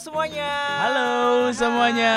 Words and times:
semuanya. 0.00 0.48
Halo 0.80 1.29
semuanya. 1.50 2.14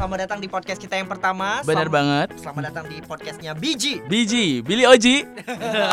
Selamat 0.00 0.18
datang 0.24 0.40
di 0.40 0.48
podcast 0.48 0.80
kita 0.80 0.96
yang 0.96 1.04
pertama. 1.04 1.60
Selamat- 1.60 1.92
banget. 1.92 2.28
Selamat 2.40 2.62
datang 2.72 2.84
di 2.88 2.96
podcastnya 3.04 3.52
Biji. 3.52 4.00
Biji, 4.10 4.64
Billy 4.64 4.88
Oji. 4.88 5.28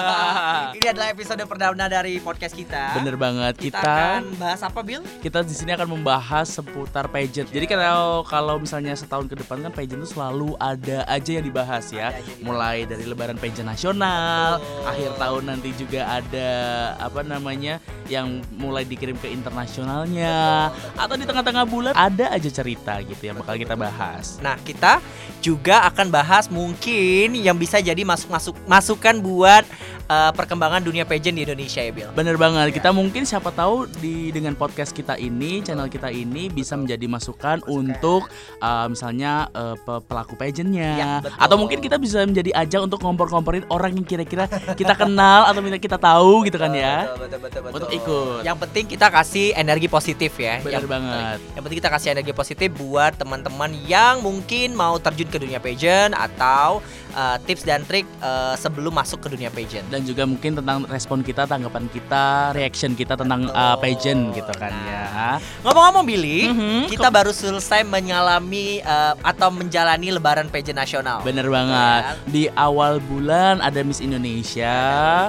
Ini 0.80 0.88
adalah 0.96 1.12
episode 1.12 1.44
perdana 1.44 1.86
dari 1.92 2.24
podcast 2.24 2.56
kita. 2.56 2.96
Bener 2.96 3.20
banget 3.20 3.60
Kita, 3.60 3.84
kita 3.84 3.92
akan 3.92 4.24
bahas 4.40 4.62
apa, 4.64 4.80
Bill? 4.80 5.04
kita 5.20 5.44
di 5.44 5.52
sini 5.52 5.76
akan 5.76 6.00
membahas 6.00 6.48
seputar 6.48 7.12
pageant. 7.12 7.52
Jadi 7.52 7.66
kalau 7.68 8.24
kalau 8.24 8.56
misalnya 8.58 8.96
setahun 8.96 9.28
ke 9.28 9.36
depan 9.36 9.68
kan 9.68 9.72
pageant 9.76 10.00
itu 10.02 10.16
selalu 10.16 10.56
ada 10.56 11.04
aja 11.12 11.32
yang 11.36 11.46
dibahas 11.46 11.92
ya. 11.92 12.16
Ada 12.16 12.24
Mulai 12.42 12.88
dari 12.88 13.06
lebaran 13.06 13.36
pageant 13.38 13.68
nasional, 13.68 14.58
Betul. 14.64 14.88
akhir 14.88 15.12
tahun 15.20 15.44
nanti 15.52 15.70
juga 15.76 16.02
ada 16.08 16.50
apa 16.98 17.22
namanya 17.22 17.78
yang 18.08 18.40
mulai 18.56 18.84
dikirim 18.84 19.16
ke 19.20 19.32
internasionalnya 19.32 20.68
atau 21.00 21.16
di 21.16 21.24
tengah-tengah 21.24 21.64
bulan 21.64 21.94
ada 21.96 22.21
aja 22.30 22.50
cerita 22.52 23.02
gitu 23.02 23.24
yang 23.26 23.42
bakal 23.42 23.58
kita 23.58 23.74
bahas. 23.74 24.38
Nah, 24.44 24.60
kita 24.62 25.02
juga 25.42 25.88
akan 25.90 26.14
bahas 26.14 26.46
mungkin 26.52 27.34
yang 27.40 27.58
bisa 27.58 27.82
jadi 27.82 28.04
masuk-masuk 28.06 28.54
masukan 28.70 29.18
buat 29.18 29.66
eh, 30.08 30.32
perkembangan 30.32 30.82
dunia 30.82 31.04
pageant 31.04 31.36
di 31.38 31.44
Indonesia 31.46 31.82
ya, 31.82 31.92
Bill. 31.92 32.10
Bener 32.16 32.36
banget. 32.40 32.74
Kita 32.74 32.90
mungkin 32.96 33.28
siapa 33.28 33.52
tahu 33.52 33.86
di 34.00 34.32
dengan 34.32 34.56
podcast 34.56 34.96
kita 34.96 35.20
ini, 35.20 35.62
channel 35.62 35.92
kita 35.92 36.10
ini 36.10 36.48
bisa 36.48 36.78
menjadi 36.78 37.06
masukan 37.06 37.62
untuk 37.68 38.30
uh, 38.62 38.88
misalnya 38.88 39.50
uh, 39.52 39.76
pe- 39.76 40.04
pelaku 40.08 40.34
pageantnya, 40.40 40.92
Ya, 40.96 41.14
betul. 41.22 41.38
atau 41.38 41.56
mungkin 41.60 41.80
kita 41.84 41.96
bisa 41.98 42.24
menjadi 42.24 42.52
ajang 42.56 42.88
untuk 42.88 43.04
ngompor-ngomporin 43.04 43.66
orang 43.68 43.96
yang 43.98 44.06
kira-kira 44.08 44.48
kita 44.78 44.94
kenal 44.96 45.46
atau 45.50 45.60
minta 45.60 45.78
kita 45.78 45.98
tahu 46.00 46.46
gitu 46.48 46.58
kan 46.58 46.72
ya. 46.72 47.10
Betul, 47.12 47.18
betul, 47.28 47.40
betul, 47.42 47.60
betul. 47.62 47.76
Untuk 47.78 47.90
ikut. 47.92 48.42
Yang 48.46 48.58
penting 48.68 48.84
kita 48.92 49.08
kasih 49.12 49.48
energi 49.58 49.88
positif 49.90 50.32
ya. 50.40 50.62
Bener 50.62 50.84
yang, 50.84 50.90
banget. 50.90 51.38
Yang 51.58 51.62
penting 51.68 51.80
kita 51.82 51.92
kasih 51.92 52.08
energi 52.16 52.34
positif 52.36 52.70
buat 52.78 53.14
teman-teman 53.18 53.72
yang 53.88 54.24
mungkin 54.24 54.74
mau 54.78 54.96
terjun 55.02 55.28
ke 55.28 55.38
dunia 55.42 55.60
pageant 55.60 56.14
atau 56.16 56.80
uh, 57.14 57.38
tips 57.42 57.64
dan 57.64 57.84
trik 57.84 58.04
uh, 58.20 58.54
sebelum 58.56 58.92
masuk 58.92 59.20
ke 59.20 59.28
dunia 59.30 59.48
pageant. 59.48 59.88
Dan 59.88 60.04
juga 60.04 60.24
mungkin 60.24 60.54
tentang 60.54 60.84
respon 60.86 61.22
kita, 61.22 61.46
tanggapan 61.46 61.88
kita, 61.88 62.52
reaction 62.52 62.94
kita 62.94 63.16
tentang 63.16 63.48
uh, 63.50 63.76
pageant 63.76 64.32
gitu 64.32 64.54
kan 64.56 64.72
ya. 64.86 65.38
Ngomong-ngomong 65.62 66.04
Billy, 66.04 66.40
Mhm, 66.44 66.90
kita 66.90 67.08
baru 67.08 67.30
selesai 67.30 67.82
mengalami 67.82 68.82
uh, 68.82 69.14
atau 69.22 69.50
menjalani 69.50 70.10
lebaran 70.10 70.48
pageant 70.48 70.78
nasional. 70.78 71.22
Bener 71.22 71.46
banget. 71.46 72.18
Di 72.26 72.48
awal 72.52 73.00
bulan 73.00 73.60
ada 73.60 73.82
Miss 73.82 74.00
Indonesia. 74.00 74.76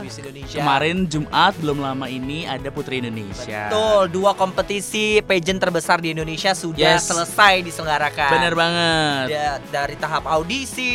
Miss 0.01 0.17
Indonesia. 0.17 0.59
Kemarin 0.59 1.07
Jumat 1.07 1.53
belum 1.57 1.79
lama 1.79 2.07
ini 2.07 2.45
ada 2.45 2.69
Putri 2.69 2.99
Indonesia. 2.99 3.69
Betul, 3.69 4.03
dua 4.13 4.33
kompetisi 4.33 5.21
pageant 5.21 5.59
terbesar 5.59 5.99
di 5.99 6.11
Indonesia 6.11 6.53
sudah 6.53 6.99
Yes. 6.99 7.07
selesai 7.07 7.63
diselenggarakan. 7.63 8.31
Bener 8.31 8.55
banget. 8.55 9.27
Da- 9.31 9.61
dari 9.73 9.95
tahap 9.95 10.25
audisi, 10.27 10.93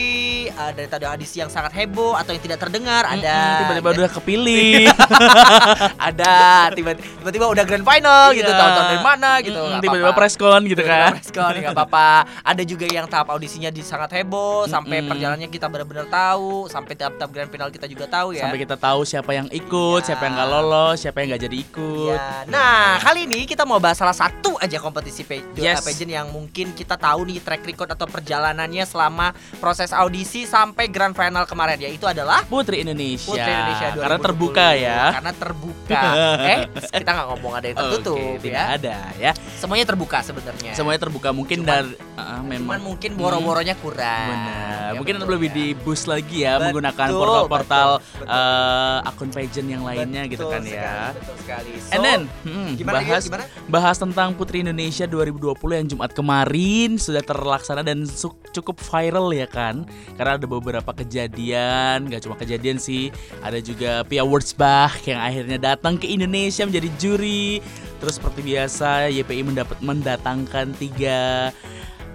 uh, 0.50 0.72
dari 0.78 0.88
tahap 0.88 1.10
audisi 1.10 1.38
yang 1.38 1.50
sangat 1.50 1.74
heboh 1.74 2.14
atau 2.14 2.30
yang 2.30 2.44
tidak 2.44 2.60
terdengar 2.60 3.04
ada. 3.04 3.66
Tiba-tiba 3.66 3.90
udah 3.98 4.12
kepilih. 4.14 4.86
ada 6.08 6.36
tiba- 6.72 6.96
tiba-tiba 6.96 7.46
udah 7.48 7.64
grand 7.64 7.84
final 7.84 8.24
gitu 8.32 8.46
Iya. 8.48 8.56
tahun-tahun 8.56 8.88
dari 8.88 9.02
mana 9.04 9.32
gitu 9.40 9.58
nggak 9.60 9.82
tiba-tiba 9.82 10.12
preskon 10.14 10.62
gitu 10.64 10.82
Tiba-tiba 10.82 11.04
kan. 11.04 11.12
preskon, 11.16 11.54
nggak 11.58 11.74
apa-apa 11.74 12.10
ada 12.42 12.64
juga 12.64 12.86
yang 12.88 13.06
tahap 13.06 13.28
audisinya 13.30 13.70
di 13.70 13.82
sangat 13.82 14.14
heboh 14.14 14.66
sampai 14.66 15.04
perjalanannya 15.04 15.50
kita 15.50 15.68
benar-benar 15.68 16.06
tahu 16.08 16.68
sampai 16.68 16.94
tahap-tahap 16.94 17.30
grand 17.30 17.50
final 17.50 17.70
kita 17.70 17.86
juga 17.86 18.06
tahu 18.06 18.32
ya 18.32 18.44
Sampai 18.44 18.60
kita 18.60 18.76
tahu 18.76 19.02
siapa 19.04 19.32
yang 19.34 19.48
ikut, 19.50 20.00
Iya. 20.00 20.08
siapa 20.08 20.24
yang 20.24 20.34
nggak 20.36 20.50
lolos, 20.50 20.96
siapa 20.98 21.18
yang 21.20 21.28
nggak 21.30 21.44
jadi 21.44 21.58
ikut. 21.60 22.16
Ya, 22.16 22.46
Nah, 22.48 22.78
kali 22.98 23.20
ini 23.24 23.44
kita 23.44 23.64
mau 23.64 23.78
bahas 23.78 23.98
salah 23.98 24.14
satu 24.14 24.56
aja 24.58 24.78
kompetisi 24.78 25.24
pa- 25.24 25.42
Yes. 25.54 25.82
pageant 25.82 26.12
yang 26.14 26.28
mungkin 26.30 26.72
kita 26.72 26.96
tahu 26.96 27.26
nih 27.26 27.40
track 27.40 27.64
record 27.66 27.90
atau 27.90 28.06
perjalanannya 28.06 28.84
selama 28.84 29.32
proses 29.58 29.92
audisi 29.92 30.46
sampai 30.68 30.92
grand 30.92 31.16
final 31.16 31.48
kemarin 31.48 31.80
yaitu 31.80 32.04
adalah 32.04 32.44
Putri 32.44 32.84
Indonesia. 32.84 33.32
Putri 33.32 33.48
Indonesia 33.48 33.88
2020. 33.96 34.04
Karena 34.04 34.20
terbuka 34.20 34.68
ya. 34.76 35.02
Karena 35.16 35.32
terbuka. 35.32 36.02
eh, 36.52 36.60
kita 36.92 37.10
nggak 37.16 37.28
ngomong 37.32 37.54
ada 37.56 37.66
yang 37.72 37.78
tertutup 37.80 38.36
tidak 38.44 38.52
ya. 38.60 38.76
ada 38.76 38.98
ya. 39.16 39.32
Semuanya 39.56 39.86
terbuka 39.88 40.18
sebenarnya. 40.20 40.72
Semuanya 40.76 41.00
terbuka 41.00 41.30
mungkin 41.32 41.64
Cuman- 41.64 41.72
dari 41.72 41.92
uh, 42.20 42.38
Cuman 42.38 42.44
memang 42.52 42.80
mungkin 42.84 43.12
boro-boronya 43.16 43.76
kurang. 43.80 44.28
Benar. 44.28 44.76
Ya, 44.88 45.00
Mungkin 45.00 45.16
betul 45.20 45.32
lebih 45.36 45.50
ya. 45.52 45.56
di 45.56 45.66
boost 45.84 46.06
lagi 46.08 46.38
ya 46.48 46.54
Betul, 46.56 46.64
menggunakan 46.72 47.08
portal-portal 47.12 47.90
betul, 48.00 48.24
eh, 48.28 49.10
akun 49.12 49.30
pageant 49.36 49.68
yang 49.68 49.84
lainnya 49.84 50.24
gitu 50.32 50.48
Betul 50.48 50.54
kan 50.56 50.62
sekali, 50.64 50.80
ya. 50.80 50.96
Betul 51.12 51.36
sekali. 51.44 51.72
So, 51.76 51.92
And 51.92 52.00
then, 52.08 52.22
hmm, 52.48 52.70
gimana 52.80 52.96
bahas 53.04 53.24
gimana? 53.28 53.44
bahas 53.68 53.98
tentang 54.00 54.32
Putri 54.40 54.64
Indonesia 54.64 55.04
2020 55.04 55.80
yang 55.84 55.88
Jumat 55.92 56.12
kemarin 56.16 56.96
sudah 56.96 57.20
terlaksana 57.20 57.84
dan 57.84 58.08
cukup 58.56 58.80
viral 58.80 59.28
ya 59.36 59.48
kan 59.48 59.84
karena 60.16 60.40
ada 60.40 60.48
beberapa 60.58 60.92
kejadian 60.94 62.10
gak 62.10 62.26
cuma 62.26 62.36
kejadian 62.36 62.82
sih 62.82 63.14
ada 63.46 63.62
juga 63.62 64.02
Pia 64.06 64.26
Wurzbach 64.26 65.02
yang 65.06 65.22
akhirnya 65.22 65.58
datang 65.58 65.96
ke 65.98 66.10
Indonesia 66.10 66.66
menjadi 66.66 66.90
juri. 66.98 67.60
Terus 67.98 68.22
seperti 68.22 68.46
biasa 68.46 69.10
YPI 69.10 69.42
mendapat 69.42 69.78
mendatangkan 69.82 70.74
tiga 70.78 71.50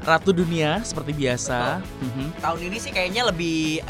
ratu 0.02 0.34
dunia 0.34 0.82
seperti 0.82 1.14
biasa. 1.14 1.78
Mhm. 1.78 2.26
Tahun 2.42 2.60
ini 2.62 2.76
sih 2.78 2.90
kayaknya 2.90 3.30
lebih 3.30 3.82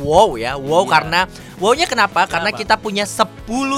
wow 0.00 0.34
ya. 0.34 0.54
Wow 0.54 0.82
Iya. 0.82 0.90
karena 0.90 1.20
wownya 1.56 1.84
kenapa? 1.84 2.24
Karena 2.24 2.48
Kenapa? 2.48 2.60
kita 2.60 2.74
punya 2.76 3.04
10 3.04 3.26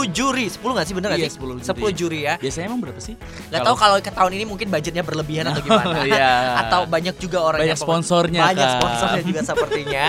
juri. 0.06 0.46
10 0.46 0.72
nggak 0.72 0.86
sih 0.86 0.94
bener 0.94 1.08
nggak 1.10 1.20
Iya, 1.20 1.28
sih? 1.28 1.36
10 1.36 1.58
juri. 1.58 1.66
10 1.66 1.92
juri 1.92 2.18
ya. 2.22 2.34
biasanya 2.36 2.66
emang 2.66 2.80
berapa 2.80 2.98
sih 2.98 3.14
Gak 3.48 3.60
tahu 3.62 3.76
kalau 3.76 3.96
ke 3.98 4.10
tahun 4.10 4.32
ini 4.32 4.44
mungkin 4.44 4.66
budgetnya 4.68 5.00
berlebihan 5.00 5.44
atau 5.46 5.62
gimana. 5.66 6.02
Iya. 6.02 6.32
Atau 6.60 6.80
banyak 6.86 7.16
juga 7.16 7.38
orang 7.42 7.60
banyak 7.62 7.74
yang 7.74 7.80
sponsornya 7.80 8.40
banyak 8.42 8.64
kan. 8.64 8.76
sponsornya 8.76 9.22
juga 9.22 9.40
sepertinya. 9.50 10.04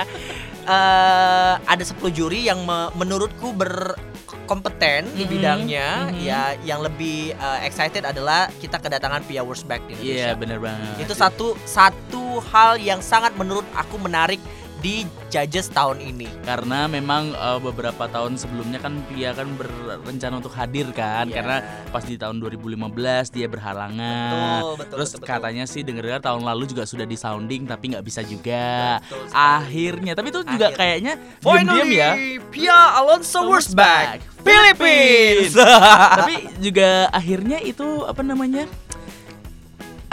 Eh 0.63 1.53
ada 1.59 1.83
10 1.83 1.99
juri 2.09 2.45
yang 2.45 2.61
me- 2.61 2.87
menurutku 2.93 3.51
berkompeten 3.53 5.11
di 5.11 5.23
Mhm, 5.23 5.29
bidangnya 5.29 5.87
mhm. 6.07 6.15
ya 6.19 6.41
yang 6.61 6.79
lebih 6.79 7.31
eh, 7.33 7.59
excited 7.63 8.01
adalah 8.01 8.47
kita 8.53 8.77
kedatangan 8.77 9.23
Pia 9.23 9.41
Wurzbach 9.41 9.83
di 9.83 9.93
Indonesia. 9.93 10.23
Iya 10.23 10.31
bener 10.33 10.59
banget 10.59 10.95
Itu 10.99 11.13
satu 11.13 11.59
satu 11.63 12.23
hal 12.45 12.79
yang 12.79 12.99
sangat 13.01 13.35
menurut 13.35 13.67
aku 13.73 13.97
menarik 13.97 14.39
di 14.83 14.95
judges 15.27 15.71
tahun 15.71 15.97
ini. 15.97 16.27
karena 16.43 16.85
memang 16.85 17.31
eh, 17.31 17.59
beberapa 17.59 18.03
tahun 18.05 18.35
sebelumnya 18.35 18.77
kan 18.77 18.99
Pia 19.05 19.31
kan 19.31 19.47
berencana 19.55 20.37
untuk 20.37 20.51
hadir 20.51 20.91
kan 20.91 21.25
Iya. 21.25 21.35
karena 21.35 21.57
pas 21.87 22.03
di 22.03 22.13
tahun 22.13 22.37
2015 22.37 22.91
dia 23.29 23.47
berhalangan 23.47 24.59
Betul, 24.59 24.75
betul, 24.75 24.91
terus 24.91 25.09
betul, 25.09 25.19
betul. 25.19 25.31
katanya 25.31 25.63
sih 25.63 25.81
dengar 25.81 26.19
tahun 26.19 26.43
lalu 26.43 26.63
juga 26.67 26.83
sudah 26.83 27.03
di 27.03 27.15
sounding 27.15 27.63
tapi 27.63 27.85
nggak 27.89 28.03
bisa 28.03 28.21
juga 28.21 28.99
Betul 28.99 29.23
sekali. 29.23 29.39
akhirnya 29.39 30.11
tapi 30.13 30.27
itu 30.29 30.41
juga 30.43 30.67
Akhirnya. 30.67 30.77
kayaknya 30.77 31.13
diam-diam 31.39 31.89
ya 31.89 32.11
Pia 32.51 32.77
Alonso 32.93 33.39
Wurzbach, 33.41 34.19
Philippines. 34.43 35.55
tapi 36.19 36.35
juga 36.59 37.07
akhirnya 37.09 37.57
itu 37.57 38.03
apa 38.03 38.19
namanya 38.19 38.67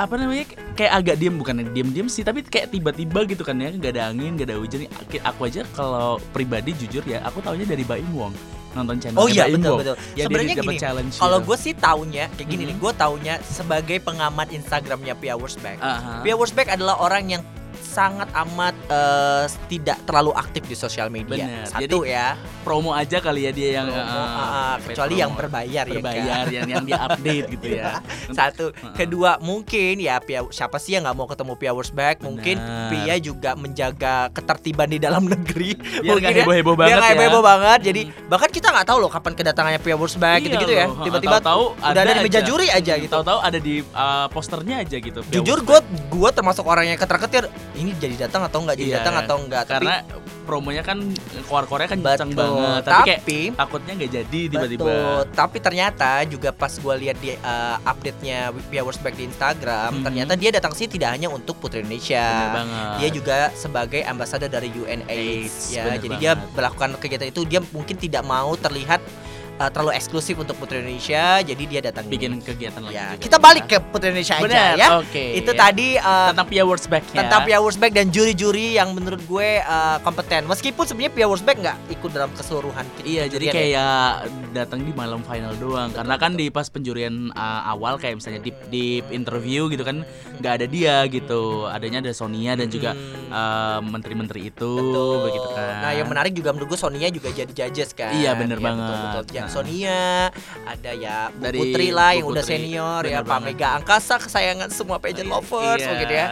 apa 0.00 0.16
namanya 0.16 0.44
kayak 0.72 0.92
agak 0.96 1.14
diem 1.16 1.36
bukan 1.36 1.56
diem-diem 1.70 2.08
sih 2.08 2.24
tapi 2.24 2.40
kayak 2.40 2.72
tiba-tiba 2.72 3.28
gitu 3.28 3.44
kan 3.44 3.52
ya 3.54 3.68
nggak 3.68 3.92
ada 3.92 4.02
angin 4.08 4.32
nggak 4.32 4.48
ada 4.48 4.56
hujan 4.56 4.88
aku 5.20 5.40
aja 5.44 5.60
kalau 5.70 6.16
pribadi 6.32 6.72
jujur 6.74 7.04
ya 7.04 7.20
aku 7.20 7.38
taunya 7.38 7.68
dari 7.68 7.84
Baim 7.84 8.08
Wong 8.10 8.32
nonton 8.70 8.96
channel 8.96 9.18
Oh 9.18 9.26
iya 9.26 9.44
betul 9.44 9.76
betul. 9.76 9.96
yang 10.14 10.26
Sebenarnya 10.30 10.54
gini, 10.56 10.78
challenge 10.78 11.14
kalau 11.18 11.38
gitu. 11.38 11.46
gue 11.50 11.56
sih 11.58 11.72
taunya 11.74 12.24
kayak 12.32 12.48
gini 12.48 12.62
Mhm. 12.62 12.68
nih, 12.70 12.76
gue 12.78 12.92
taunya 12.94 13.34
sebagai 13.42 13.98
pengamat 13.98 14.48
Instagramnya 14.54 15.14
Pia 15.18 15.34
Wurzbach. 15.34 15.74
Aha. 15.82 16.22
Pia 16.22 16.38
Wurzbach 16.38 16.70
adalah 16.70 17.02
orang 17.02 17.24
yang 17.28 17.42
sangat 17.90 18.30
amat 18.46 18.74
eh, 18.86 19.44
tidak 19.66 19.98
terlalu 20.06 20.30
aktif 20.32 20.62
di 20.64 20.78
sosial 20.78 21.10
media. 21.10 21.42
Bener. 21.42 21.66
Satu 21.66 22.06
ya, 22.06 22.38
promo 22.62 22.94
aja 22.94 23.18
kali 23.18 23.44
ya 23.44 23.52
dia 23.52 23.82
yang 23.82 23.90
promo, 23.90 24.22
ah, 24.22 24.78
paid 24.78 24.94
kecuali 24.94 25.10
promo. 25.10 25.22
yang 25.26 25.32
berbayar, 25.34 25.84
berbayar 25.90 26.44
ya. 26.46 26.62
yang 26.62 26.68
yang 26.70 26.84
dia 26.86 26.98
update 27.02 27.46
gitu 27.50 27.66
ya 27.68 27.82
Kan? 27.90 28.02
Satu, 28.38 28.64
kedua 28.94 29.42
mungkin 29.42 29.98
ya 29.98 30.22
Pia 30.22 30.46
siapa 30.48 30.78
sih 30.78 30.94
yang 30.94 31.02
nggak 31.02 31.16
mau 31.16 31.26
ketemu 31.26 31.52
Pia 31.58 31.72
Wurzbach? 31.74 32.22
Mungkin. 32.22 32.56
Pia 32.90 33.14
juga 33.18 33.58
menjaga 33.58 34.30
ketertiban 34.30 34.86
di 34.86 35.02
dalam 35.02 35.26
negeri. 35.32 35.74
biar 35.74 36.14
Mungkin 36.14 36.30
ya. 36.30 36.38
heboh-heboh 36.44 36.74
Biar 36.76 36.86
banget 36.86 37.00
nggak 37.02 37.16
ya 37.16 37.26
heboh 37.26 37.42
banget. 37.42 37.78
Jadi 37.82 38.00
bahkan 38.28 38.50
kita 38.52 38.68
nggak 38.70 38.86
tahu 38.86 38.98
loh 39.02 39.10
kapan 39.10 39.32
kedatangannya 39.34 39.80
Pia 39.80 39.96
Wurzbach 39.98 40.38
Iya 40.38 40.44
gitu-gitu 40.46 40.72
ya. 40.72 40.86
Tiba-tiba 40.86 41.36
Tahu-tahu 41.40 41.64
udah 41.80 42.00
ada 42.00 42.12
di 42.12 42.22
meja 42.22 42.38
aja. 42.38 42.46
juri 42.46 42.66
aja 42.70 42.94
gitu. 42.94 43.10
tahu-tahu 43.10 43.38
ada 43.40 43.58
di 43.58 43.74
uh, 43.82 44.26
posternya 44.30 44.76
aja 44.84 44.96
gitu 45.00 45.18
Pia 45.24 45.34
Jujur 45.40 45.58
gue 45.64 45.78
gue 46.12 46.30
termasuk 46.30 46.62
orang 46.62 46.86
yang 46.86 46.98
ketar-ketir 47.00 47.48
ini 47.80 47.96
jadi 47.96 48.28
datang 48.28 48.44
atau 48.44 48.60
nggak 48.60 48.76
jadi 48.76 48.90
Iya, 48.90 48.96
datang 49.00 49.14
atau 49.16 49.36
enggak 49.40 49.64
karena 49.66 49.94
promonya 50.44 50.82
kan 50.82 50.98
keluar-keluarnya 51.46 51.88
kan 51.88 51.98
kencang 52.00 52.32
banget 52.34 52.82
tapi, 52.82 53.02
kayak 53.06 53.20
Tapi 53.22 53.38
takutnya 53.54 53.92
nggak 53.96 54.12
jadi 54.12 54.40
tiba-tiba. 54.48 54.92
Tapi 55.30 55.56
ternyata 55.58 56.10
juga 56.26 56.50
pas 56.50 56.72
gue 56.72 56.94
lihat 56.98 57.16
di 57.18 57.32
uh, 57.34 57.76
update-nya 57.82 58.38
Pia 58.66 58.82
Wurzbach 58.82 59.14
di 59.14 59.24
Instagram, 59.24 59.90
Mhm. 59.90 60.04
ternyata 60.04 60.32
dia 60.34 60.50
datang 60.50 60.74
sih 60.74 60.84
tidak 60.84 61.14
hanya 61.14 61.30
untuk 61.30 61.56
Putri 61.56 61.80
Indonesia. 61.80 62.50
Dia 62.98 63.08
juga 63.08 63.54
sebagai 63.54 64.02
ambasador 64.02 64.50
dari 64.50 64.68
UNAIDS 64.68 65.06
AIDS, 65.08 65.56
ya. 65.70 65.94
Jadi 65.94 66.08
dia 66.18 66.34
banget. 66.34 66.50
melakukan 66.52 66.90
kegiatan 66.98 67.28
itu 67.28 67.40
dia 67.46 67.60
mungkin 67.70 67.96
tidak 67.96 68.22
mau 68.22 68.52
terlihat 68.54 69.00
uh, 69.60 69.68
terlalu 69.68 69.92
eksklusif 69.92 70.40
untuk 70.40 70.56
Putri 70.56 70.80
Indonesia, 70.80 71.44
jadi 71.44 71.62
dia 71.68 71.80
datang 71.84 72.08
bikin 72.08 72.40
ini. 72.40 72.42
kegiatan 72.42 72.80
lagi. 72.80 72.96
Ya, 72.96 73.14
kita 73.20 73.36
ya. 73.36 73.44
balik 73.44 73.64
ke 73.68 73.76
Putri 73.92 74.08
Indonesia 74.16 74.34
aja 74.40 74.44
Benar, 74.48 74.72
ya. 74.80 74.88
Oke. 75.04 75.24
Itu 75.36 75.52
tadi 75.52 76.00
uh, 76.00 76.32
tentang 76.32 76.48
Pia 76.48 76.64
Words 76.64 76.86
Back 76.88 77.04
ya. 77.12 77.20
tentang 77.20 77.40
Pia 77.44 77.58
Wursbeck 77.60 77.92
dan 77.92 78.08
juri-juri 78.08 78.80
yang 78.80 78.96
menurut 78.96 79.20
gue 79.28 79.60
uh, 79.60 80.00
kompeten. 80.00 80.48
Meskipun 80.48 80.88
sebenarnya 80.88 81.12
Pia 81.12 81.26
Wursbeck 81.28 81.60
nggak 81.60 81.76
ikut 82.00 82.10
dalam 82.16 82.30
keseluruhan. 82.32 82.84
Iya, 83.04 83.28
jadi 83.28 83.44
ya. 83.50 83.52
kayak 83.52 84.00
datang 84.56 84.80
di 84.82 84.92
malam 84.96 85.20
final 85.26 85.52
doang. 85.60 85.92
Karena 85.92 86.16
kan 86.16 86.32
di 86.34 86.48
pas 86.48 86.66
penjurian 86.72 87.28
uh, 87.36 87.62
awal 87.68 88.00
kayak 88.00 88.16
misalnya 88.16 88.40
di 88.40 88.52
di 88.72 88.84
interview 89.12 89.68
gitu 89.68 89.84
kan 89.84 90.02
nggak 90.40 90.52
ada 90.62 90.66
dia 90.66 91.04
gitu. 91.12 91.68
Adanya 91.68 92.00
ada 92.00 92.12
Sonia 92.16 92.56
dan 92.56 92.72
juga 92.72 92.92
Hmm. 93.00 93.30
uh, 93.30 93.78
menteri-menteri 93.84 94.50
itu 94.50 94.70
Betul. 94.70 95.16
begitu 95.30 95.48
kan. 95.54 95.74
Nah, 95.82 95.92
yang 95.94 96.08
menarik 96.10 96.32
juga 96.34 96.50
menurut 96.50 96.74
gue 96.74 96.80
Sonia 96.80 97.08
juga 97.10 97.28
jadi 97.30 97.50
judges 97.50 97.90
kan. 97.92 98.10
Iya, 98.14 98.34
bener 98.34 98.58
Betul, 98.58 98.66
banget. 98.66 99.24
betul. 99.24 99.40
Nah. 99.40 99.49
Sonia, 99.50 100.30
ada 100.62 100.90
ya 100.92 101.28
Bu 101.28 101.42
Dari 101.42 101.58
Putri 101.58 101.86
lah 101.90 102.10
Bu 102.10 102.16
yang 102.16 102.26
udah 102.30 102.44
Putri, 102.46 102.54
senior 102.56 103.02
ya, 103.02 103.10
bener 103.10 103.20
Pak 103.20 103.28
banget. 103.28 103.46
Mega 103.50 103.68
Angkasa 103.74 104.14
kesayangan 104.16 104.68
semua 104.70 104.96
pageant 104.96 105.26
lovers 105.26 105.82
Iya. 105.82 105.98
gitu 105.98 106.14
ya. 106.14 106.26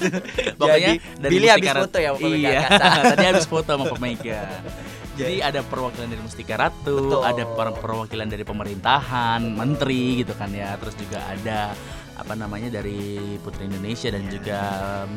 Pokoknya 0.60 0.90
Jadi, 0.92 1.16
dari 1.16 1.30
Billy 1.32 1.48
habis 1.48 1.70
foto 1.72 1.96
ya 1.96 2.10
Pak 2.12 2.20
Mega 2.22 2.36
Iya, 2.46 2.60
Angkasa. 2.60 3.00
tadi 3.12 3.24
habis 3.26 3.46
foto 3.46 3.68
sama 3.70 3.84
Pak 3.86 3.98
Mega. 3.98 4.40
Jadi 5.20 5.36
ada 5.38 5.60
perwakilan 5.60 6.08
dari 6.08 6.22
Mustika 6.22 6.54
Ratu, 6.56 6.96
Betul. 7.12 7.20
ada 7.20 7.44
per- 7.44 7.76
perwakilan 7.76 8.24
dari 8.24 8.40
pemerintahan, 8.40 9.40
menteri 9.52 10.24
gitu 10.24 10.32
kan 10.32 10.48
ya. 10.48 10.80
Terus 10.80 10.96
juga 10.96 11.20
ada 11.24 11.76
apa 12.20 12.36
namanya 12.36 12.68
dari 12.68 13.16
Putri 13.40 13.66
Indonesia 13.66 14.12
dan 14.12 14.28
juga 14.28 14.60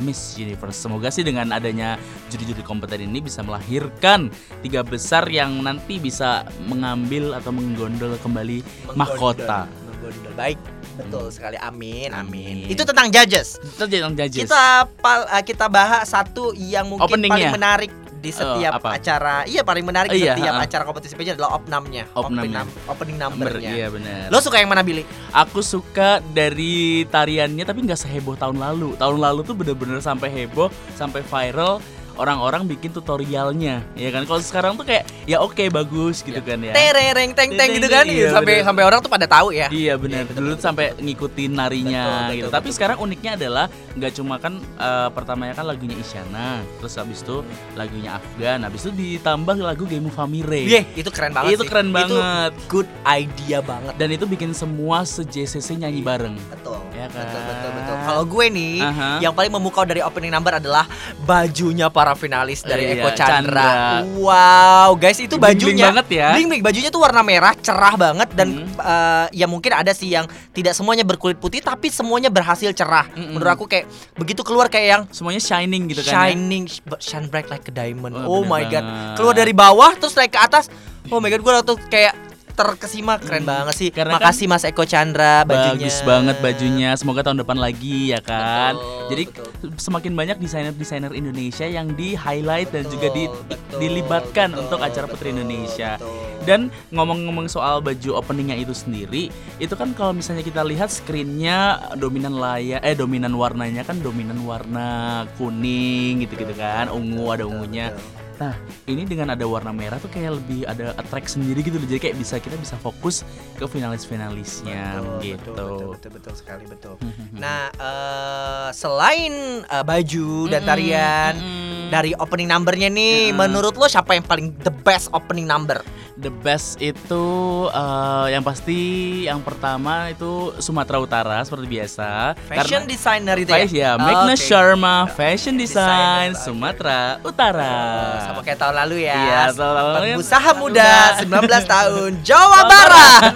Miss 0.02 0.40
Universe. 0.40 0.80
Semoga 0.80 1.12
sih 1.12 1.28
dengan 1.28 1.52
adanya 1.52 2.00
juri-juri 2.32 2.64
kompeten 2.64 3.04
ini 3.04 3.20
bisa 3.20 3.44
melahirkan 3.44 4.32
tiga 4.64 4.82
besar 4.82 5.28
yang 5.28 5.60
nanti 5.62 6.00
bisa 6.00 6.48
mengambil 6.66 7.36
atau 7.36 7.52
menggondol 7.52 8.16
kembali 8.24 8.64
mahkota. 8.96 9.68
Menggondol. 9.68 10.32
Baik, 10.36 10.60
betul 11.00 11.32
sekali. 11.32 11.56
Amin, 11.64 12.12
Amin. 12.12 12.68
Itu 12.68 12.84
tentang 12.84 13.08
judges. 13.08 13.56
Itu 13.64 13.88
yang 13.88 14.16
judges. 14.20 14.48
Kita 14.48 14.88
pal- 15.00 15.28
uh, 15.32 15.44
kita 15.44 15.72
bahas 15.72 16.12
satu 16.12 16.52
yang 16.56 16.92
mungkin 16.92 17.24
paling 17.24 17.56
menarik 17.56 17.92
di 18.24 18.32
setiap 18.32 18.80
apa? 18.80 18.96
acara. 18.96 19.44
Iya, 19.44 19.68
paling 19.68 19.84
menarik 19.84 20.08
di 20.10 20.24
Iya, 20.24 20.40
setiap 20.40 20.56
ha-ha. 20.56 20.64
acara 20.64 20.84
kompetisi 20.88 21.14
pageant 21.14 21.36
adalah 21.36 21.60
opnamnya. 21.60 22.08
Opnamnya. 22.16 22.64
Opening, 22.64 22.88
opening 22.88 23.18
Number, 23.20 23.52
numbernya. 23.52 23.70
iya 23.70 23.88
benar. 23.92 24.32
Lo 24.32 24.40
suka 24.40 24.64
yang 24.64 24.72
mana 24.72 24.80
Billy? 24.80 25.04
Aku 25.30 25.60
suka 25.60 26.24
dari 26.24 27.04
tariannya 27.06 27.68
tapi 27.68 27.84
nggak 27.84 28.00
seheboh 28.00 28.40
tahun 28.40 28.58
lalu. 28.58 28.96
Tahun 28.96 29.18
lalu 29.20 29.44
tuh 29.44 29.52
bener-bener 29.54 30.00
sampai 30.00 30.32
heboh, 30.32 30.72
sampai 30.96 31.20
viral. 31.22 31.84
Orang-orang 32.14 32.66
bikin 32.66 32.92
tutorialnya, 32.92 33.82
ya 33.94 34.10
kan? 34.10 34.24
Kalau 34.24 34.38
sekarang 34.38 34.72
tuh 34.74 34.86
kayak 34.86 35.04
ya 35.26 35.40
oke 35.40 35.62
bagus 35.68 36.22
gitu 36.22 36.38
kan 36.40 36.58
ya. 36.58 36.70
Terereng 36.72 37.34
teng 37.34 37.54
teng 37.54 37.70
gitu 37.74 37.88
kan 37.88 38.06
Iya, 38.06 38.30
sampai 38.32 38.62
bener. 38.62 38.66
sampai 38.66 38.84
orang 38.84 39.00
tuh 39.00 39.10
pada 39.10 39.26
tahu 39.26 39.50
ya. 39.50 39.68
Iya 39.68 39.94
benar. 39.96 40.26
betul, 40.26 40.40
Dulu 40.40 40.54
sampai 40.56 40.94
ngikutin 40.96 41.52
narinya 41.52 42.04
Betul, 42.04 42.14
betul, 42.14 42.30
gitu. 42.30 42.46
betul, 42.46 42.54
Tapi 42.54 42.64
betul. 42.64 42.76
sekarang 42.76 42.98
uniknya 43.00 43.32
adalah 43.36 43.66
nggak 43.94 44.12
cuma 44.14 44.36
kan 44.38 44.54
eh, 44.60 45.10
pertamanya 45.10 45.54
kan 45.54 45.66
lagunya 45.66 45.96
Isyana, 45.96 46.50
terus 46.78 46.94
habis 46.94 47.20
itu 47.20 47.42
lagunya 47.74 48.10
Afgan, 48.14 48.60
habis 48.62 48.82
itu 48.84 48.92
ditambah 48.92 49.56
lagu 49.58 49.84
Game 49.84 50.08
Famire. 50.08 50.62
Iya, 50.62 50.82
itu 50.94 51.10
keren 51.10 51.32
banget 51.32 51.56
Itu 51.56 51.64
sih. 51.64 51.70
keren 51.70 51.90
banget. 51.90 52.52
good 52.68 52.90
idea 53.04 53.60
banget. 53.60 53.94
Dan 53.96 54.10
itu 54.10 54.26
bikin 54.26 54.52
semua 54.52 55.02
se-JCC 55.04 55.78
nyanyi 55.78 56.00
bareng. 56.00 56.38
Betul. 56.48 56.78
Ya 56.94 57.10
kan? 57.10 57.26
Betul 57.26 57.42
betul 57.44 57.70
betul. 57.74 57.96
Kalau 58.04 58.24
gue 58.24 58.46
nih 58.50 58.76
Aha. 58.80 59.10
yang 59.20 59.34
paling 59.34 59.50
memukau 59.50 59.82
dari 59.82 60.00
opening 60.00 60.30
number 60.30 60.54
adalah 60.54 60.86
bajunya 61.24 61.90
para 62.04 62.14
finalis 62.14 62.60
dari 62.62 62.84
Iya, 62.86 63.00
Eko 63.00 63.10
Chandra. 63.16 63.32
Chandra. 63.64 64.04
Wow, 64.20 64.90
guys 64.96 65.16
itu 65.18 65.40
bajunya 65.40 65.88
banget 65.88 66.08
ya. 66.12 66.36
Bling 66.36 66.48
bling 66.50 66.60
bajunya 66.62 66.92
tuh 66.92 67.00
warna 67.00 67.24
merah, 67.24 67.56
cerah 67.56 67.96
banget 67.96 68.28
dan 68.36 68.48
Hmm. 68.60 68.76
eh, 68.76 69.26
ya 69.34 69.48
mungkin 69.48 69.72
ada 69.72 69.96
sih 69.96 70.12
yang 70.12 70.28
tidak 70.52 70.76
semuanya 70.76 71.02
berkulit 71.02 71.40
putih 71.40 71.64
tapi 71.64 71.88
semuanya 71.88 72.28
berhasil 72.28 72.76
cerah. 72.76 73.08
Mm-mm. 73.10 73.40
Menurut 73.40 73.52
aku 73.54 73.66
kayak 73.66 73.88
begitu 74.14 74.44
keluar 74.44 74.68
kayak 74.68 74.88
yang 74.90 75.02
Semuanya 75.10 75.40
shining 75.40 75.88
gitu 75.88 76.04
kan. 76.04 76.12
ya. 76.12 76.16
shining 76.28 76.68
shine 77.00 77.32
bright 77.32 77.48
like 77.48 77.64
a 77.64 77.72
diamond. 77.72 78.20
Oh, 78.20 78.34
Oh, 78.34 78.44
my 78.44 78.66
god. 78.66 78.84
Keluar 79.16 79.32
dari 79.32 79.56
bawah 79.56 79.96
terus 79.96 80.12
naik 80.14 80.36
ke 80.36 80.42
atas. 80.42 80.68
Oh 81.08 81.20
my 81.20 81.28
god, 81.28 81.40
gue 81.40 81.54
tuh 81.64 81.78
kayak 81.88 82.16
terkesima 82.54 83.18
keren 83.18 83.44
banget 83.44 83.76
sih. 83.76 83.90
Karena 83.90 84.18
Makasih 84.18 84.46
Mas 84.50 84.64
Eko 84.64 84.86
Chandra 84.86 85.42
bajunya. 85.44 85.90
Bagus 85.90 85.98
banget 86.06 86.38
bajunya. 86.40 86.90
Semoga 86.96 87.26
tahun 87.26 87.42
depan 87.42 87.58
lagi 87.58 88.14
ya 88.14 88.22
kan. 88.22 88.78
Betul, 88.78 89.10
Jadi 89.10 89.24
betul. 89.30 89.70
semakin 89.78 90.14
banyak 90.14 90.38
desainer-desainer 90.40 91.12
Indonesia 91.18 91.66
yang 91.66 91.92
di 91.98 92.14
highlight 92.14 92.70
dan 92.72 92.86
juga 92.88 93.10
di, 93.12 93.26
Betul, 93.30 93.78
dilibatkan 93.82 94.54
betul, 94.54 94.62
untuk 94.66 94.80
acara 94.80 95.06
betul, 95.10 95.14
Putri 95.18 95.28
Indonesia. 95.34 95.98
betul. 95.98 96.34
Dan 96.44 96.68
ngomong-ngomong 96.92 97.48
soal 97.48 97.80
baju 97.80 98.20
openingnya 98.20 98.60
itu 98.60 98.76
sendiri, 98.76 99.32
itu 99.64 99.74
kan 99.80 99.96
kalau 99.96 100.12
misalnya 100.12 100.44
kita 100.44 100.60
lihat 100.60 100.92
screennya 100.92 101.80
dominan 101.96 102.36
layar, 102.36 102.84
eh 102.84 102.92
dominan 103.00 103.32
warnanya 103.32 103.88
kan 103.88 104.04
dominan 104.04 104.44
warna 104.44 105.24
kuning 105.40 106.20
gitu-gitu 106.28 106.52
kan, 106.60 106.92
ungu 106.92 107.32
ada 107.32 107.48
ungunya. 107.48 107.96
Nah, 108.44 108.60
ini 108.92 109.08
dengan 109.08 109.32
ada 109.32 109.46
warna 109.48 109.72
merah 109.72 109.96
tuh 110.04 110.12
kayak 110.12 110.36
lebih 110.36 110.68
ada 110.68 110.92
attract 111.00 111.32
sendiri 111.32 111.64
gitu 111.64 111.80
loh. 111.80 111.88
Jadi 111.88 112.12
kayak 112.12 112.18
bisa 112.20 112.36
kita 112.44 112.60
bisa 112.60 112.76
fokus 112.76 113.24
ke 113.56 113.64
finalis-finalisnya 113.64 115.00
Betul, 115.00 115.16
gitu. 115.24 115.52
betul, 115.56 115.64
betul, 115.64 115.88
betul, 115.96 116.12
betul 116.20 116.34
sekali 116.36 116.64
betul. 116.68 116.94
Nah, 117.32 117.72
eh, 117.72 118.70
selain 118.76 119.34
eh, 119.64 119.84
baju 119.84 120.28
dan 120.52 120.62
tarian 120.68 121.34
mm-mm. 121.40 121.88
dari 121.88 122.12
opening 122.20 122.52
numbernya 122.52 122.92
nih, 122.92 123.32
Mm. 123.32 123.40
menurut 123.40 123.80
lo 123.80 123.88
siapa 123.88 124.12
yang 124.12 124.26
paling 124.28 124.52
the 124.68 124.74
best 124.84 125.08
opening 125.16 125.48
number? 125.48 125.80
The 126.14 126.30
best 126.30 126.78
itu 126.78 127.26
eh, 127.72 128.28
yang 128.36 128.44
pasti 128.44 128.80
yang 129.24 129.40
pertama 129.40 130.12
itu 130.12 130.52
Sumatera 130.60 131.00
Utara 131.00 131.40
seperti 131.42 131.66
biasa. 131.66 132.36
Fashion 132.46 132.84
designer 132.86 133.40
itu 133.40 133.50
ya, 133.50 133.66
ya? 133.66 133.92
Magna 133.96 134.36
Oke. 134.36 134.44
Sharma 134.44 135.08
Fashion 135.10 135.56
Design 135.56 136.36
oke. 136.36 136.44
Sumatera 136.44 137.18
Utara. 137.24 137.72
Oh, 137.74 138.33
sama 138.34 138.42
kayak 138.42 138.60
tahun 138.60 138.76
lalu 138.76 138.96
ya. 139.00 139.16
Iya, 139.16 139.42
tahun 139.52 139.74
lalu 139.74 139.88
kan 139.88 140.02
Pengusaha 140.04 140.42
tahun 140.44 140.58
muda 140.60 140.90
muda. 141.24 141.62
19 141.62 141.64
tahun 141.76 142.12
Jawa 142.22 142.60
Barat. 142.66 143.22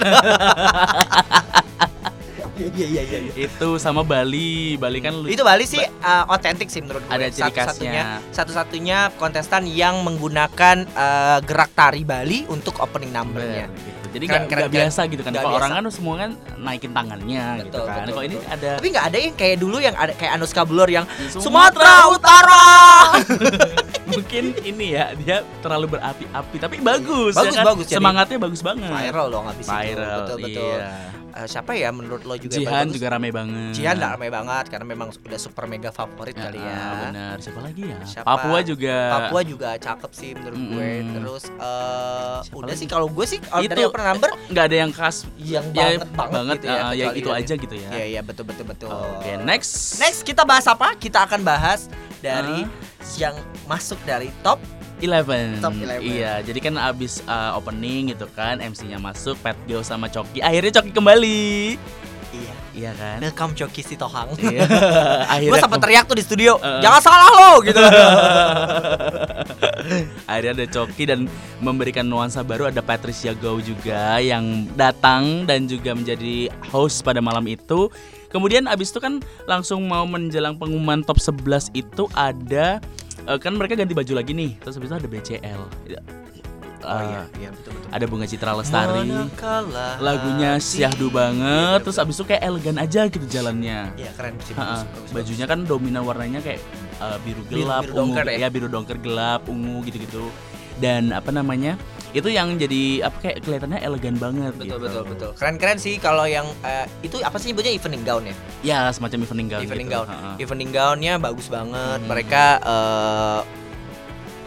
Iya 2.58 2.88
iya 2.90 3.02
iya. 3.06 3.20
Itu 3.38 3.78
sama 3.78 4.02
Bali. 4.02 4.82
Bali 4.82 4.98
kan 4.98 5.14
lu- 5.14 5.30
Itu 5.30 5.46
Bali 5.46 5.70
sih 5.70 5.78
uh, 5.78 6.26
otentik 6.26 6.74
sih 6.74 6.82
menurut 6.82 7.06
gue. 7.06 7.14
Ada 7.14 7.30
ciri 7.30 7.54
khasnya. 7.54 8.18
satu-satunya 8.34 9.14
kontestan 9.14 9.70
yang 9.70 10.02
menggunakan 10.02 10.90
uh, 10.90 11.38
gerak 11.46 11.70
tari 11.78 12.02
Bali 12.02 12.50
untuk 12.50 12.82
opening 12.82 13.14
numbernya. 13.14 13.70
Bener, 13.70 13.78
gitu. 13.78 13.96
Jadi 14.08 14.26
Keren, 14.26 14.40
nggak 14.40 14.50
keren, 14.50 14.64
keren. 14.64 14.74
biasa 14.74 15.02
gitu 15.06 15.22
kan. 15.22 15.32
Kalau 15.36 15.54
orang 15.54 15.70
kan 15.70 15.84
semua 15.94 16.16
kan 16.18 16.30
naikin 16.58 16.90
tangannya 16.90 17.46
gitu 17.62 17.70
Betul, 17.70 17.86
kan. 17.86 17.94
betul, 17.94 18.10
Kalau 18.10 18.24
ini 18.26 18.36
betul. 18.36 18.50
ada 18.50 18.70
Tapi 18.74 18.88
nggak 18.90 19.06
ada 19.06 19.18
yang 19.20 19.34
kayak 19.38 19.58
dulu 19.62 19.78
yang 19.78 19.96
ada 19.96 20.14
kayak 20.18 20.32
Anuska 20.34 20.62
Blur 20.66 20.90
yang 20.90 21.06
Sumatera 21.30 21.46
Sumatera 21.46 21.94
Utara. 22.10 22.66
mungkin 24.18 24.44
ini 24.62 24.86
ya 24.92 25.06
dia 25.14 25.38
terlalu 25.62 25.86
berapi-api 25.94 26.56
tapi 26.58 26.76
bagus, 26.82 27.34
Bagus, 27.34 27.54
ya 27.54 27.62
kan? 27.62 27.66
bagus, 27.70 27.86
jadi 27.86 27.98
semangatnya 28.02 28.38
bagus 28.42 28.62
banget 28.62 28.90
Viral 28.90 29.28
dong 29.30 29.46
habis 29.46 29.64
itu. 29.64 29.72
viral 29.72 30.20
Betul 30.26 30.38
betul. 30.42 30.74
iya. 30.74 30.90
Uh, 31.38 31.46
siapa 31.46 31.70
ya 31.72 31.94
menurut 31.94 32.26
lo 32.26 32.34
juga 32.34 32.50
Jihan 32.52 32.84
bagus? 32.84 32.98
juga 32.98 33.08
rame 33.14 33.30
banget 33.30 33.70
Jihan 33.72 33.94
nggak 33.94 34.12
ramai 34.12 34.30
banget 34.32 34.66
karena 34.68 34.86
memang 34.88 35.14
udah 35.14 35.38
super 35.38 35.64
mega 35.66 35.92
favorit 35.92 36.34
Ya, 36.34 36.44
kali 36.44 36.58
ah, 36.58 36.66
ya. 36.66 36.82
benar 37.06 37.36
siapa 37.38 37.60
lagi 37.62 37.84
ya 37.86 37.98
Siapa? 38.02 38.26
Papua 38.28 38.60
juga 38.60 38.98
Papua 39.14 39.42
juga 39.44 39.70
cakep 39.78 40.12
sih 40.12 40.30
menurut 40.34 40.58
gue. 40.58 40.90
Mm-mm. 40.98 41.14
Terus 41.14 41.44
Siapa 42.42 42.58
udah 42.58 42.66
lagi? 42.68 42.82
sih 42.82 42.88
kalau 42.88 43.08
gue 43.08 43.26
sih 43.28 43.38
kalau 43.40 43.62
itu 43.62 43.70
dari 43.70 43.84
open 43.86 44.02
number 44.04 44.30
nggak 44.48 44.66
ada 44.66 44.78
yang 44.80 44.92
khas 44.92 45.18
yang 45.38 45.66
ya, 45.70 46.02
banget 46.02 46.10
banget, 46.34 46.56
gitu 46.58 46.66
ya. 46.68 46.82
ah, 46.82 46.92
ya 46.92 47.06
itu 47.14 47.30
aja 47.30 47.54
gitu 47.54 47.76
ya 47.76 47.90
Iya 47.94 48.06
iya 48.10 48.22
betul 48.26 48.44
betul 48.44 48.66
betul. 48.66 48.90
oke 48.90 49.32
next 49.44 50.02
Next 50.02 50.22
kita 50.24 50.42
bahas 50.42 50.66
apa? 50.66 50.98
Kita 50.98 51.22
akan 51.22 51.46
bahas 51.46 51.86
dari 52.18 52.66
yang 53.16 53.38
masuk 53.66 54.02
dari 54.04 54.34
top 54.42 54.58
11 55.00 55.62
Top 55.62 55.74
11. 55.74 56.02
Iya 56.02 56.42
jadi 56.42 56.60
kan 56.60 56.76
abis 56.78 57.22
uh, 57.26 57.58
opening 57.58 58.14
gitu 58.14 58.26
kan 58.34 58.58
MC-nya 58.58 58.98
masuk 58.98 59.38
Pat 59.42 59.58
Gio 59.70 59.86
sama 59.86 60.10
Coki 60.10 60.42
Akhirnya 60.42 60.82
Coki 60.82 60.92
kembali 60.94 61.78
iya. 62.34 62.54
Iya 62.78 62.94
kan 62.94 63.18
Welcome 63.26 63.58
Coki 63.58 63.82
Sitohang. 63.82 64.38
Iya 64.38 64.70
Akhirnya 65.34 65.58
gue 65.58 65.66
sempat 65.66 65.82
teriak 65.82 66.06
tuh 66.06 66.14
di 66.14 66.22
studio, 66.22 66.62
Uh. 66.62 66.78
jangan 66.78 67.02
salah 67.02 67.30
lo 67.34 67.52
gitu. 67.66 67.78
Akhirnya 70.30 70.54
ada 70.54 70.66
Coki 70.70 71.04
dan 71.10 71.26
memberikan 71.58 72.06
nuansa 72.06 72.46
baru 72.46 72.70
ada 72.70 72.86
Patricia 72.86 73.34
Gow 73.34 73.58
juga 73.58 74.22
yang 74.22 74.70
datang 74.78 75.50
dan 75.50 75.66
juga 75.66 75.98
menjadi 75.98 76.54
host 76.70 77.02
pada 77.02 77.18
malam 77.18 77.50
itu. 77.50 77.90
Kemudian 78.30 78.70
abis 78.70 78.94
itu 78.94 79.02
kan 79.02 79.26
langsung 79.50 79.82
mau 79.90 80.06
menjelang 80.06 80.54
pengumuman 80.60 81.02
top 81.02 81.18
11 81.18 81.74
itu 81.74 82.06
ada 82.14 82.78
eh, 83.28 83.38
kan 83.38 83.54
mereka 83.54 83.76
ganti 83.76 83.92
baju 83.92 84.14
lagi 84.14 84.32
nih. 84.32 84.52
Terus 84.58 84.76
abis 84.76 84.88
itu 84.88 84.96
ada 84.96 85.08
BCL. 85.08 85.62
oh 85.62 85.70
Eh, 86.88 87.04
iya, 87.04 87.22
iya 87.38 87.50
betul 87.52 87.72
betul. 87.76 87.90
Ada 87.90 88.06
Bunga 88.08 88.26
Citra 88.26 88.52
Lestari. 88.54 89.04
Manakala 89.04 90.00
Lagunya 90.00 90.56
syahdu 90.56 91.08
Iya, 91.10 91.12
banget. 91.12 91.68
iya, 91.74 91.84
Terus 91.84 91.98
abis 92.00 92.16
itu 92.16 92.26
kayak 92.26 92.42
elegan 92.42 92.78
aja 92.78 93.02
gitu 93.06 93.26
jalannya. 93.28 93.80
Iya 93.94 94.12
keren 94.16 94.34
sih. 94.40 94.54
Bagus, 94.54 94.82
bagus, 94.86 95.10
Bajunya 95.12 95.46
kan 95.46 95.60
dominan 95.62 96.02
warnanya 96.02 96.40
kayak 96.40 96.64
uh, 96.98 97.20
biru 97.20 97.44
Biru- 97.44 97.68
gelap, 97.68 97.84
biru 97.84 97.94
ungu, 97.94 98.16
dongker 98.16 98.26
ya? 98.30 98.38
ya 98.38 98.48
biru 98.48 98.68
dongker 98.68 98.98
gelap, 98.98 99.42
ungu 99.46 99.84
gitu-gitu. 99.84 100.32
Dan 100.80 101.12
apa 101.12 101.28
namanya? 101.30 101.76
Itu 102.16 102.32
yang 102.32 102.56
jadi 102.56 103.04
apa 103.04 103.18
kayak 103.20 103.38
kelihatannya 103.44 103.80
elegan 103.84 104.16
banget 104.16 104.56
Betul 104.56 104.66
gitu. 104.66 104.78
betul 104.80 105.04
betul. 105.04 105.32
Keren-keren 105.36 105.78
sih 105.78 106.00
kalau 106.00 106.24
yang 106.24 106.48
eh, 106.64 106.88
itu 107.04 107.20
apa 107.20 107.36
sih 107.36 107.52
nyebutnya 107.52 107.74
evening 107.76 108.04
gown 108.08 108.24
ya? 108.24 108.36
ya 108.64 108.80
semacam 108.90 109.28
evening 109.28 109.48
gown 109.52 109.62
evening 109.62 109.88
gitu. 109.92 109.96
gown. 110.00 110.08
Ha-ha. 110.08 110.32
Evening 110.40 110.70
gownnya 110.72 111.14
bagus 111.20 111.48
banget. 111.52 112.00
Hmm. 112.00 112.08
Mereka 112.08 112.44
eh, 112.64 113.40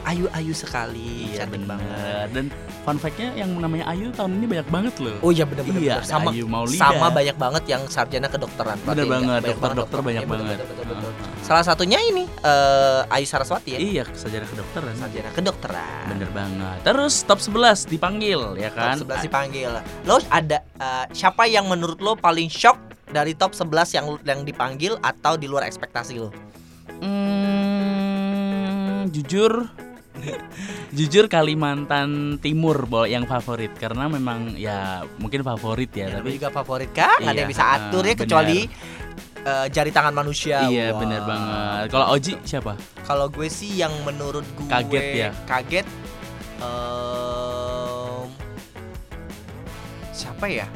ayu-ayu 0.02 0.52
sekali, 0.52 1.30
iya 1.30 1.42
cantik 1.42 1.60
bener. 1.60 1.68
banget. 1.72 2.26
dan 2.30 2.44
fun 2.80 2.96
fact-nya 2.96 3.28
yang 3.34 3.50
namanya 3.54 3.84
Ayu 3.86 4.08
tahun 4.10 4.32
ini 4.34 4.46
banyak 4.48 4.68
banget 4.68 4.94
loh 4.98 5.16
Oh 5.20 5.28
iya 5.28 5.44
bener, 5.44 5.62
Iya, 5.66 6.00
bener. 6.00 6.04
sama 6.04 6.30
Ayu 6.30 6.44
Maulida. 6.44 6.80
sama 6.80 7.06
banyak 7.08 7.36
banget 7.36 7.64
yang 7.66 7.82
sarjana 7.86 8.26
kedokteran. 8.26 8.76
Bener 8.78 9.04
Perhatiin 9.04 9.12
banget, 9.12 9.40
dokter-dokter 9.46 9.98
banyak 10.00 10.22
Iya, 10.22 10.26
betul, 10.26 10.40
banget. 10.40 10.56
betul, 10.58 10.76
betul, 10.80 10.96
betul. 10.96 11.12
Ah. 11.12 11.42
Salah 11.42 11.64
satunya 11.64 11.98
ini 12.00 12.24
eh, 12.24 13.00
Ayu 13.10 13.24
Saraswati 13.24 13.70
ya. 13.70 13.78
iya 13.78 14.04
sejarah 14.06 14.46
kedokteran 14.46 14.94
Sarjana 14.94 15.30
kedokteran. 15.30 16.04
bener 16.08 16.30
banget 16.30 16.78
terus 16.80 17.22
top 17.22 17.38
11 17.38 17.84
dipanggil 17.86 18.40
ya 18.56 18.70
kan 18.70 18.96
Top 18.96 19.10
11 19.10 19.26
dipanggil. 19.26 19.70
Lo 20.02 20.16
ada 20.28 20.58
eh, 20.62 21.04
siapa 21.10 21.44
yang 21.44 21.66
menurut 21.66 21.98
lo 21.98 22.14
paling 22.14 22.48
shock 22.48 22.78
dari 23.06 23.32
top 23.32 23.52
11 23.52 23.66
yang 23.92 24.06
yang 24.22 24.40
dipanggil 24.42 24.94
atau 24.98 25.34
di 25.34 25.44
luar 25.44 25.64
ekspektasi 25.64 26.16
lo? 26.16 26.30
Hmm, 27.70 29.08
jujur 29.08 29.66
jujur 30.90 31.26
Kalimantan 31.26 32.08
Timur 32.38 32.76
yang 33.04 33.24
favorit 33.24 33.72
karena 33.74 34.06
memang 34.06 34.54
ya 34.54 35.04
mungkin 35.16 35.40
favorit 35.40 35.90
ya, 35.90 36.06
Ya, 36.06 36.18
tapi 36.18 36.34
juga 36.34 36.48
favorit 36.50 36.90
kan? 36.90 37.18
Nggak 37.18 37.26
ada 37.26 37.32
Iya, 37.32 37.40
yang 37.40 37.50
bisa 37.50 37.64
atur 37.68 38.02
ya 38.02 38.08
bener. 38.08 38.20
kecuali 38.20 38.58
eh, 39.40 39.66
jari 39.68 39.90
tangan 39.90 40.12
manusia. 40.12 40.66
iya 40.66 40.90
Wah. 40.90 40.98
bener 40.98 41.22
banget 41.22 41.86
kalau 41.88 42.06
Oji 42.10 42.32
siapa 42.42 42.72
Kalau 43.02 43.26
gue 43.26 43.48
sih 43.48 43.74
yang 43.74 43.92
menurut 44.02 44.44
gue 44.54 44.68
Kaget 44.68 45.04
ya? 45.18 45.30
Kaget 45.44 45.86
em, 46.60 48.26
siapa 50.12 50.46
ya? 50.46 50.66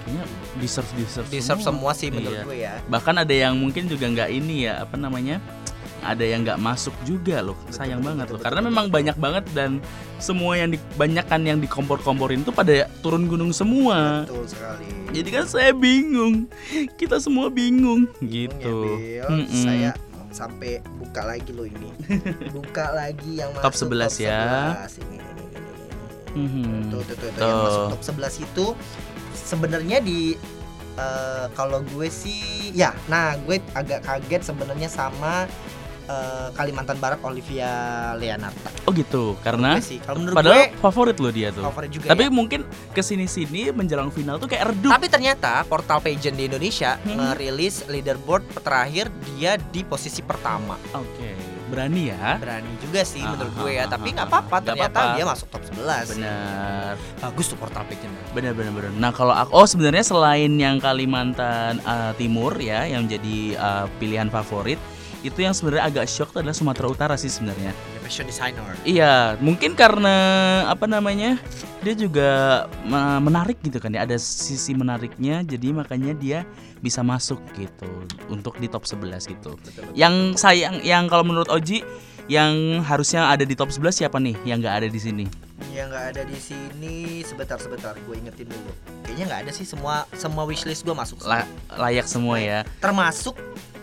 kayaknya 0.00 0.24
deserve 0.56 0.90
deserve 0.96 1.28
Deserve 1.28 1.60
semua 1.60 1.92
sih 1.92 2.08
menurut 2.08 2.34
Iya. 2.34 2.44
gue 2.44 2.56
ya. 2.58 2.74
bahkan 2.86 3.14
ada 3.14 3.30
yang 3.30 3.54
mungkin 3.54 3.86
juga 3.86 4.08
nggak 4.08 4.30
ini 4.32 4.64
ya 4.64 4.80
apa 4.80 4.96
namanya 4.96 5.38
ada 6.00 6.24
yang 6.24 6.42
nggak 6.42 6.56
masuk 6.56 6.92
juga 7.04 7.40
loh 7.40 7.56
sayang 7.68 8.00
betul, 8.00 8.08
banget 8.12 8.24
betul, 8.24 8.32
loh 8.32 8.38
betul, 8.38 8.44
karena 8.44 8.60
betul, 8.60 8.70
memang 8.70 8.86
betul. 8.86 8.96
banyak 8.96 9.16
banget 9.16 9.44
dan 9.52 9.70
semua 10.16 10.52
yang 10.54 10.68
dibanyakan 10.70 11.40
yang 11.44 11.58
dikompor-komporin 11.58 12.40
tuh 12.40 12.52
pada 12.52 12.72
turun 13.00 13.24
gunung 13.24 13.50
semua 13.50 14.24
Betul 14.24 14.44
sekali. 14.44 14.88
jadi 15.12 15.28
kan 15.30 15.44
saya 15.46 15.70
bingung 15.72 16.44
kita 16.96 17.16
semua 17.16 17.48
bingung 17.48 18.04
gitu 18.20 18.80
Ya, 18.96 19.24
Bill. 19.24 19.44
Mm-mm. 19.44 19.62
Saya 19.64 19.90
sampai 20.30 20.78
buka 20.94 21.26
lagi 21.26 21.50
loh 21.50 21.66
ini. 21.66 21.90
buka 22.54 22.94
lagi 22.94 23.42
yang 23.42 23.50
Top 23.58 23.74
masuk 23.74 23.90
11 23.90 24.14
ya. 24.22 24.40
11. 24.86 25.02
Ini, 25.02 25.16
ini, 25.18 25.18
ini, 25.18 25.42
ini, 25.50 25.70
ini. 25.74 26.38
Mhm. 26.38 26.66
Tuh, 26.86 27.02
tuh, 27.02 27.16
tuh, 27.18 27.28
tuh, 27.28 27.30
Tuh. 27.34 27.42
yang 27.42 27.58
masuk 27.66 27.84
top 27.90 28.02
11 28.14 28.46
itu 28.46 28.66
sebenarnya 29.34 29.98
di 29.98 30.38
eh, 30.94 31.46
kalau 31.52 31.82
gue 31.82 32.06
sih 32.06 32.70
ya, 32.70 32.94
nah 33.08 33.34
gue 33.40 33.58
agak 33.74 34.04
kaget 34.04 34.42
sebenarnya 34.44 34.86
sama 34.86 35.50
eh, 36.10 36.48
Kalimantan 36.50 36.98
Barat 36.98 37.22
Olivia 37.22 37.70
Leonarda. 38.14 38.70
oh 38.84 38.92
gitu 38.92 39.38
karena 39.40 39.78
sih, 39.78 40.02
kalau 40.02 40.18
menurut 40.18 40.34
padahal 40.34 40.56
gue 40.58 40.66
favorit 40.76 41.16
loh 41.16 41.30
dia 41.30 41.48
tuh 41.50 41.62
favorit 41.64 41.90
juga 41.90 42.06
tapi 42.10 42.26
ya. 42.26 42.30
mungkin 42.34 42.60
ke 42.90 43.00
sini-sini 43.00 43.70
menjelang 43.70 44.10
final 44.10 44.36
tuh 44.36 44.50
kayak 44.50 44.74
redup 44.74 44.90
Tapi 44.90 45.06
ternyata 45.06 45.62
portal 45.64 46.02
pageant 46.02 46.34
di 46.34 46.44
Indonesia 46.44 46.98
Hmm. 47.00 47.16
ngerilis 47.16 47.86
leaderboard 47.86 48.42
terakhir 48.60 49.06
dia 49.30 49.54
di 49.56 49.80
posisi 49.82 50.20
pertama. 50.20 50.74
oke 50.90 51.30
berani 51.70 52.10
ya 52.10 52.34
Berani 52.36 52.72
juga 52.82 53.06
sih 53.06 53.22
Ah, 53.22 53.30
menurut 53.30 53.54
ah, 53.54 53.58
gue 53.62 53.70
ya, 53.70 53.84
ah, 53.86 53.86
tapi 53.88 54.08
ah, 54.10 54.12
nggak 54.12 54.26
ah. 54.26 54.32
apa-apa 54.34 54.56
ternyata 54.60 54.98
apa-apa. 54.98 55.14
dia 55.14 55.24
masuk 55.24 55.46
top 55.48 55.62
11. 55.70 56.12
benar 56.12 56.92
Bagus 57.20 57.46
tuh 57.46 57.56
portal 57.56 57.82
pageant. 57.86 58.10
Benar 58.34 58.52
benar 58.52 58.72
benar. 58.74 58.90
Nah, 58.92 59.12
kalau 59.14 59.30
aku 59.30 59.50
oh 59.54 59.66
sebenarnya 59.68 60.02
selain 60.02 60.50
yang 60.56 60.82
Kalimantan 60.82 61.78
uh, 61.84 62.10
Timur 62.16 62.58
ya 62.58 62.84
yang 62.84 63.06
jadi 63.06 63.54
uh, 63.54 63.86
pilihan 63.96 64.26
favorit, 64.26 64.82
itu 65.20 65.44
yang 65.44 65.52
sebenarnya 65.52 65.84
agak 65.84 66.06
shock 66.08 66.32
adalah 66.32 66.56
Sumatera 66.56 66.86
Utara 66.88 67.14
sih 67.20 67.28
sebenarnya. 67.28 67.76
Ya, 67.76 67.98
fashion 68.00 68.24
designer. 68.24 68.64
Iya, 68.88 69.36
mungkin 69.38 69.76
karena 69.76 70.14
apa 70.66 70.88
namanya? 70.88 71.36
Dia 71.80 71.96
juga 71.96 72.30
menarik 73.20 73.60
gitu 73.64 73.80
kan 73.80 73.92
ya, 73.92 74.04
ada 74.04 74.20
sisi 74.20 74.76
menariknya 74.76 75.40
jadi 75.40 75.72
makanya 75.72 76.12
dia 76.12 76.38
bisa 76.84 77.00
masuk 77.00 77.40
gitu 77.56 77.88
untuk 78.28 78.56
di 78.60 78.68
top 78.68 78.84
11 78.84 79.28
gitu. 79.28 79.56
Betul, 79.56 79.84
betul. 79.84 79.84
Yang 79.96 80.40
sayang 80.40 80.84
yang 80.84 81.08
kalau 81.08 81.24
menurut 81.24 81.48
Oji 81.48 81.80
yang 82.28 82.84
harusnya 82.84 83.26
ada 83.32 83.42
di 83.48 83.56
top 83.56 83.72
11 83.72 83.96
siapa 84.04 84.20
nih 84.20 84.36
yang 84.44 84.60
nggak 84.60 84.84
ada 84.84 84.88
di 84.92 85.00
sini? 85.00 85.24
Yang 85.72 85.86
nggak 85.92 86.06
ada 86.14 86.22
di 86.28 86.38
sini 86.40 86.94
sebentar 87.24 87.56
sebentar 87.60 87.96
gue 87.96 88.14
ingetin 88.16 88.48
dulu. 88.48 88.70
Kayaknya 89.04 89.24
nggak 89.28 89.40
ada 89.48 89.52
sih 89.52 89.64
semua 89.64 90.04
semua 90.16 90.44
wishlist 90.44 90.84
gue 90.84 90.92
masuk. 90.94 91.24
La- 91.24 91.48
layak 91.74 92.04
semua 92.08 92.36
ya. 92.40 92.62
Termasuk 92.78 93.34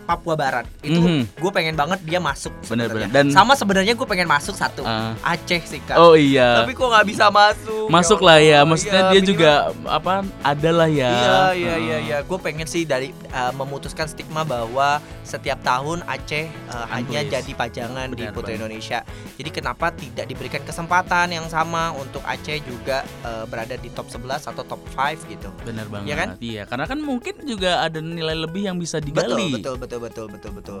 Papua 0.08 0.32
Barat. 0.34 0.64
Itu 0.80 0.96
Mhm. 0.98 1.36
gue 1.36 1.50
pengen 1.52 1.76
banget 1.76 2.00
dia 2.00 2.16
masuk. 2.18 2.48
Sebenarnya. 2.64 3.12
Dan- 3.12 3.28
sama 3.28 3.52
sebenarnya 3.52 3.92
gue 3.92 4.08
pengen 4.08 4.24
masuk 4.24 4.56
satu. 4.56 4.80
Uh, 4.80 5.12
Aceh 5.20 5.60
sih 5.60 5.80
kak. 5.80 6.00
oh 6.00 6.16
iya. 6.16 6.64
Tapi 6.64 6.72
kok 6.72 6.88
nggak 6.88 7.04
bisa 7.04 7.28
masuk? 7.28 7.86
masuk 7.88 8.18
Ya 8.18 8.24
lah 8.24 8.38
ya 8.40 8.58
maksudnya 8.62 8.92
Iya, 8.98 9.10
dia 9.10 9.20
minimal- 9.20 9.28
juga 9.28 9.50
apa 9.86 10.12
ada 10.42 10.70
lah 10.70 10.88
ya 10.88 11.10
Iya 11.10 11.36
iya 11.52 11.74
iya 11.76 11.98
iya. 12.00 12.18
Gue 12.22 12.38
pengen 12.38 12.64
sih 12.64 12.82
dari 12.82 13.12
uh, 13.30 13.52
memutuskan 13.52 14.06
stigma 14.06 14.40
bahwa 14.42 14.96
setiap 15.22 15.60
tahun 15.60 16.00
Aceh 16.02 16.44
uh, 16.66 16.86
hanya 16.88 17.20
jadi 17.22 17.52
pajangan 17.52 18.08
di 18.08 18.24
Benar 18.24 18.32
Putri 18.32 18.56
banget. 18.56 18.60
Indonesia. 18.64 18.98
Jadi 19.34 19.50
kenapa 19.50 19.86
tidak 19.90 20.24
diberikan 20.24 20.62
kesempatan 20.62 21.28
yang 21.30 21.44
sama 21.46 21.92
untuk 21.92 22.24
Aceh 22.24 22.60
juga 22.60 23.04
uh, 23.22 23.44
berada 23.44 23.76
di 23.76 23.90
top 23.90 24.08
11 24.08 24.24
atau 24.46 24.62
top 24.62 24.80
5 24.88 25.20
gitu. 25.26 25.52
benar 25.60 25.84
banget 25.86 26.06
Iya 26.06 26.14
kan? 26.14 26.28
iya 26.40 26.62
karena 26.64 26.84
kan 26.86 26.98
mungkin 26.98 27.34
juga 27.42 27.82
ada 27.82 27.98
nilai 27.98 28.36
lebih 28.38 28.62
yang 28.64 28.76
bisa 28.76 28.96
Betul 28.98 29.10
digali 29.36 29.48
betul 29.54 29.97
betul 30.00 30.26
betul 30.28 30.50
betul 30.54 30.80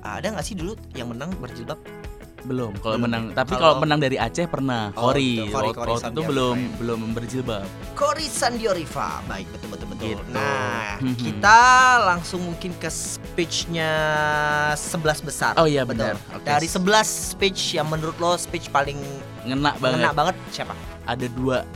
Ada 0.00 0.30
nggak 0.30 0.44
sih 0.44 0.54
dulu 0.54 0.74
yang 0.92 1.08
menang 1.08 1.30
berjilbab? 1.36 1.78
belum 2.46 2.78
kalau 2.78 2.94
menang 2.94 3.34
tapi 3.34 3.58
Kalau- 3.58 3.82
menang 3.82 3.98
dari 3.98 4.14
Aceh 4.14 4.46
pernah 4.46 4.94
Oh, 4.94 5.10
Kori 5.10 5.50
Waktu- 5.50 6.14
itu 6.14 6.20
belum 6.22 6.54
ya. 6.54 6.70
belum 6.78 7.00
berjilbab 7.10 7.66
Kori 7.98 8.30
Sandiorifa. 8.30 9.18
Baik 9.26 9.50
betul 9.50 9.68
betul 9.74 9.86
betul. 9.90 10.06
Gitu. 10.14 10.22
Nah, 10.30 10.94
Mhm. 11.02 11.16
kita 11.18 11.58
langsung 12.06 12.46
mungkin 12.46 12.70
ke 12.78 12.86
speechnya 12.86 13.90
11 14.78 15.18
besar. 15.20 15.58
oh 15.58 15.66
iya 15.66 15.82
Betul. 15.82 16.14
benar 16.14 16.14
Oke. 16.32 16.46
Dari 16.46 16.68
11 16.70 17.08
speech 17.34 17.74
yang 17.74 17.90
menurut 17.90 18.14
lo 18.16 18.38
speech 18.38 18.70
paling 18.70 19.02
ngena 19.42 19.74
banget 19.74 19.98
ngena 19.98 20.10
banget 20.14 20.36
siapa? 20.50 20.74
ada 21.02 21.26
dua 21.28 21.66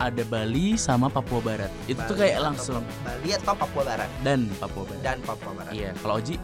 ada 0.00 0.22
Bali 0.24 0.74
sama 0.74 1.06
Papua 1.06 1.38
Barat. 1.38 1.68
Itu 1.84 2.00
tuh 2.00 2.16
Bali 2.16 2.20
kayak 2.24 2.34
atau 2.34 2.46
langsung. 2.48 2.80
Pap- 2.80 3.00
Bali 3.04 3.28
atau 3.30 3.52
Papua 3.54 3.82
Barat? 3.84 4.10
Dan 4.20 4.40
Papua 4.56 4.84
Barat. 4.86 5.02
Dan 5.02 5.18
Papua 5.20 5.52
Barat. 5.52 5.72
iya 5.72 5.90
kalau 5.94 6.14
Oji? 6.16 6.36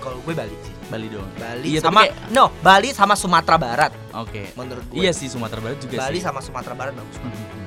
Kalau 0.00 0.16
gue 0.16 0.32
Bali 0.32 0.56
sih. 0.56 0.74
Bali 0.86 1.06
doang. 1.06 1.28
Bali 1.36 1.66
Iya, 1.68 1.80
sama 1.82 2.00
kayak- 2.02 2.16
no, 2.30 2.44
Bali 2.60 2.88
sama 2.90 3.14
Sumatera 3.14 3.56
Barat. 3.56 3.92
Oke. 4.12 4.54
Menurut 4.54 4.86
gue. 4.88 4.96
iya 4.96 5.10
sih 5.10 5.26
Sumatera 5.26 5.60
Barat 5.60 5.78
juga 5.78 6.00
Bali 6.00 6.16
sih. 6.16 6.24
sama 6.24 6.40
Sumatera 6.40 6.72
Barat 6.72 6.94
bagus. 6.94 7.16
Banget. 7.16 7.36
Mhm. 7.36 7.66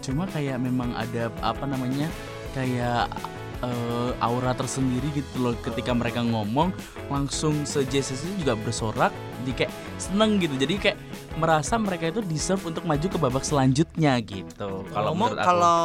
Cuma 0.00 0.24
kayak 0.26 0.56
memang 0.58 0.94
ada 0.94 1.28
apa 1.40 1.64
namanya 1.64 2.08
kayak 2.52 3.10
eh, 3.58 4.10
aura 4.20 4.54
tersendiri 4.54 5.10
gitu 5.12 5.34
loh. 5.40 5.54
Ketika 5.58 5.90
mereka 5.90 6.22
ngomong 6.22 6.70
langsung 7.08 7.64
se-JCC 7.64 8.38
juga 8.38 8.54
bersorak 8.54 9.10
jadi 9.48 9.56
kayak 9.58 9.72
seneng 9.96 10.36
gitu 10.36 10.54
jadi 10.54 10.74
kayak 10.78 10.96
merasa 11.34 11.74
mereka 11.76 12.04
itu 12.06 12.20
deserve 12.22 12.60
untuk 12.62 12.84
maju 12.84 13.06
ke 13.06 13.16
babak 13.16 13.42
selanjutnya 13.42 14.20
gitu 14.20 14.84
kalau 14.86 15.10
ngomong 15.10 15.32
aku. 15.32 15.42
kalau 15.42 15.80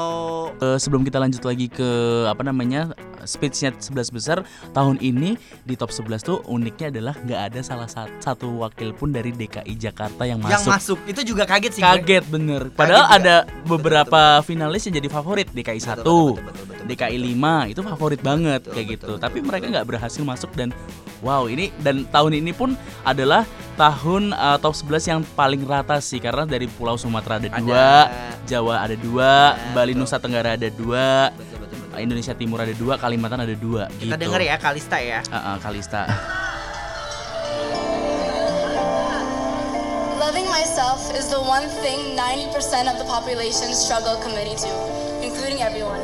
Eh, 0.56 0.78
sebelum 0.78 1.02
kita 1.02 1.18
lanjut 1.18 1.40
lagi 1.42 1.68
ke 1.68 1.90
apa 2.26 2.42
namanya 2.42 2.92
speechnya 3.24 3.72
11 3.74 3.88
besar 4.10 4.38
tahun 4.70 5.00
ini 5.00 5.34
di 5.62 5.74
top 5.74 5.90
11 5.90 6.04
tuh 6.22 6.44
uniknya 6.46 6.92
adalah 6.92 7.16
nggak 7.16 7.42
ada 7.46 7.60
salah 7.62 7.88
sat- 7.88 8.12
satu 8.20 8.60
wakil 8.60 8.92
pun 8.92 9.10
dari 9.10 9.32
DKI 9.32 9.74
Jakarta 9.76 10.24
yang 10.24 10.42
yang 10.42 10.60
masuk 10.60 10.70
masuk 10.70 11.00
itu 11.06 11.22
juga 11.26 11.44
kaget 11.46 11.72
sih 11.72 11.82
gue. 11.82 11.88
kaget 11.96 12.24
bener 12.28 12.62
padahal 12.70 13.06
juga. 13.06 13.16
ada 13.16 13.36
beberapa 13.64 14.22
finalis 14.42 14.84
yang 14.84 14.96
jadi 14.96 15.10
favorit 15.10 15.48
DKI 15.50 15.80
1 15.80 16.04
Betul, 16.04 16.36
betul, 16.36 16.44
betul, 16.44 16.44
betul, 16.44 16.66
betul, 16.68 16.86
DKI 16.90 17.18
betul. 17.18 17.32
5 17.64 17.72
itu 17.72 17.82
favorit 17.86 18.22
banget 18.22 18.62
Betul, 18.62 18.74
kayak 18.74 18.84
betul, 18.84 18.94
gitu 18.94 19.08
betul, 19.08 19.22
tapi 19.22 19.34
betul, 19.34 19.48
mereka 19.48 19.62
betul. 19.62 19.74
nggak 19.74 19.88
berhasil 19.88 20.22
masuk 20.24 20.52
dan 20.54 20.70
wow 21.24 21.48
ini 21.48 21.72
dan 21.80 22.04
tahun 22.12 22.38
ini 22.38 22.52
pun 22.52 22.76
adalah 23.02 23.48
tahun 23.74 24.36
uh, 24.36 24.60
top 24.62 24.76
11 24.76 25.10
yang 25.10 25.22
paling 25.34 25.64
rata 25.66 25.98
sih 25.98 26.22
karena 26.22 26.46
dari 26.46 26.70
Pulau 26.70 27.00
Sumatera 27.00 27.42
ada 27.42 27.50
Ada- 27.50 27.58
dua 27.64 27.88
Jawa 28.44 28.76
ada 28.84 28.96
dua 29.00 29.32
Ada, 29.56 29.72
Bali 29.74 29.96
betul. 29.96 30.04
Nusa 30.04 30.18
Tenggara 30.20 30.60
ada 30.60 30.70
dua 30.70 31.32
Betul, 31.34 31.58
betul, 31.64 31.78
betul. 31.80 31.98
Indonesia 32.04 32.34
Timur 32.36 32.60
ada 32.60 32.76
dua 32.76 32.94
Kalimantan 33.00 33.40
ada 33.42 33.56
dua 33.56 33.88
Kita 33.98 34.14
gitu 34.14 34.20
denger 34.20 34.42
ya 34.44 34.56
Kalista 34.60 34.98
ya. 35.00 35.24
Uh, 35.32 35.36
uh, 35.36 35.56
Kalista 35.64 36.04
Loving 40.20 40.48
myself 40.48 41.12
is 41.16 41.28
the 41.32 41.40
one 41.40 41.68
thing 41.84 42.16
90% 42.16 42.88
of 42.88 42.96
the 43.00 43.08
population 43.08 43.76
struggle 43.76 44.16
committing 44.24 44.56
to, 44.56 44.72
including 45.20 45.60
everyone. 45.60 46.00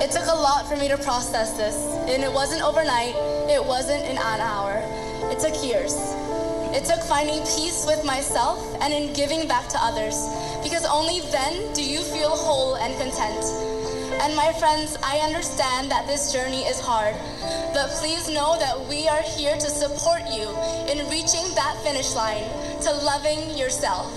It 0.00 0.10
took 0.10 0.24
a 0.24 0.34
lot 0.34 0.66
for 0.66 0.76
me 0.76 0.88
to 0.88 0.96
process 0.96 1.52
this, 1.60 1.76
and 2.08 2.24
it 2.24 2.32
wasn't 2.32 2.62
overnight, 2.62 3.14
it 3.52 3.62
wasn't 3.62 4.02
in 4.08 4.16
an 4.16 4.40
hour. 4.40 4.80
It 5.28 5.38
took 5.38 5.52
years. 5.62 5.92
It 6.72 6.88
took 6.88 7.04
finding 7.04 7.44
peace 7.44 7.84
with 7.86 8.02
myself 8.02 8.64
and 8.80 8.94
in 8.94 9.12
giving 9.12 9.46
back 9.46 9.68
to 9.68 9.78
others, 9.78 10.16
because 10.64 10.86
only 10.86 11.20
then 11.28 11.72
do 11.74 11.84
you 11.84 12.00
feel 12.00 12.30
whole 12.30 12.76
and 12.76 12.96
content. 12.96 13.44
And 14.24 14.34
my 14.34 14.52
friends, 14.56 14.96
I 15.04 15.18
understand 15.18 15.90
that 15.90 16.06
this 16.06 16.32
journey 16.32 16.64
is 16.64 16.80
hard, 16.80 17.14
but 17.76 17.90
please 18.00 18.28
know 18.32 18.56
that 18.58 18.80
we 18.88 19.06
are 19.06 19.22
here 19.22 19.54
to 19.54 19.68
support 19.68 20.24
you 20.32 20.48
in 20.88 21.04
reaching 21.12 21.44
that 21.60 21.76
finish 21.84 22.14
line, 22.14 22.48
to 22.88 22.90
loving 23.04 23.52
yourself. 23.52 24.08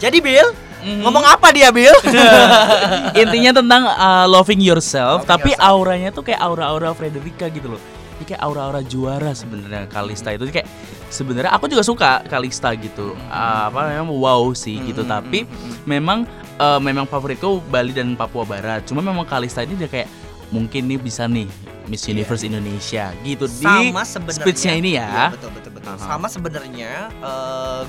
Jadi 0.00 0.22
Bill, 0.22 0.56
Mhm. 0.78 1.02
ngomong 1.02 1.24
apa 1.24 1.50
dia 1.50 1.68
Bill? 1.68 1.94
Intinya 3.22 3.50
tentang 3.54 3.82
uh, 3.84 4.26
loving 4.26 4.60
yourself, 4.60 5.22
Loving 5.22 5.30
tapi 5.30 5.50
yourself. 5.52 5.70
auranya 5.70 6.08
tuh 6.10 6.22
kayak 6.22 6.38
aura-aura 6.38 6.92
Frederica 6.92 7.46
gitu 7.48 7.74
loh. 7.74 7.82
Ini 8.18 8.24
kayak 8.26 8.42
aura-aura 8.42 8.82
juara 8.82 9.30
sebenarnya 9.30 9.86
Kalista 9.86 10.30
itu 10.30 10.46
kayak 10.48 10.66
sebenarnya 11.08 11.50
aku 11.50 11.66
juga 11.66 11.82
suka 11.82 12.10
Kalista 12.24 12.74
gitu. 12.74 13.14
Uh, 13.26 13.62
apa 13.70 13.90
memang 13.92 14.10
wow 14.10 14.50
sih 14.52 14.78
gitu, 14.82 15.02
Hmm, 15.02 15.10
tapi 15.12 15.46
memang 15.84 16.26
uh, 16.56 16.78
memang 16.78 17.06
favoritku 17.06 17.62
Bali 17.64 17.90
dan 17.90 18.14
Papua 18.14 18.42
Barat. 18.42 18.82
Cuma 18.84 18.98
memang 19.00 19.22
Kalista 19.22 19.62
ini 19.62 19.74
dia 19.74 19.86
kayak 19.86 20.10
mungkin 20.48 20.88
nih 20.88 20.98
bisa 20.98 21.26
nih 21.26 21.46
Miss 21.86 22.04
Iya. 22.04 22.12
Universe 22.14 22.44
Indonesia 22.44 23.04
gitu 23.22 23.44
sama 23.46 24.04
di 24.04 24.28
speech-nya 24.28 24.74
ini 24.74 24.90
ya. 24.94 25.08
Iya, 25.08 25.24
betul 25.32 25.50
betul 25.52 25.70
betul 25.72 25.92
Aha. 25.94 26.04
sama 26.04 26.26
sebenarnya 26.28 26.92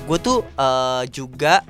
gue 0.00 0.18
tuh 0.18 0.38
eh, 0.46 1.02
juga 1.10 1.60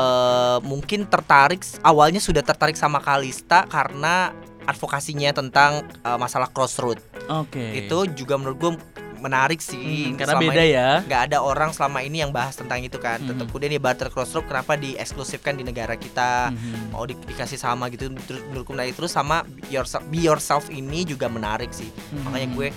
eh, 0.00 0.58
mungkin 0.62 1.04
tertarik 1.04 1.60
awalnya 1.82 2.18
sudah 2.18 2.40
tertarik 2.40 2.74
sama 2.74 2.98
Kalista 2.98 3.66
karena 3.66 4.32
advokasinya 4.64 5.30
tentang 5.30 5.72
eh, 5.84 6.16
masalah 6.16 6.48
crossroad 6.48 6.96
Oke. 7.28 7.60
itu 7.78 7.98
juga 8.16 8.34
menurut 8.34 8.58
gue 8.58 8.72
menarik 9.20 9.60
sih 9.60 10.08
Hmm, 10.08 10.16
karena 10.16 10.32
Selama 10.32 10.48
beda 10.48 10.64
ini 10.64 10.72
ya. 10.72 10.90
nggak 11.04 11.22
ada 11.28 11.38
orang 11.42 11.70
selama 11.70 12.00
ini 12.00 12.24
yang 12.24 12.32
bahas 12.32 12.56
tentang 12.56 12.80
itu 12.80 12.96
kan 12.96 13.20
Mhm. 13.20 13.28
tetap 13.28 13.46
kemudian 13.46 13.68
di 13.68 13.78
barter 13.78 14.08
crossroad 14.08 14.48
kenapa 14.48 14.80
dieksklusifkan 14.80 15.54
di 15.54 15.62
negara 15.62 15.92
kita 15.94 16.48
Mhm. 16.48 16.88
mau 16.90 17.04
di- 17.04 17.20
dikasih 17.20 17.60
sama 17.60 17.92
gitu 17.92 18.08
terus 18.18 18.40
menurutku 18.48 18.72
menarik 18.72 18.96
terus 18.96 19.12
sama 19.12 19.44
be 19.44 19.60
yourself, 19.68 20.00
be 20.08 20.18
yourself 20.18 20.72
ini 20.72 21.04
juga 21.04 21.28
menarik 21.28 21.68
sih 21.68 21.92
makanya 22.24 22.48
Mhm. 22.48 22.56
gue 22.56 22.68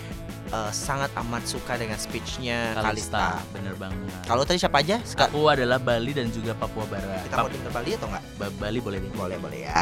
uh, 0.54 0.70
sangat 0.70 1.10
amat 1.18 1.44
suka 1.44 1.74
dengan 1.76 1.98
speechnya 1.98 2.78
Kalista, 2.78 2.86
Kalista. 2.86 3.26
bener 3.52 3.74
banget. 3.74 3.98
Kalau 4.24 4.46
tadi 4.46 4.62
siapa 4.62 4.80
aja? 4.80 5.02
Ska- 5.02 5.28
Aku 5.28 5.50
adalah 5.50 5.82
Bali 5.82 6.14
dan 6.14 6.30
juga 6.30 6.54
Papua 6.54 6.86
Barat. 6.86 7.26
kita 7.26 7.36
mau 7.36 7.50
denger 7.50 7.72
Bali 7.74 7.92
atau 7.94 8.08
enggak? 8.08 8.24
Ba- 8.38 8.56
Bali 8.56 8.80
boleh 8.80 8.98
deh. 9.02 9.12
Boleh 9.12 9.38
boleh 9.42 9.60
ya. 9.66 9.74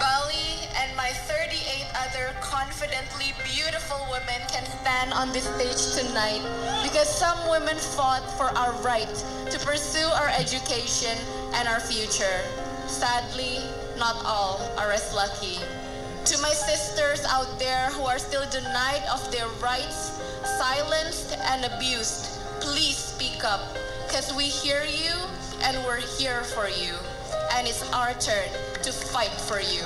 Bali 0.00 0.48
and 0.76 0.90
my 0.96 1.12
38 1.28 1.86
other 1.94 2.32
confidently 2.40 3.30
beautiful 3.44 4.00
women 4.08 4.40
can 4.48 4.64
stand 4.80 5.12
on 5.12 5.30
this 5.30 5.46
stage 5.46 5.80
tonight 5.94 6.42
because 6.82 7.06
some 7.06 7.36
women 7.48 7.76
fought 7.94 8.24
for 8.36 8.48
our 8.56 8.72
right 8.82 9.10
to 9.48 9.56
pursue 9.60 10.08
our 10.16 10.32
education 10.34 11.14
and 11.54 11.68
our 11.68 11.80
future. 11.80 12.42
Sadly, 12.84 13.64
not 13.96 14.16
all 14.24 14.60
are 14.76 14.92
as 14.92 15.08
lucky. 15.16 15.56
To 16.24 16.40
my 16.40 16.56
sisters 16.56 17.20
out 17.28 17.58
there 17.58 17.90
who 17.92 18.04
are 18.04 18.18
still 18.18 18.48
denied 18.50 19.04
of 19.12 19.20
their 19.30 19.46
rights, 19.60 20.16
silenced 20.56 21.36
and 21.52 21.66
abused, 21.68 22.40
please 22.64 22.96
speak 22.96 23.44
up 23.44 23.60
because 24.08 24.32
we 24.32 24.44
hear 24.44 24.84
you 24.88 25.12
and 25.62 25.76
we're 25.84 26.00
here 26.00 26.40
for 26.56 26.66
you. 26.68 26.96
And 27.52 27.68
it's 27.68 27.84
our 27.92 28.14
turn 28.14 28.48
to 28.82 28.90
fight 28.90 29.36
for 29.44 29.60
you. 29.60 29.84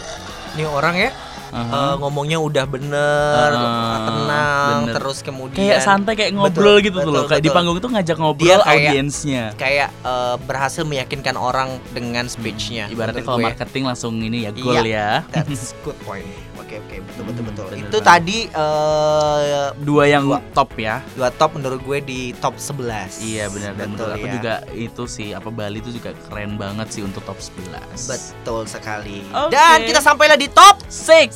Ini 0.54 0.62
orang 0.70 0.94
ya. 0.94 1.10
Uh, 1.50 1.94
ngomongnya 1.98 2.38
udah 2.38 2.64
bener, 2.64 3.50
Ah, 3.50 3.98
tenang, 4.04 4.78
bener. 4.84 4.94
terus 4.96 5.18
kemudian 5.20 5.58
kayak 5.60 5.80
santai 5.80 6.14
kayak 6.14 6.32
ngobrol 6.32 6.76
Betul, 6.76 6.84
gitu 6.84 6.96
tuh 6.96 7.02
betul, 7.04 7.14
loh. 7.14 7.28
Kayak 7.28 7.42
di 7.42 7.50
panggung 7.50 7.76
itu 7.76 7.88
ngajak 7.88 8.16
ngobrol 8.16 8.60
audiensnya. 8.62 9.44
kayak 9.54 9.88
uh, 10.02 10.36
berhasil 10.40 10.82
meyakinkan 10.82 11.34
orang 11.34 11.68
dengan 11.90 12.26
speechnya. 12.26 12.88
Ibaratnya 12.88 13.22
kalau 13.22 13.38
marketing 13.38 13.84
langsung 13.84 14.14
ini 14.18 14.44
ya 14.44 14.50
gol 14.52 14.78
Iya. 14.78 15.22
ya. 15.24 15.34
That's 15.34 15.72
good 15.82 15.96
point. 16.02 16.26
Oke 16.68 16.76
oke 16.78 16.96
betul 17.00 17.22
betul 17.24 17.32
Hmm, 17.38 17.48
betul. 17.48 17.64
bener 17.66 17.80
Itu 17.80 17.88
banget. 17.94 18.04
tadi 18.04 18.38
uh, 18.52 19.68
Dua 19.78 20.04
yang 20.04 20.24
Dua. 20.26 20.38
top 20.52 20.70
ya. 20.76 21.00
dua 21.10 21.28
top 21.30 21.50
menurut 21.54 21.80
gue 21.80 21.98
di 22.02 22.20
top 22.34 22.54
11 22.54 23.24
Iya 23.24 23.48
benar 23.48 23.72
dan 23.72 23.88
Betul, 23.88 23.96
menurut 23.96 24.12
aku 24.14 24.26
ya. 24.26 24.32
juga 24.36 24.54
itu 24.70 25.02
sih 25.06 25.28
apa 25.32 25.48
Bali 25.48 25.78
itu 25.78 25.90
juga 25.90 26.12
keren 26.28 26.54
banget 26.54 26.88
sih 26.90 27.00
untuk 27.00 27.24
top 27.24 27.40
11. 27.40 27.72
Betul 28.04 28.62
sekali. 28.66 29.24
Oke. 29.30 29.48
Dan 29.50 29.78
kita 29.82 29.98
sampailah 29.98 30.36
di 30.36 30.46
top 30.46 30.84
Six. 30.84 31.32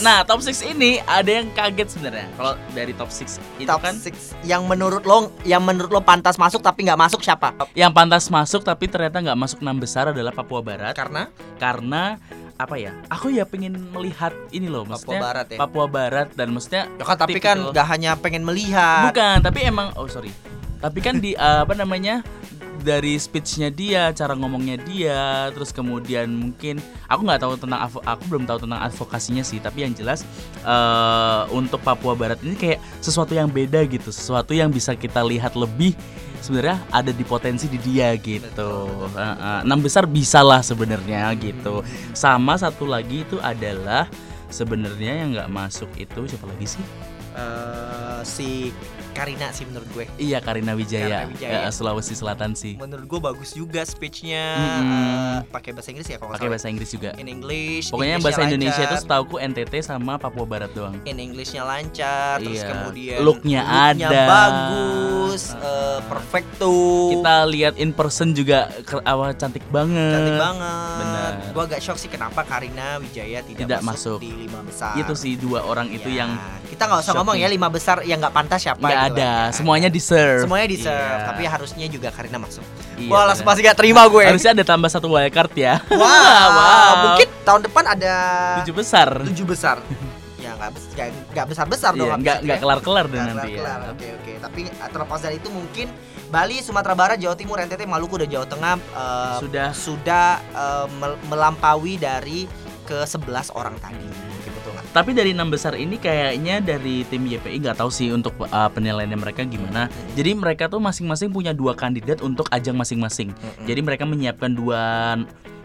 6. 0.00 0.02
Nah, 0.02 0.22
top 0.22 0.40
6 0.40 0.50
ini 0.66 0.98
ada 1.00 1.30
yang 1.30 1.46
kaget 1.52 1.88
sebenarnya. 1.88 2.26
Kalau 2.34 2.52
dari 2.72 2.92
top 2.92 3.08
6 3.08 3.38
itu 3.56 3.68
top 3.68 3.78
kan 3.78 3.94
6 3.94 4.42
yang 4.42 4.66
menurut 4.66 5.02
lo 5.02 5.30
yang 5.42 5.62
menurut 5.62 5.88
lo 5.88 6.00
pantas 6.00 6.34
masuk 6.34 6.58
tapi 6.58 6.82
nggak 6.82 6.98
masuk 6.98 7.22
siapa? 7.22 7.54
yang 7.72 7.90
pantas 7.90 8.26
masuk 8.26 8.60
tapi 8.60 8.86
ternyata 8.86 9.22
nggak 9.22 9.38
masuk 9.38 9.58
enam 9.60 9.78
besar 9.78 10.10
adalah 10.10 10.34
Papua 10.34 10.58
Barat 10.60 10.92
Karena 10.92 11.30
karena 11.56 12.18
apa 12.54 12.78
ya? 12.78 12.92
Aku 13.10 13.34
ya 13.34 13.42
pengen 13.42 13.74
melihat 13.90 14.30
ini 14.54 14.70
loh, 14.70 14.86
Papua 14.86 14.94
maksudnya 14.94 15.20
Barat 15.20 15.46
ya. 15.50 15.58
Papua 15.58 15.86
Barat 15.90 16.28
dan 16.38 16.48
maksudnya 16.54 16.86
Ya 16.98 17.04
kan 17.04 17.16
tapi 17.18 17.38
kan 17.42 17.56
nggak 17.74 17.86
hanya 17.90 18.10
pengen 18.14 18.46
melihat. 18.46 19.10
bukan, 19.10 19.36
tapi 19.42 19.66
emang 19.66 19.90
oh 19.98 20.06
sorry. 20.06 20.30
Tapi 20.78 20.98
kan 21.00 21.18
di 21.18 21.34
uh, 21.34 21.64
apa 21.66 21.74
namanya? 21.74 22.22
dari 22.84 23.16
speechnya 23.16 23.72
dia, 23.72 24.12
cara 24.12 24.36
ngomongnya 24.36 24.76
dia, 24.76 25.48
terus 25.56 25.72
kemudian 25.72 26.28
mungkin 26.28 26.76
aku 27.08 27.20
nggak 27.24 27.40
tahu 27.40 27.54
tentang 27.56 27.80
aku 27.88 28.22
belum 28.28 28.44
tahu 28.44 28.68
tentang 28.68 28.80
advokasinya 28.84 29.40
sih, 29.40 29.56
tapi 29.62 29.88
yang 29.88 29.96
jelas 29.96 30.28
eh, 30.60 31.42
untuk 31.54 31.80
Papua 31.80 32.12
Barat 32.12 32.44
ini 32.44 32.52
kayak 32.54 32.78
sesuatu 33.00 33.32
yang 33.32 33.48
beda 33.48 33.88
gitu, 33.88 34.12
sesuatu 34.12 34.52
yang 34.52 34.68
bisa 34.68 34.92
kita 34.92 35.24
lihat 35.24 35.56
lebih 35.56 35.96
sebenarnya 36.44 36.84
ada 36.92 37.08
di 37.08 37.24
potensi 37.24 37.72
di 37.72 37.80
dia 37.80 38.12
gitu. 38.20 39.08
Enam 39.64 39.80
besar 39.80 40.04
bisa 40.04 40.44
lah 40.44 40.60
sebenarnya 40.60 41.32
gitu. 41.40 41.80
Sama 42.12 42.60
satu 42.60 42.84
lagi 42.84 43.24
itu 43.24 43.40
adalah 43.40 44.04
sebenarnya 44.52 45.24
yang 45.24 45.28
nggak 45.32 45.48
masuk 45.48 45.88
itu 45.96 46.28
siapa 46.28 46.44
lagi 46.44 46.76
sih? 46.76 46.84
Eh, 47.34 48.20
si 48.22 48.70
Karina 49.14 49.48
sih 49.50 49.64
menurut 49.64 49.86
gue. 49.88 50.04
Iya 50.16 50.38
Karina 50.38 50.74
Wijaya, 50.74 51.22
Karina 51.22 51.30
Wijaya. 51.30 51.58
Eh, 51.60 51.72
Sulawesi 51.72 52.12
Selatan 52.12 52.52
sih. 52.52 52.74
Menurut 52.74 53.06
gue 53.06 53.20
bagus 53.22 53.50
juga 53.50 53.80
speechnya. 53.82 54.44
Mm-mm. 54.52 54.90
eh, 55.40 55.48
pakai 55.48 55.70
bahasa 55.70 55.88
Inggris 55.88 56.06
ya 56.06 56.18
kalau 56.18 56.34
Pakai 56.34 56.48
bahasa 56.48 56.66
Inggris 56.66 56.90
juga. 56.90 57.14
In 57.14 57.28
English. 57.28 57.88
Pokoknya 57.88 58.10
yang 58.10 58.20
Englishnya 58.20 58.36
bahasa 58.36 58.50
Indonesia 58.50 58.82
itu 58.84 58.96
setauku 58.98 59.34
NTT 59.38 59.74
sama 59.80 60.12
Papua 60.16 60.44
Barat 60.44 60.70
doang. 60.70 60.94
in 61.04 61.16
Englishnya 61.16 61.62
lancar, 61.62 62.38
terus 62.38 62.58
Iya. 62.58 62.68
kemudian 62.68 63.18
Looknya 63.20 63.60
ada. 63.62 64.08
bagus, 64.26 65.52
eh, 65.52 66.00
perfecto, 66.04 66.72
Kita 67.12 67.46
lihat 67.46 67.74
in 67.76 67.90
person 67.90 68.32
juga 68.32 68.66
awal 69.04 69.34
cantik 69.34 69.62
banget. 69.68 70.12
cantik 70.12 70.38
banget. 70.38 70.96
Benar. 70.96 71.32
Gua 71.50 71.62
agak 71.64 71.80
shock 71.80 71.96
sih 71.96 72.08
kenapa 72.08 72.42
Karina 72.42 72.98
Wijaya 72.98 73.40
tidak, 73.40 73.60
Tidak 73.60 73.80
masuk, 73.80 74.18
masuk. 74.18 74.18
di 74.20 74.30
lima 74.40 74.60
besar. 74.60 74.94
Itu 74.96 75.14
sih 75.14 75.34
dua 75.36 75.62
orang 75.62 75.86
itu 75.88 76.06
Ya, 76.06 76.24
yang 76.24 76.30
kita 76.66 76.82
nggak 76.84 77.00
usah 77.00 77.12
ngomong 77.14 77.34
ya 77.34 77.46
shocking. 77.46 77.54
lima 77.54 77.68
besar 77.68 77.96
yang 78.02 78.18
nggak 78.18 78.34
pantas 78.34 78.60
siapa. 78.60 78.82
Ada, 79.06 79.30
semuanya 79.50 79.88
deserve. 79.88 80.42
Semuanya 80.42 80.68
deserve, 80.68 80.96
Iya. 81.10 81.26
tapi 81.26 81.42
harusnya 81.44 81.86
juga 81.86 82.08
Karina 82.08 82.36
masuk. 82.36 82.64
Iya, 82.94 83.10
Wah, 83.10 83.24
langsung 83.26 83.44
masih 83.44 83.62
gak 83.62 83.76
terima 83.76 84.02
gue. 84.06 84.24
Harusnya 84.24 84.52
ada 84.52 84.64
tambah 84.64 84.86
satu 84.86 85.06
wildcard 85.08 85.52
ya. 85.54 85.80
Wah, 85.90 86.44
Wow. 86.54 86.92
mungkin 87.06 87.28
tahun 87.42 87.60
depan 87.62 87.84
ada 87.90 88.14
tujuh 88.60 88.74
besar. 88.74 89.08
tujuh 89.24 89.44
besar. 89.44 89.76
ya 90.44 90.52
nggak 90.54 90.76
nggak 91.32 91.46
besar 91.48 91.64
besar 91.64 91.92
dong. 91.92 92.04
Iya, 92.04 92.12
habis 92.12 92.22
nggak 92.22 92.38
nggak 92.42 92.58
ya. 92.58 92.62
kelar-kelar 92.62 93.04
deh 93.06 93.16
Nggak 93.16 93.28
nanti 93.30 93.48
ya. 93.50 93.58
kelar-kelar. 93.58 93.80
Oke 93.90 94.06
oke. 94.14 94.32
Tapi 94.38 94.60
terlepas 94.86 95.20
dari 95.20 95.36
itu 95.36 95.48
mungkin 95.48 95.86
Bali, 96.28 96.56
Sumatera 96.60 96.92
Barat, 96.92 97.16
Jawa 97.16 97.32
Timur, 97.32 97.56
NTT, 97.58 97.82
Maluku 97.84 98.18
dan 98.18 98.28
Jawa 98.28 98.44
Tengah 98.44 98.74
eh, 98.76 99.34
Sudah 99.38 99.68
sudah 99.70 100.26
mel- 100.90 101.20
melampaui 101.24 101.94
dari 101.94 102.44
ke 102.82 103.02
11 103.02 103.24
orang 103.50 103.72
tadi. 103.78 104.04
Tapi 104.94 105.10
dari 105.10 105.34
enam 105.34 105.50
besar 105.50 105.74
ini 105.74 105.98
kayaknya 105.98 106.62
dari 106.62 107.02
tim 107.10 107.26
YPI 107.26 107.66
nggak 107.66 107.82
tahu 107.82 107.90
sih 107.90 108.14
untuk 108.14 108.30
uh, 108.38 108.70
penilaiannya 108.70 109.18
mereka 109.18 109.42
gimana. 109.42 109.90
Jadi 110.14 110.38
mereka 110.38 110.70
tuh 110.70 110.78
masing-masing 110.78 111.34
punya 111.34 111.50
dua 111.50 111.74
kandidat 111.74 112.22
untuk 112.22 112.46
ajang 112.54 112.78
masing-masing. 112.78 113.34
Jadi 113.66 113.82
mereka 113.82 114.06
menyiapkan 114.06 114.54
dua 114.54 115.18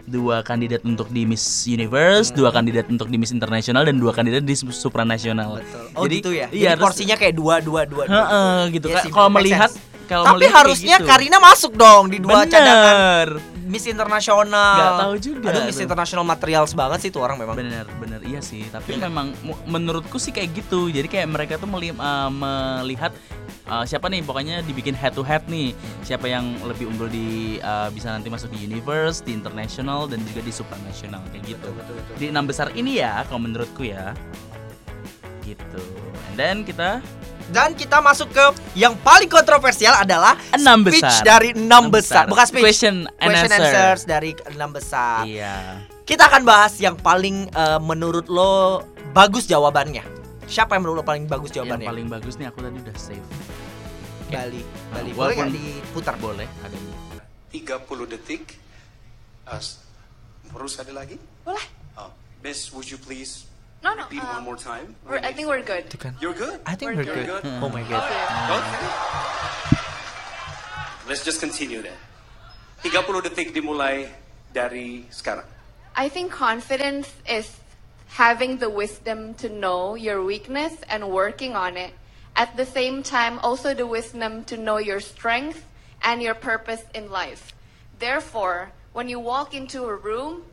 dua 0.09 0.41
kandidat 0.41 0.81
untuk 0.81 1.13
di 1.13 1.29
Miss 1.29 1.69
Universe, 1.69 2.33
dua 2.33 2.49
kandidat 2.49 2.89
untuk 2.89 3.13
di 3.13 3.21
Miss 3.21 3.29
International 3.29 3.85
dan 3.85 4.01
dua 4.01 4.17
kandidat 4.17 4.41
di 4.41 4.57
supranasional. 4.57 5.61
Betul. 5.61 5.85
Oh 5.93 6.03
Jadi- 6.09 6.17
gitu 6.25 6.31
ya. 6.33 6.47
iya, 6.49 6.73
Jadi 6.73 6.81
porsinya 6.81 7.13
kayak 7.13 7.37
dua 7.37 7.61
dua 7.61 7.85
dua. 7.85 8.09
dua. 8.09 8.17
Heeh, 8.17 8.59
gitu. 8.73 8.89
Sih, 8.89 9.13
kalau 9.13 9.29
melihat 9.29 9.69
kalau 10.09 10.25
Tapi 10.25 10.49
harusnya 10.49 10.97
gitu. 10.97 11.05
Karina 11.05 11.37
masuk 11.37 11.77
dong 11.77 12.09
di 12.09 12.17
dua 12.17 12.49
cadangan 12.49 13.29
Bener. 13.29 13.29
Miss 13.69 13.85
Internasional. 13.85 14.73
Nggak 14.81 15.01
tahu 15.05 15.15
juga 15.21 15.47
Aduh 15.53 15.61
Miss 15.69 15.77
tuh. 15.77 15.85
International 15.85 16.25
materials 16.25 16.73
banget 16.73 16.99
sih 17.05 17.09
tuh 17.13 17.21
orang 17.21 17.37
memang. 17.37 17.53
Bener, 17.53 17.85
bener 18.01 18.19
iya 18.25 18.41
sih. 18.41 18.65
Tapi 18.73 18.97
Bener. 18.97 19.13
memang 19.13 19.37
menurutku 19.69 20.17
sih 20.17 20.33
kayak 20.33 20.57
gitu. 20.57 20.89
Jadi 20.89 21.05
kayak 21.05 21.29
mereka 21.29 21.61
tuh 21.61 21.69
meli- 21.69 21.93
uh, 21.93 22.33
melihat 22.33 23.13
uh, 23.69 23.85
siapa 23.85 24.09
nih 24.09 24.25
pokoknya 24.25 24.65
dibikin 24.65 24.97
head 24.97 25.13
to 25.13 25.21
head 25.21 25.45
nih. 25.45 25.77
Siapa 26.01 26.25
yang 26.25 26.57
lebih 26.65 26.89
unggul 26.89 27.13
di 27.13 27.61
uh, 27.61 27.93
bisa 27.93 28.09
nanti 28.09 28.33
masuk 28.33 28.49
di 28.49 28.65
universe, 28.65 29.21
di 29.21 29.37
international 29.37 30.09
dan 30.09 30.17
juga 30.25 30.41
di 30.41 30.49
supranational 30.49 31.21
kayak 31.29 31.45
gitu. 31.45 31.69
Betul, 31.69 31.77
betul, 31.77 31.93
betul. 32.01 32.15
Di 32.17 32.25
enam 32.33 32.49
besar 32.49 32.73
ini 32.73 32.97
ya 32.97 33.21
kalau 33.29 33.45
menurutku 33.45 33.85
ya. 33.85 34.17
gitu. 35.49 35.83
And 36.29 36.35
then 36.37 36.57
kita 36.61 37.01
Dan 37.49 37.73
kita 37.73 37.97
masuk 37.97 38.29
ke 38.29 38.45
yang 38.75 38.93
paling 38.95 39.25
kontroversial 39.25 39.95
adalah 39.95 40.37
Enam 40.51 40.81
speech 40.83 41.01
besar. 41.01 41.23
dari 41.23 41.49
enam 41.51 41.65
Enam 41.83 41.83
besar. 41.89 42.23
besar. 42.23 42.23
Bukan 42.27 42.45
speech. 42.45 42.63
Question 42.63 42.95
and 43.11 43.25
Question 43.27 43.49
answer. 43.51 43.65
answers 43.65 44.01
dari 44.03 44.31
enam 44.47 44.69
besar. 44.69 45.25
iya. 45.25 45.81
Kita 46.01 46.25
akan 46.25 46.41
bahas 46.41 46.77
yang 46.77 46.93
paling 46.95 47.45
eh, 47.47 47.79
menurut 47.79 48.25
lo 48.27 48.85
bagus 49.11 49.45
jawabannya. 49.45 50.05
Siapa 50.45 50.73
yang 50.73 50.81
menurut 50.81 51.01
lo 51.01 51.07
paling 51.07 51.25
bagus 51.25 51.49
Yang 51.49 51.57
jawabannya? 51.65 51.87
paling 51.87 52.07
bagus 52.07 52.33
nih 52.35 52.47
aku 52.47 52.59
tadi 52.59 52.77
udah 52.79 52.95
save. 52.95 53.27
Bali. 54.27 54.61
Bali. 54.89 55.09
Boleh 55.09 55.33
Walaupun- 55.33 55.37
nggak 55.39 55.51
diputar? 55.51 56.15
Boleh, 56.17 56.45
ada. 56.59 56.77
30 57.49 57.81
detik. 58.07 58.57
Uh, 59.43 59.57
s- 59.57 59.81
harus 60.47 60.77
ada 60.77 60.93
lagi? 60.95 61.17
Boleh. 61.41 61.65
Uh, 61.95 62.13
Miss, 62.39 62.69
would 62.69 62.85
you 62.85 62.97
please 62.97 63.48
No, 63.83 63.95
no. 63.95 64.03
repeat 64.03 64.23
uh, 64.23 64.35
one 64.35 64.43
more 64.43 64.57
time? 64.57 64.95
we're, 65.07 65.19
I 65.19 65.31
think 65.31 65.47
we're 65.47 65.61
good. 65.63 65.85
Itu. 65.87 66.11
You're 66.19 66.33
good? 66.33 66.59
I 66.65 66.75
think 66.75 66.91
We're 66.91 66.97
we're 66.97 67.15
good. 67.15 67.43
good. 67.43 67.43
Oh 67.63 67.69
my 67.69 67.83
god. 67.87 68.03
Okay. 68.03 68.79
Let's 71.07 71.23
just 71.23 71.39
continue 71.39 71.81
then. 71.81 71.95
30 72.83 73.23
detik 73.23 73.55
dimulai 73.55 74.07
dari 74.53 75.07
sekarang. 75.11 75.43
I 75.95 76.07
think 76.07 76.31
confidence 76.31 77.11
is 77.27 77.59
having 78.19 78.57
the 78.57 78.69
wisdom 78.69 79.33
to 79.35 79.49
know 79.49 79.95
your 79.95 80.23
weakness 80.23 80.75
and 80.87 81.09
working 81.09 81.55
on 81.55 81.77
it. 81.77 81.91
At 82.35 82.55
the 82.55 82.65
same 82.65 83.03
time, 83.03 83.39
also 83.39 83.73
the 83.73 83.87
wisdom 83.87 84.43
to 84.45 84.55
know 84.55 84.77
your 84.77 84.99
strength 84.99 85.65
and 86.03 86.21
your 86.21 86.35
purpose 86.35 86.83
in 86.95 87.11
life. 87.11 87.51
Therefore, 87.99 88.71
when 88.93 89.09
you 89.09 89.19
walk 89.19 89.53
into 89.53 89.83
a 89.85 89.95
room, 89.95 90.43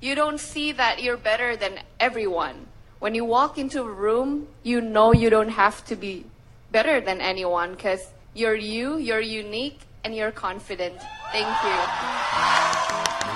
you 0.00 0.14
don't 0.14 0.38
see 0.38 0.72
that 0.72 1.02
you're 1.02 1.16
better 1.18 1.56
than 1.56 1.80
everyone. 1.98 2.66
When 3.02 3.18
you 3.18 3.26
walk 3.26 3.58
into 3.58 3.82
a 3.82 3.90
room, 3.90 4.46
you 4.62 4.78
know 4.78 5.10
you 5.10 5.26
don't 5.26 5.50
have 5.50 5.82
to 5.90 5.98
be 5.98 6.22
better 6.70 7.02
than 7.02 7.18
anyone 7.18 7.74
because 7.74 8.06
you're 8.30 8.54
you, 8.54 8.94
you're 9.02 9.18
unique, 9.18 9.82
and 10.06 10.14
you're 10.14 10.30
confident. 10.30 10.94
Thank 11.34 11.50
you. 11.50 11.78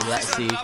Gila 0.07 0.23
sih. 0.23 0.55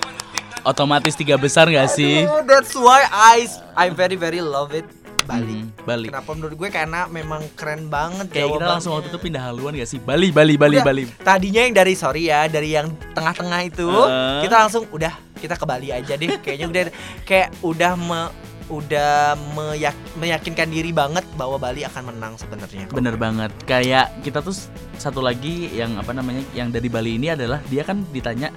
Otomatis 0.62 1.18
tiga 1.18 1.34
besar 1.34 1.66
gak 1.66 1.90
sih? 1.90 2.30
Oh, 2.30 2.46
that's 2.46 2.78
why 2.78 3.02
I 3.10 3.50
I 3.74 3.90
very 3.90 4.14
very 4.14 4.38
love 4.38 4.70
it 4.70 4.86
Bali. 5.26 5.66
Hmm, 5.66 5.74
Bali. 5.82 6.06
Kenapa 6.06 6.30
menurut 6.38 6.54
gue 6.54 6.70
karena 6.70 7.10
memang 7.10 7.42
keren 7.58 7.90
banget 7.90 8.30
Kayak 8.30 8.54
kita 8.54 8.66
langsung 8.70 8.94
waktu 8.94 9.10
itu 9.10 9.18
pindah 9.18 9.42
haluan 9.50 9.74
gak 9.74 9.90
sih? 9.90 9.98
Bali, 9.98 10.30
Bali, 10.30 10.54
Bali, 10.54 10.78
Udah, 10.78 10.86
Bali. 10.86 11.02
Tadinya 11.26 11.66
yang 11.66 11.74
dari 11.74 11.98
sorry 11.98 12.30
ya, 12.30 12.46
dari 12.46 12.78
yang 12.78 12.86
tengah-tengah 13.18 13.60
itu 13.66 13.90
Uh. 13.90 14.46
kita 14.46 14.62
langsung 14.62 14.86
udah 14.94 15.10
kita 15.42 15.58
ke 15.58 15.66
Bali 15.66 15.90
aja 15.90 16.14
deh. 16.14 16.38
Kayaknya 16.38 16.66
udah 16.70 16.82
kayak 17.26 17.48
udah 17.66 17.92
me, 17.98 18.30
udah 18.70 19.34
meyak- 19.56 20.14
meyakinkan 20.18 20.68
diri 20.70 20.94
banget 20.94 21.26
bahwa 21.34 21.58
Bali 21.58 21.82
akan 21.82 22.14
menang 22.14 22.34
sebenarnya. 22.38 22.86
Bener 22.92 23.16
banget. 23.18 23.50
Kayak 23.66 24.12
kita 24.22 24.44
tuh 24.44 24.54
satu 24.98 25.18
lagi 25.24 25.72
yang 25.72 25.98
apa 25.98 26.14
namanya 26.14 26.42
yang 26.52 26.70
dari 26.70 26.86
Bali 26.86 27.18
ini 27.18 27.32
adalah 27.32 27.58
dia 27.66 27.82
kan 27.82 28.06
ditanya 28.14 28.52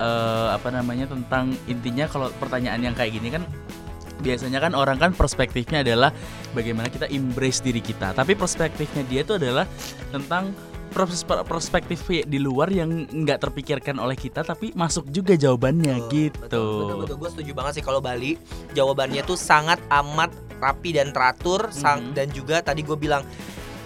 eh, 0.00 0.48
apa 0.54 0.68
namanya 0.72 1.10
tentang 1.10 1.52
intinya 1.68 2.08
kalau 2.08 2.32
pertanyaan 2.40 2.80
yang 2.80 2.94
kayak 2.96 3.20
gini 3.20 3.28
kan 3.28 3.44
biasanya 4.20 4.60
kan 4.60 4.76
orang 4.76 5.00
kan 5.00 5.10
perspektifnya 5.16 5.80
adalah 5.80 6.12
bagaimana 6.52 6.92
kita 6.92 7.08
embrace 7.08 7.64
diri 7.64 7.80
kita. 7.80 8.12
Tapi 8.12 8.36
perspektifnya 8.36 9.02
dia 9.08 9.20
itu 9.24 9.36
adalah 9.40 9.64
tentang 10.12 10.52
pros- 10.90 11.24
perspektif 11.24 12.02
di 12.06 12.38
luar 12.38 12.68
yang 12.68 13.06
nggak 13.06 13.38
terpikirkan 13.40 13.96
oleh 13.96 14.14
kita 14.14 14.42
tapi 14.42 14.74
masuk 14.74 15.08
juga 15.08 15.34
jawabannya 15.34 16.10
gitu. 16.10 16.38
Betul, 16.44 17.00
betul, 17.00 17.16
gue 17.16 17.30
setuju 17.30 17.52
banget 17.54 17.72
sih 17.78 17.84
kalau 17.84 17.98
Bali 17.98 18.34
jawabannya 18.72 19.22
tuh 19.22 19.34
sangat 19.34 19.78
amat 19.88 20.30
rapi 20.58 20.92
dan 20.92 21.08
teratur 21.10 21.72
sang 21.72 22.10
Mhm. 22.10 22.14
dan 22.14 22.26
juga 22.30 22.56
tadi 22.60 22.82
gue 22.82 22.94
bilang 22.94 23.24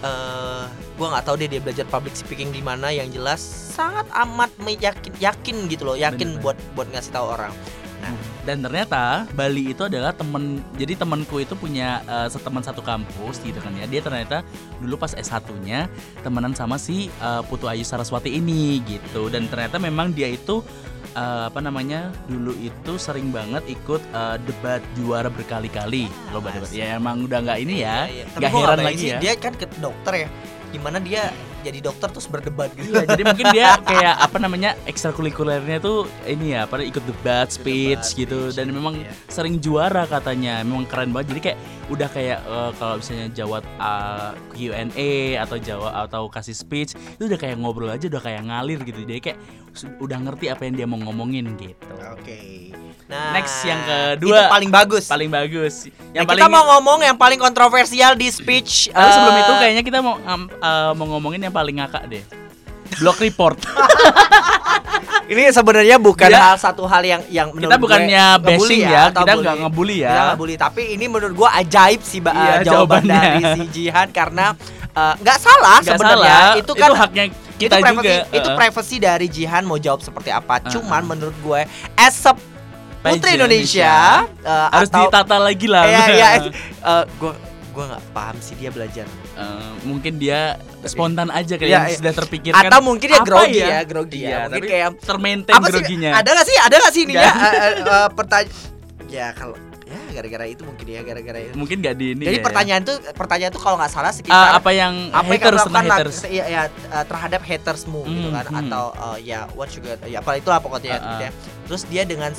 eh 0.01 0.63
gue 0.67 1.07
nggak 1.07 1.23
tahu 1.23 1.35
deh 1.35 1.47
dia 1.47 1.61
belajar 1.63 1.87
public 1.87 2.13
speaking 2.13 2.51
di 2.51 2.59
mana 2.59 2.91
yang 2.91 3.07
jelas 3.09 3.39
sangat 3.71 4.05
amat 4.13 4.51
meyakin 4.59 5.13
yakin 5.17 5.55
gitu 5.65 5.83
loh 5.83 5.95
yakin 5.95 6.35
Bener, 6.35 6.43
buat 6.43 6.57
buat 6.73 6.87
ngasih 6.91 7.11
tahu 7.11 7.27
orang 7.31 7.53
nah 8.05 8.13
Dan 8.45 8.61
ternyata 8.61 9.25
Bali 9.33 9.73
itu 9.73 9.89
adalah 9.89 10.13
temen 10.13 10.61
Jadi 10.77 10.93
temanku 10.93 11.41
itu 11.41 11.57
punya 11.57 12.05
eh, 12.05 12.29
teman 12.29 12.61
satu 12.61 12.85
kampus 12.85 13.41
gitu 13.41 13.57
kan 13.57 13.73
ya. 13.73 13.89
Dia 13.89 14.05
ternyata 14.05 14.45
dulu 14.77 15.01
pas 15.01 15.17
S1-nya 15.17 15.89
Temenan 16.21 16.53
sama 16.53 16.77
si 16.77 17.09
eh, 17.09 17.41
Putu 17.49 17.65
Ayu 17.65 17.81
Saraswati 17.81 18.29
ini 18.29 18.85
gitu. 18.85 19.33
Dan 19.33 19.49
ternyata 19.49 19.81
memang 19.81 20.13
dia 20.13 20.29
itu 20.29 20.61
eh, 21.17 21.43
Apa 21.49 21.57
namanya 21.65 22.13
Dulu 22.29 22.53
itu 22.61 23.01
sering 23.01 23.33
banget 23.33 23.65
ikut 23.65 24.01
eh, 24.13 24.37
debat 24.45 24.85
juara 24.93 25.33
berkali-kali. 25.33 26.05
Lomba 26.29 26.53
debat. 26.53 26.69
Ya 26.69 27.01
emang 27.01 27.25
udah 27.25 27.41
nggak 27.41 27.59
ini 27.65 27.81
ya 27.81 28.05
Iya, 28.05 28.13
iya. 28.13 28.25
Nggak 28.37 28.51
gua 28.53 28.61
heran 28.61 28.77
bayangin 28.77 28.85
lagi 28.85 29.01
sih, 29.01 29.09
ya. 29.09 29.19
dia 29.19 29.33
kan 29.41 29.53
ke 29.57 29.65
dokter 29.81 30.13
ya. 30.13 30.29
Gimana 30.69 30.97
dia 31.01 31.33
jadi 31.65 31.79
dokter 31.81 32.07
terus 32.13 32.29
berdebat 32.29 32.69
gitu 32.77 32.93
Iya, 32.93 33.03
jadi 33.09 33.23
mungkin 33.25 33.45
dia 33.51 33.69
kayak 33.81 34.15
apa 34.21 34.37
namanya 34.37 34.71
ekstrakurikulernya 34.85 35.77
tuh 35.81 36.05
ini 36.29 36.53
ya, 36.55 36.69
pada 36.69 36.85
ikut 36.85 37.03
debat, 37.03 37.49
speech 37.49 38.13
Debat, 38.13 38.19
gitu 38.21 38.39
speech, 38.49 38.57
dan 38.61 38.71
memang 38.71 39.01
iya. 39.01 39.11
sering 39.27 39.57
juara 39.59 40.05
katanya, 40.05 40.61
memang 40.61 40.85
keren 40.87 41.11
banget. 41.11 41.35
Jadi 41.35 41.41
kayak 41.51 41.57
udah 41.85 42.09
kayak 42.09 42.39
eh, 42.41 42.71
kalau 42.75 42.97
misalnya 42.97 43.27
jawab 43.31 43.63
uh, 43.77 44.33
Q&A 44.57 45.11
atau 45.37 45.57
jawab 45.61 45.91
atau 45.93 46.23
kasih 46.27 46.57
speech 46.57 46.97
itu 46.97 47.23
udah 47.25 47.37
kayak 47.37 47.55
ngobrol 47.61 47.89
aja 47.89 48.09
udah 48.09 48.21
kayak 48.21 48.41
ngalir 48.45 48.81
gitu. 48.81 49.05
Jadi 49.05 49.21
kayak 49.21 49.37
udah 49.99 50.17
ngerti 50.23 50.47
apa 50.47 50.61
yang 50.65 50.73
dia 50.79 50.87
mau 50.87 50.97
ngomongin 50.97 51.51
gitu. 51.59 51.85
oke 51.99 52.39
nah 53.05 53.37
Next, 53.37 53.61
yang 53.61 53.77
kedua. 53.85 54.49
itu 54.49 54.49
paling 54.49 54.71
bagus 54.73 55.05
Paling 55.05 55.29
bagus. 55.29 55.85
Yang 56.09 56.15
Yang 56.15 56.25
kita 56.25 56.41
paling 56.41 56.53
mau 56.57 56.63
ngomong 56.73 56.99
yang 57.05 57.17
paling 57.19 57.37
kontroversial 57.37 58.17
di 58.17 58.33
speech 58.33 58.89
Tapi 58.89 59.09
sebelum 59.13 59.35
eh, 59.35 59.41
itu 59.45 59.53
kayaknya 59.61 59.83
kita 59.85 59.99
mau 60.01 60.15
ngam- 60.17 60.49
eh, 60.49 60.91
mau 60.97 61.05
ngomongin 61.13 61.45
yang 61.45 61.53
paling 61.53 61.77
ngakak 61.77 62.01
deh. 62.09 62.44
Block 62.97 63.17
report. 63.19 63.57
Ini 65.25 65.49
sebenarnya 65.49 65.97
bukan 65.97 66.29
Dia- 66.29 66.53
hal 66.53 66.55
satu 66.55 66.85
hal 66.85 67.01
yang 67.01 67.21
yang 67.27 67.49
kita 67.49 67.57
menurut 67.57 67.73
gue 67.73 67.81
bukannya 67.81 68.25
ngebully 68.37 68.61
bashing 68.61 68.81
ya, 68.85 69.01
atau 69.09 69.21
kita 69.21 69.33
bully. 69.33 69.41
nggak 69.41 69.55
ngebully 69.57 69.97
ya. 69.97 70.05
Kita 70.07 70.21
nggak 70.21 70.37
bully, 70.37 70.55
tapi 70.55 70.81
ini 70.91 71.05
menurut 71.07 71.33
gua 71.33 71.49
ajaib 71.57 72.01
sih 72.01 72.19
Iya, 72.19 72.29
eh, 72.29 72.37
jawaban 72.61 73.01
jawabannya. 73.01 73.17
dari 73.17 73.41
si 73.41 73.63
Jihan 73.73 74.07
karena 74.11 74.45
eh, 74.87 75.13
nggak 75.17 75.37
salah 75.39 75.77
Nggak 75.81 75.97
sebenarnya. 75.97 76.37
salah, 76.37 76.61
Itu 76.61 76.71
kan 76.73 76.89
haknya 76.93 77.23
kita 77.55 77.73
itu 77.73 77.83
privacy, 77.83 78.05
juga. 78.05 78.15
Itu 78.29 78.45
Heeh. 78.45 78.57
privacy 78.59 78.95
dari 79.01 79.27
Jihan 79.27 79.63
mau 79.63 79.77
jawab 79.77 79.99
seperti 79.99 80.29
apa. 80.29 80.53
Heeh. 80.57 80.71
Cuman 80.71 81.01
menurut 81.03 81.37
gue 81.41 81.61
as 81.95 82.21
a 82.23 82.33
Putri 83.01 83.17
Putri 83.17 83.29
Indonesia, 83.35 83.93
eh, 84.39 84.67
harus 84.71 84.89
atau 84.89 85.01
ditata 85.03 85.37
lagi 85.37 85.65
lah. 85.65 85.83
Iya 85.85 86.05
iya 86.11 86.29
eh, 86.91 87.03
gua 87.17 87.33
gua 87.69 87.83
nggak 87.91 88.03
paham 88.11 88.37
sih 88.37 88.53
dia 88.55 88.69
belajar. 88.69 89.09
Eh, 89.35 89.71
mungkin 89.83 90.15
dia 90.15 90.55
spontan 90.81 91.27
aja 91.27 91.53
kayak 91.53 91.67
yang 91.69 91.85
iya. 91.85 91.97
sudah 91.97 92.13
terpikirkan. 92.15 92.65
Atau 92.65 92.79
mungkin 92.79 93.03
dia 93.05 93.19
apa 93.19 93.27
grogi 93.27 93.59
ya, 93.59 93.79
grogi 93.83 94.19
ya. 94.19 94.25
Iya, 94.25 94.39
Mungkin 94.41 94.55
tapi 94.55 94.65
kayak 94.65 94.89
termaintain 95.01 95.53
apa 95.53 95.67
sih 95.67 95.73
groginya. 95.75 96.11
ada 96.15 96.29
gak 96.31 96.45
sih 96.45 96.55
ada 96.57 96.75
gak 96.77 96.93
sih 96.93 97.01
ininya 97.03 97.19
Nggak. 97.21 97.35
eh, 97.35 97.51
eh, 97.51 97.73
eh, 97.75 98.07
pertanyaan 98.09 98.49
ya 99.05 99.27
kalau 99.31 99.55
ya 99.85 99.99
gara-gara 100.11 100.45
itu 100.45 100.61
mungkin 100.63 100.85
ya 100.87 101.01
gara-gara 101.03 101.39
itu 101.41 101.53
Mungkin 101.53 101.77
gak 101.77 101.95
di 101.95 102.07
ini 102.11 102.23
jadi 102.23 102.39
ya. 102.39 102.43
pertanyaan 102.43 102.81
tuh 102.81 102.95
pertanyaan 103.11 103.51
tuh 103.51 103.59
kalau 103.59 103.75
nggak 103.75 103.91
salah 103.91 104.09
Eh, 104.09 104.15
sekitar 104.15 104.47
apa 104.55 104.71
yang 104.71 104.93
apa 105.09 105.27
yang 105.27 105.37
kamu 105.37 105.51
haters 105.51 105.65
lah, 105.67 105.83
haters. 105.85 106.17
ya, 106.25 106.45
ya, 106.47 106.61
eh, 106.65 107.05
terhadap 107.05 107.41
hatersmu 107.43 108.01
gitu 108.03 108.27
Hmm, 108.27 108.35
kan 108.35 108.45
hmm. 108.47 108.59
atau 108.63 108.83
eh, 109.13 109.17
ya 109.27 109.39
what 109.51 109.67
juga 109.67 109.99
ya 110.01 110.19
apa 110.19 110.31
itulah 110.35 110.57
pokoknya 110.57 110.89
ya, 110.89 110.95
Uh-uh. 110.95 111.09
gitu 111.11 111.23
ya. 111.23 111.31
terus 111.65 111.81
dia 111.85 112.03
dengan 112.03 112.31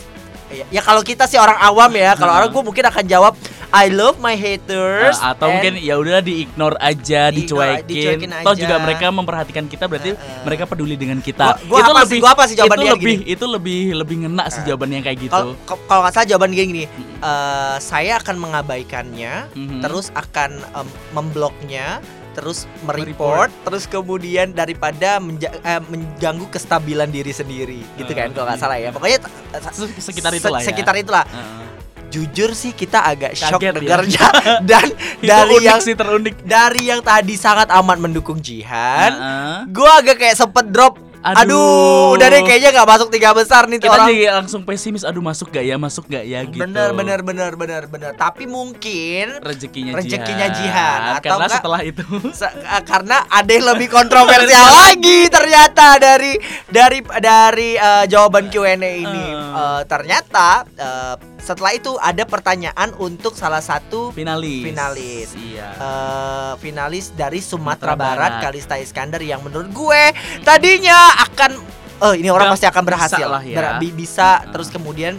ya, 0.49 0.65
ya 0.71 0.81
kalau 0.81 1.01
kita 1.01 1.25
sih 1.25 1.37
orang 1.37 1.59
awam 1.59 1.91
ya 1.91 2.15
kalau 2.15 2.33
orang 2.33 2.49
gue 2.49 2.63
mungkin 2.63 2.85
akan 2.85 3.05
jawab 3.05 3.35
I 3.69 3.91
love 3.91 4.17
my 4.17 4.33
haters 4.33 5.19
Eh, 5.19 5.27
atau 5.27 5.51
mungkin 5.51 5.75
ya 5.77 5.95
udah 5.95 6.21
di-ignore 6.21 6.79
aja, 6.79 7.29
Di-ignore- 7.29 7.83
dicuekin. 7.83 7.85
dicuekin 8.23 8.31
Toh 8.41 8.55
aja. 8.55 8.61
juga 8.63 8.77
mereka 8.79 9.07
memperhatikan 9.11 9.65
kita 9.67 9.85
berarti 9.85 10.15
Heeh. 10.15 10.43
mereka 10.43 10.65
peduli 10.65 10.95
dengan 10.95 11.19
kita. 11.19 11.59
Gua- 11.61 11.83
gua 11.83 11.93
apa 11.93 12.03
sih- 12.07 12.23
gua 12.23 12.31
apa 12.33 12.45
sih 12.47 12.55
jawaban 12.55 12.79
itu 12.79 12.85
dia 12.85 12.95
lebih 12.95 13.17
gini? 13.19 13.27
itu 13.29 13.45
lebih 13.45 13.81
lebih 13.97 14.17
ngena 14.23 14.45
sih 14.49 14.63
Eh, 14.63 14.67
jawabannya 14.67 15.01
kayak 15.03 15.19
gitu. 15.21 15.45
Kalau 15.67 16.01
nggak 16.01 16.15
salah 16.15 16.27
jawaban 16.27 16.51
gini, 16.53 16.67
gini 16.69 16.85
eh, 17.19 17.77
saya 17.77 18.13
akan 18.17 18.37
mengabaikannya, 18.39 19.35
Mhm. 19.53 19.81
terus 19.83 20.15
akan 20.15 20.51
em, 20.63 20.87
membloknya, 21.13 21.99
terus 22.37 22.69
Mereport. 22.79 23.49
mereport, 23.49 23.51
terus 23.65 23.85
kemudian 23.87 24.53
daripada 24.53 25.17
menja- 25.17 25.57
eh, 25.57 25.81
mengganggu 25.83 26.45
kestabilan 26.47 27.09
diri 27.09 27.33
sendiri, 27.33 27.81
gitu 27.97 28.13
kan? 28.13 28.29
Kalau 28.31 28.45
nggak 28.45 28.61
salah 28.61 28.77
ya, 28.77 28.93
pokoknya 28.93 29.25
Se- 29.73 30.05
sekitar 30.05 30.31
se- 30.31 30.39
itulah 30.39 30.61
ya. 30.61 30.67
Sekitar 30.67 30.95
itulah. 30.95 31.25
Heeh. 31.25 31.65
Jujur 32.07 32.55
sih 32.55 32.71
kita 32.71 33.03
agak 33.03 33.35
shock 33.35 33.59
ya. 33.59 33.75
dengarnya 33.75 34.27
dan 34.71 34.87
dari 35.19 35.53
unik 35.53 35.65
yang 35.65 35.81
sih 35.83 35.93
terunik. 35.93 36.39
dari 36.41 36.87
yang 36.87 37.03
tadi 37.03 37.35
sangat 37.35 37.67
amat 37.75 37.99
mendukung 37.99 38.39
Jihan, 38.39 39.11
Heeh. 39.11 39.57
gua 39.69 39.99
agak 39.99 40.17
kayak 40.17 40.37
sempet 40.37 40.71
drop. 40.71 41.03
Aduh. 41.19 41.41
Aduh, 41.41 42.15
udah 42.15 42.27
deh 42.29 42.43
kayaknya 42.43 42.71
nggak 42.73 42.89
masuk 42.89 43.09
tiga 43.09 43.31
besar 43.31 43.67
nih 43.67 43.79
Kita 43.79 43.93
orang. 43.93 44.07
jadi 44.07 44.17
langsung 44.33 44.63
pesimis. 44.63 45.03
Aduh 45.03 45.21
masuk 45.21 45.49
gak 45.49 45.63
ya, 45.63 45.77
masuk 45.77 46.05
gak 46.07 46.23
ya 46.23 46.41
gitu. 46.43 46.61
Bener, 46.61 46.91
bener, 46.93 47.21
bener, 47.21 47.53
bener, 47.53 47.83
bener. 47.87 48.13
Tapi 48.13 48.47
mungkin 48.47 49.39
Rezekinya, 49.39 49.93
Rezekinya 49.93 50.47
jihan, 50.49 51.01
atau 51.13 51.23
Karena 51.23 51.37
enggak- 51.41 51.57
setelah 51.57 51.81
itu 51.83 52.03
Se- 52.33 52.51
eh, 52.53 52.83
karena 52.83 53.27
ada 53.27 53.51
yang 53.51 53.67
lebih 53.69 53.89
kontroversial 53.89 54.67
lagi 54.83 55.27
ternyata 55.27 55.97
dari 55.97 56.33
dari 56.67 56.99
dari 57.19 57.71
eh, 57.75 58.05
jawaban 58.07 58.47
Q&A 58.47 58.75
ini. 58.77 59.27
Eh. 59.29 59.55
Eh, 59.57 59.83
ternyata 59.85 60.63
eh, 60.73 61.15
setelah 61.39 61.71
itu 61.73 61.95
ada 61.97 62.23
pertanyaan 62.23 62.91
untuk 62.97 63.35
salah 63.35 63.61
satu 63.61 64.11
finalis. 64.11 64.63
Finalis. 64.63 65.29
Iya. 65.33 65.69
eh, 65.73 66.53
finalis 66.59 67.13
dari 67.13 67.39
Sumatera 67.39 67.55
Sumatera 67.67 67.93
Barat, 67.95 68.31
Barat. 68.33 68.43
Kalista 68.43 68.75
Iskandar 68.77 69.21
yang 69.21 69.41
menurut 69.41 69.69
gue 69.69 70.03
tadinya 70.43 71.06
akan 71.25 71.51
eh 71.97 72.15
ini 72.21 72.29
orang 72.29 72.53
pasti 72.53 72.67
akan 72.69 72.83
bisa 72.85 72.89
berhasil. 72.93 73.27
lah 73.27 73.43
ya. 73.43 73.57
Ber- 73.57 73.81
bisa 73.95 74.29
Heeh. 74.43 74.53
terus 74.53 74.69
kemudian 74.69 75.17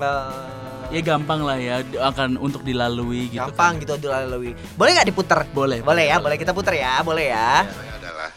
eh, 0.00 0.92
ya 0.92 1.00
gampang 1.02 1.40
lah 1.42 1.56
ya 1.56 1.80
akan 1.82 2.36
untuk 2.38 2.62
dilalui 2.62 3.28
gitu. 3.28 3.40
gampang 3.40 3.80
gitu 3.80 3.98
dilalui. 3.98 4.54
Boleh 4.74 4.90
nggak 4.94 5.08
diputer? 5.08 5.40
Boleh, 5.50 5.82
Boleh 5.82 6.04
ya, 6.08 6.16
boleh. 6.16 6.24
boleh 6.32 6.36
kita 6.40 6.52
putar 6.54 6.74
ya, 6.74 7.00
boleh 7.02 7.26
ya. 7.28 7.66
adalah 7.68 8.30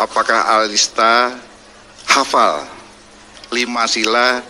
apakah 0.00 0.38
Alista 0.58 1.36
hafal 2.08 2.64
lima 3.52 3.84
sila 3.84 4.40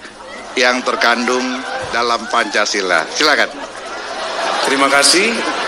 yang 0.55 0.81
terkandung 0.81 1.59
dalam 1.91 2.23
Pancasila? 2.29 3.05
Silakan. 3.13 3.51
Terima 4.67 4.87
kasih. 4.87 5.60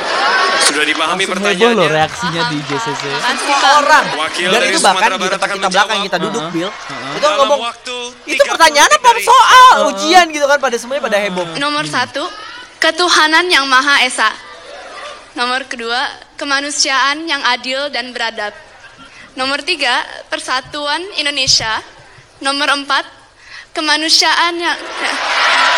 Sudah 0.63 0.85
dipahami 0.85 1.25
Langsung 1.25 1.43
heboh 1.43 1.69
loh 1.69 1.85
pertanyaannya. 1.85 1.89
reaksinya 1.91 2.43
di 2.49 2.59
JCC. 2.65 3.03
Semua 3.13 3.71
orang. 3.77 4.05
Wakil 4.15 4.47
Dan 4.47 4.55
dari 4.57 4.69
itu 4.69 4.79
bahkan 4.79 4.95
Sumatera 4.95 5.13
di 5.13 5.21
Barat 5.21 5.33
tempat 5.33 5.43
akan 5.43 5.57
kita 5.57 5.69
belakang 5.69 5.99
menjawab. 5.99 6.07
kita 6.07 6.19
duduk, 6.19 6.43
Bill. 6.49 6.71
Itu 7.13 7.27
ngomong 7.29 7.61
waktu 7.63 7.97
itu 8.25 8.41
30 8.41 8.53
pertanyaan 8.53 8.91
apa 8.91 9.11
soal 9.21 9.75
ujian 9.91 10.25
gitu 10.29 10.47
kan 10.47 10.59
pada 10.59 10.77
semuanya 10.77 11.03
pada 11.03 11.19
heboh. 11.19 11.47
Nomor 11.59 11.85
satu, 11.87 12.25
ketuhanan 12.79 13.47
yang 13.47 13.65
Maha 13.67 14.01
Esa. 14.03 14.31
Nomor 15.33 15.65
kedua, 15.65 16.01
kemanusiaan 16.37 17.25
yang 17.25 17.43
adil 17.43 17.89
dan 17.89 18.13
beradab. 18.13 18.53
Nomor 19.33 19.61
tiga, 19.63 19.93
persatuan 20.29 21.01
Indonesia. 21.17 21.81
Nomor 22.39 22.69
empat, 22.75 23.05
kemanusiaan 23.73 24.55
yang 24.57 24.77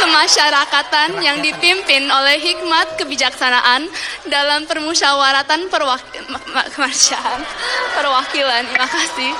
kemasyarakatan 0.00 1.20
yang 1.20 1.38
dipimpin 1.44 2.08
oleh 2.08 2.40
hikmat 2.40 2.96
kebijaksanaan 2.96 3.84
dalam 4.26 4.64
permusyawaratan 4.64 5.68
perwak 5.68 6.00
ma- 6.32 6.40
ma- 6.56 6.68
kemanusiaan 6.72 7.44
perwakilan. 7.94 8.64
Terima 8.64 8.88
kasih. 8.88 9.32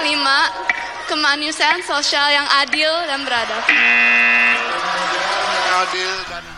Kelima, 0.00 0.38
kemanusiaan 1.06 1.84
sosial 1.84 2.32
yang 2.32 2.48
adil 2.64 2.90
dan 3.06 3.20
beradab. 3.22 3.62
Adil 5.82 6.12
dan 6.30 6.51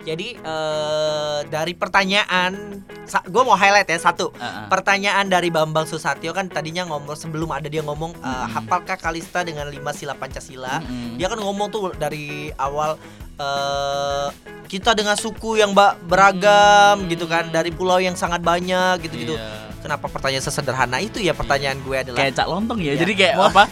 Jadi 0.00 0.38
eh, 0.40 1.38
dari 1.48 1.72
pertanyaan, 1.76 2.82
gue 3.06 3.42
mau 3.44 3.56
highlight 3.56 3.88
ya 3.88 4.00
satu. 4.00 4.32
Heeh. 4.32 4.66
Pertanyaan 4.72 5.28
dari 5.28 5.52
Bambang 5.52 5.84
Susatyo 5.84 6.32
kan 6.32 6.48
tadinya 6.48 6.88
ngomong 6.88 7.16
sebelum 7.16 7.52
ada 7.52 7.68
dia 7.68 7.84
ngomong 7.84 8.16
eh, 8.16 8.46
hafalkah 8.48 8.96
Kalista 8.96 9.44
dengan 9.44 9.68
lima 9.68 9.92
sila 9.92 10.16
Pancasila. 10.16 10.80
Mm-mm. 10.80 11.20
Dia 11.20 11.28
kan 11.28 11.38
ngomong 11.38 11.68
tuh 11.68 11.92
dari 12.00 12.48
awal 12.56 12.96
eh, 13.36 14.28
kita 14.70 14.94
dengan 14.94 15.18
suku 15.18 15.58
yang 15.58 15.74
beragam 16.06 17.04
gitu 17.10 17.26
kan 17.26 17.50
dari 17.50 17.74
pulau 17.74 17.98
yang 17.98 18.14
sangat 18.14 18.40
banyak 18.40 19.02
gitu-gitu. 19.04 19.34
Iya. 19.34 19.68
Kenapa 19.80 20.12
pertanyaan 20.12 20.44
sesederhana 20.44 21.00
itu 21.00 21.18
ya 21.20 21.32
pertanyaan 21.32 21.80
gue 21.80 21.96
adalah 21.96 22.20
Kayak 22.20 22.40
cak 22.40 22.48
lontong 22.48 22.78
ya. 22.80 22.94
Iya. 22.94 23.00
Jadi 23.02 23.12
kayak 23.16 23.34
Wah. 23.36 23.50
apa? 23.52 23.64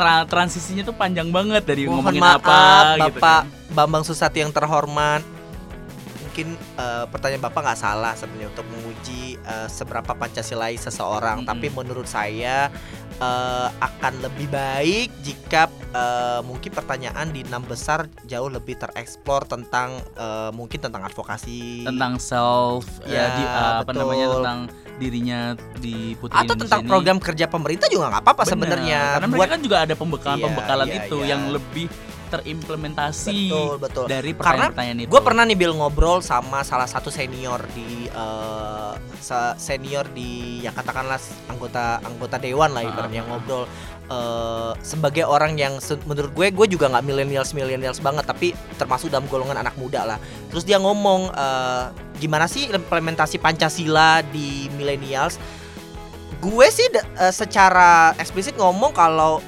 Tra- 0.00 0.24
transisinya 0.24 0.80
tuh 0.86 0.96
panjang 0.96 1.28
banget 1.28 1.66
dari 1.66 1.84
Mohon 1.84 1.94
ngomongin 2.16 2.22
maaf 2.24 2.40
apa 2.40 2.58
gitu 2.96 3.20
Bapak 3.20 3.42
kan. 3.44 3.74
Bambang 3.76 4.04
Susatyo 4.06 4.48
yang 4.48 4.54
terhormat. 4.54 5.20
Mungkin 6.40 6.56
eh, 6.80 7.04
pertanyaan 7.12 7.42
Bapak 7.44 7.60
nggak 7.60 7.80
salah 7.84 8.12
sebenarnya 8.16 8.48
untuk 8.48 8.64
menguji 8.72 9.36
eh, 9.36 9.68
seberapa 9.68 10.16
Pancasilais 10.16 10.80
seseorang, 10.80 11.44
Mm-mm. 11.44 11.50
tapi 11.52 11.68
menurut 11.68 12.08
saya 12.08 12.72
eh, 13.20 13.68
akan 13.68 14.24
lebih 14.24 14.48
baik 14.48 15.12
jika 15.20 15.68
eh, 15.92 16.40
mungkin 16.40 16.72
pertanyaan 16.72 17.28
di 17.28 17.44
enam 17.44 17.60
besar 17.68 18.08
jauh 18.24 18.48
lebih 18.48 18.80
tereksplor 18.80 19.44
tentang 19.44 20.00
eh, 20.16 20.48
mungkin 20.56 20.80
tentang 20.80 21.04
advokasi 21.04 21.84
tentang 21.84 22.16
self 22.16 22.88
Ya, 23.04 23.12
ya, 23.12 23.24
di, 23.36 23.42
uh, 23.44 23.74
apa 23.84 23.92
namanya 23.92 24.26
tentang 24.38 24.58
dirinya 24.96 25.40
di 25.80 26.14
Putri 26.16 26.36
atau 26.36 26.52
Indonesia 26.52 26.62
tentang 26.68 26.80
ini. 26.84 26.88
program 26.88 27.18
kerja 27.20 27.44
pemerintah 27.48 27.88
juga 27.88 28.12
nggak 28.12 28.22
apa-apa 28.24 28.42
sebenarnya 28.48 29.00
Karena 29.16 29.26
buat 29.28 29.36
mereka 29.36 29.52
kan 29.52 29.60
juga 29.60 29.76
ada 29.84 29.94
pembekalan-pembekalan 29.96 30.86
Iya, 30.86 30.92
iya, 30.94 31.00
itu 31.04 31.16
iya. 31.20 31.28
yang 31.36 31.42
lebih 31.52 31.86
terimplementasi 32.30 33.50
betul 33.50 33.74
betul 33.76 34.04
dari 34.06 34.30
Karena 34.30 34.70
pertanyaan-pertanyaan 34.70 34.98
itu. 35.00 35.10
Gue 35.10 35.20
pernah 35.20 35.42
nih 35.42 35.54
Bill 35.54 35.74
ngobrol 35.74 36.18
sama 36.20 36.62
salah 36.62 36.86
satu 36.86 37.10
senior 37.10 37.58
di 37.70 38.06
se- 39.16 39.56
senior 39.56 40.06
di 40.08 40.30
ya 40.60 40.70
katakanlah 40.70 41.18
anggota 41.46 41.98
anggota 42.00 42.36
dewan 42.36 42.70
lah 42.70 42.82
ibaratnya 42.82 43.22
Ah. 43.22 43.28
ngobrol 43.28 43.64
eh, 44.06 44.72
sebagai 44.80 45.22
orang 45.22 45.54
yang 45.54 45.78
se- 45.78 46.00
menurut 46.02 46.30
gue 46.30 46.46
gue 46.50 46.66
juga 46.68 46.88
nggak 46.88 47.04
millennials 47.04 47.50
millennials 47.50 47.98
banget 47.98 48.24
tapi 48.24 48.50
termasuk 48.74 49.06
dalam 49.08 49.26
golongan 49.26 49.58
anak 49.58 49.74
muda 49.74 50.02
lah. 50.04 50.18
Terus 50.48 50.62
dia 50.62 50.78
ngomong 50.78 51.30
eh, 51.30 51.84
gimana 52.16 52.46
sih 52.46 52.66
implementasi 52.66 53.38
Pancasila 53.38 54.22
di 54.24 54.66
millennials? 54.72 55.38
Gue 56.40 56.66
sih 56.70 56.88
eh, 56.90 57.30
secara 57.30 58.16
eksplisit 58.16 58.56
ngomong 58.56 58.90
kalau 58.90 59.38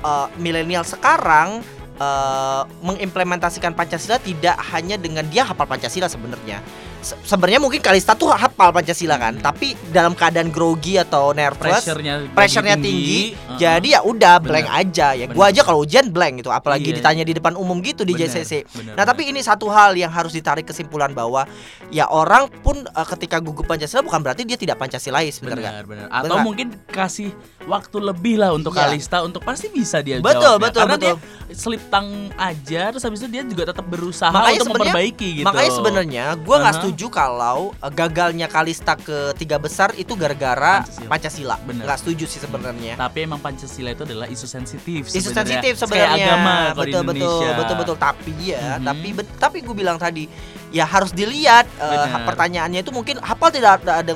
eh, 0.00 0.26
milenial 0.36 0.82
sekarang 0.82 1.60
eh, 1.96 2.62
mengimplementasikan 2.84 3.72
Pancasila 3.72 4.20
tidak 4.20 4.56
hanya 4.72 4.96
dengan 5.00 5.24
dia 5.28 5.44
hafal 5.44 5.66
Pancasila 5.66 6.06
sebenarnya. 6.06 6.60
Se- 7.06 7.14
Sebenarnya 7.24 7.58
mungkin 7.58 7.78
Kalista 7.78 8.12
tuh 8.12 8.26
hafal 8.28 8.70
Pancasila 8.72 9.14
kan, 9.14 9.32
Hmm. 9.32 9.44
tapi 9.44 9.78
dalam 9.88 10.10
keadaan 10.12 10.50
grogi 10.50 10.98
atau 10.98 11.30
nervous, 11.30 11.62
pressure-nya 11.78 12.26
pressure-nya 12.28 12.74
lagi 12.74 12.82
tinggi, 12.82 13.20
uh-uh. 13.30 13.54
jadi 13.56 13.88
ya 13.88 14.00
udah 14.02 14.34
Bener. 14.36 14.48
blank 14.48 14.66
aja 14.68 15.06
ya. 15.12 15.24
Bener. 15.24 15.32
Gua 15.32 15.46
aja 15.46 15.62
kalau 15.62 15.78
ujian 15.80 16.06
blank 16.08 16.42
gitu, 16.42 16.50
apalagi 16.50 16.90
Iya. 16.90 16.96
ditanya 16.98 17.22
di 17.22 17.32
depan 17.32 17.54
umum 17.54 17.78
gitu 17.78 18.02
di 18.02 18.10
Bener, 18.12 18.26
JCC. 18.26 18.66
bener, 18.66 18.92
Nah, 18.92 19.04
tapi 19.04 19.22
ini 19.24 19.38
satu 19.38 19.68
hal 19.68 19.94
yang 19.94 20.10
harus 20.10 20.32
ditarik 20.32 20.64
kesimpulan 20.64 21.12
bahwa 21.12 21.46
ya 21.88 22.06
orang 22.06 22.50
pun 22.60 22.82
eh, 22.82 23.06
ketika 23.08 23.38
gugup 23.38 23.64
Pancasila 23.64 24.02
bukan 24.02 24.18
berarti 24.20 24.42
dia 24.42 24.56
tidak 24.56 24.74
Pancasilais, 24.76 25.38
nggak? 25.38 25.54
benar 25.54 25.82
benar 25.84 26.06
atau 26.08 26.36
mungkin 26.40 26.74
kasih 26.86 27.30
waktu 27.64 27.96
lebih 28.00 28.34
lah 28.36 28.50
untuk 28.50 28.72
Iya. 28.72 28.88
Kalista 28.88 29.20
untuk 29.20 29.40
pasti 29.40 29.68
bisa 29.68 30.00
dia 30.00 30.18
Betul, 30.18 30.58
jawabnya. 30.58 30.64
betul, 30.64 30.80
karena 30.80 30.96
betul. 30.96 31.14
dia 31.44 31.54
selip 31.54 31.82
tang 31.86 32.06
aja 32.34 32.82
terus 32.88 33.02
habis 33.02 33.20
itu 33.20 33.28
dia 33.28 33.42
juga 33.42 33.70
tetap 33.70 33.84
berusaha 33.84 34.28
Makanya 34.28 34.50
untuk 34.56 34.66
sebenarnya- 34.66 34.90
memperbaiki 34.90 35.28
gitu 35.34 35.46
Makanya 35.46 35.70
sebenarnya 35.72 36.24
gue 36.36 36.56
nggak 36.56 36.66
Aha. 36.68 36.78
setuju 36.78 36.95
kalau 37.06 37.76
uh, 37.76 37.90
gagalnya 37.90 38.48
Kalista 38.48 38.96
ke 38.96 39.36
tiga 39.36 39.56
besar 39.56 39.92
itu 39.94 40.16
gara-gara 40.16 40.80
Pancasila. 40.80 41.06
Pancasila. 41.06 41.56
Bener. 41.62 41.84
Nggak 41.84 41.98
setuju 42.00 42.24
sih 42.24 42.40
sebenarnya. 42.40 42.96
tapi 42.96 43.18
emang 43.22 43.36
Pancasila 43.38 43.90
itu 43.90 44.02
adalah 44.02 44.24
isu 44.26 44.46
sensitif 44.46 45.04
Isu 45.06 45.20
sebenarnya. 45.22 45.36
sensitif 45.60 45.72
Kayak 45.74 45.82
sebenarnya. 45.84 46.24
agama 46.24 46.52
kalau 46.72 46.72
di 46.80 46.88
betul 46.88 47.02
betul 47.04 47.48
betul 47.54 47.76
betul 47.76 47.96
tapi 47.98 48.32
ya 48.46 48.64
Mhm. 48.74 48.84
tapi 48.86 49.08
bet- 49.12 49.36
tapi 49.36 49.56
gue 49.60 49.74
bilang 49.74 49.96
tadi 49.96 50.24
ya 50.70 50.84
harus 50.84 51.12
dilihat 51.12 51.68
uh, 51.76 52.08
Bener. 52.08 52.24
pertanyaannya 52.24 52.80
itu 52.80 52.90
mungkin 52.90 53.20
hafal 53.20 53.50
tidak 53.50 53.82
ada, 53.82 54.00
ada 54.00 54.12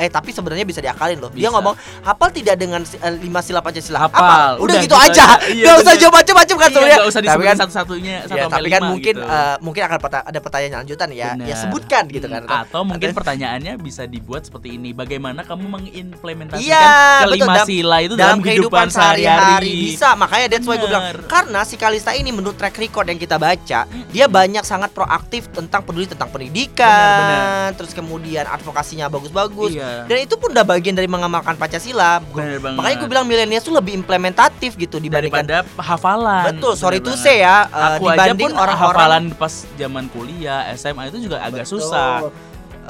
eh 0.00 0.08
tapi 0.08 0.32
sebenarnya 0.32 0.64
bisa 0.64 0.80
diakalin 0.80 1.18
loh. 1.18 1.28
Dia 1.30 1.46
Bisa. 1.46 1.52
ngomong 1.52 1.74
hafal 2.00 2.28
tidak 2.30 2.56
dengan 2.56 2.80
eh, 2.80 3.14
lima 3.14 3.40
sila 3.40 3.60
Pancasila. 3.60 4.00
Hafal. 4.00 4.56
Udah, 4.56 4.64
Udah 4.64 4.76
gitu, 4.80 4.88
gitu 4.88 4.96
aja. 4.96 5.26
Iya, 5.50 5.64
Gak 5.66 5.76
usah 5.76 5.84
bener. 5.86 6.00
jawab 6.00 6.14
macam-macam 6.16 6.56
kan 6.56 6.62
Iya, 6.62 6.72
sebenarnya. 6.72 6.98
usah 7.02 7.10
Tapi 7.12 7.24
disebutin 7.26 7.46
kan 7.46 7.56
satu-satunya 7.58 8.16
satu 8.22 8.32
Ya, 8.32 8.44
tapi 8.48 8.68
kan 8.68 8.82
mungkin 8.86 9.14
gitu. 9.14 9.26
eh, 9.26 9.56
mungkin 9.60 9.82
akan 9.84 9.98
peta- 10.00 10.24
ada 10.24 10.38
pertanyaan 10.38 10.74
lanjutan 10.80 11.08
ya. 11.10 11.14
Ya 11.14 11.28
Benar. 11.36 11.58
sebutkan 11.58 12.02
gitu 12.08 12.26
kan. 12.26 12.42
Hmm, 12.42 12.62
Atau 12.64 12.80
mungkin 12.82 13.10
pertanyaannya 13.12 13.72
bisa 13.76 14.02
dibuat 14.04 14.42
seperti 14.42 14.74
ini. 14.74 14.90
Bagaimana 14.90 15.42
kamu 15.42 15.64
mengimplementasikan 15.68 16.64
Iya, 16.64 16.88
kelima 17.24 17.54
betul. 17.54 17.66
sila 17.68 17.96
itu 18.00 18.14
dalam 18.14 18.28
dalam, 18.32 18.38
kehidupan 18.40 18.86
sehari-hari? 18.88 19.76
bisa 19.90 20.14
makanya 20.14 20.46
that's 20.48 20.64
why 20.64 20.76
gue 20.76 20.86
bilang 20.86 21.04
Bener. 21.10 21.26
karena 21.26 21.60
si 21.62 21.74
Kalista 21.74 22.12
ini 22.12 22.30
menurut 22.30 22.54
track 22.54 22.76
record 22.76 23.06
yang 23.06 23.18
kita 23.18 23.36
baca 23.36 23.80
dia 23.86 24.26
banyak 24.26 24.62
sangat 24.62 24.90
proaktif 24.90 25.50
tentang 25.50 25.82
peduli 25.82 26.06
tentang 26.06 26.30
pendidikan 26.30 27.66
Bener, 27.66 27.70
terus 27.76 27.92
kemudian 27.92 28.46
advokasinya 28.46 29.06
bagus-bagus 29.08 29.72
Iya. 29.72 29.89
Dan 30.06 30.18
itu 30.20 30.34
pun 30.34 30.48
udah 30.50 30.64
bagian 30.64 30.94
dari 30.94 31.06
mengamalkan 31.06 31.54
Pancasila 31.54 32.20
Bener 32.22 32.58
makanya 32.74 32.96
gue 32.98 33.08
bilang 33.08 33.26
milenial 33.26 33.60
tuh 33.60 33.74
lebih 33.74 33.94
implementatif 33.94 34.74
gitu 34.74 34.96
dibandingkan 34.96 35.44
daripada 35.44 35.82
hafalan. 35.82 36.44
betul 36.50 36.72
sorry 36.74 36.98
to 36.98 37.12
banget. 37.12 37.22
say 37.22 37.42
ya 37.42 37.66
eh, 37.66 37.88
Aku 37.96 38.06
aja 38.06 38.30
dibanding 38.30 38.50
pun 38.50 38.52
orang-orang 38.56 39.00
hafalan 39.00 39.24
pas 39.32 39.54
zaman 39.74 40.04
kuliah, 40.08 40.60
SMA 40.74 41.02
itu 41.08 41.18
juga 41.24 41.40
agak 41.40 41.64
Betul. 41.64 41.80
susah. 41.80 42.12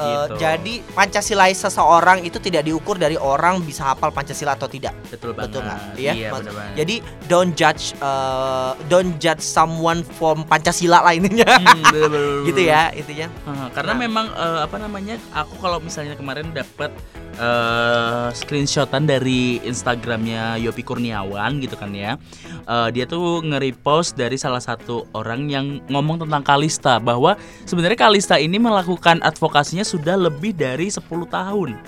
Eh, 0.00 0.06
gitu. 0.26 0.34
jadi 0.38 0.74
Pancasila 0.90 1.44
seseorang 1.46 2.18
itu 2.20 2.38
tidak 2.38 2.64
diukur 2.64 2.96
dari 2.96 3.14
orang 3.14 3.60
bisa 3.60 3.84
hafal 3.86 4.08
Pancasila 4.08 4.56
atau 4.56 4.64
tidak. 4.64 4.96
betul 5.06 5.30
banget. 5.30 5.48
Betul 5.52 5.60
nggak? 5.62 5.80
Iya. 5.94 6.12
Iya, 6.14 6.28
bener 6.32 6.52
banget. 6.52 6.74
Jadi 6.74 6.94
don't 7.26 7.52
judge 7.52 7.84
eh, 7.94 8.70
don't 8.86 9.12
judge 9.16 9.40
someone 9.40 10.00
from 10.02 10.42
Pancasila 10.42 11.00
lah 11.00 11.12
intinya. 11.12 11.46
Hmm, 11.60 12.44
gitu 12.48 12.60
ya 12.62 12.88
intinya. 12.90 13.28
Karena 13.70 13.92
Nah. 13.92 14.00
memang 14.00 14.26
eh, 14.30 14.60
apa 14.62 14.76
namanya 14.76 15.18
aku 15.30 15.58
kalau 15.58 15.76
misalnya 15.78 16.14
kemarin 16.14 16.48
dapat 16.50 16.88
eh, 17.40 18.28
screenshotan 18.36 19.08
dari 19.08 19.58
Instagramnya 19.64 20.60
Yopi 20.60 20.84
Kurniawan 20.84 21.58
gitu 21.64 21.74
kan 21.80 21.90
ya. 21.96 22.20
Eh, 22.68 22.88
dia 22.92 23.08
tuh 23.08 23.40
nge-repost 23.40 24.14
dari 24.14 24.36
salah 24.36 24.60
satu 24.60 25.08
orang 25.16 25.48
yang 25.48 25.66
ngomong 25.88 26.22
tentang 26.28 26.44
Kalista 26.44 27.00
bahwa 27.00 27.40
sebenarnya 27.64 27.96
Kalista 27.96 28.36
ini 28.36 28.60
melakukan 28.60 29.24
advokasinya 29.24 29.82
sudah 29.82 30.20
lebih 30.20 30.52
dari 30.52 30.92
10 30.92 31.00
tahun. 31.26 31.80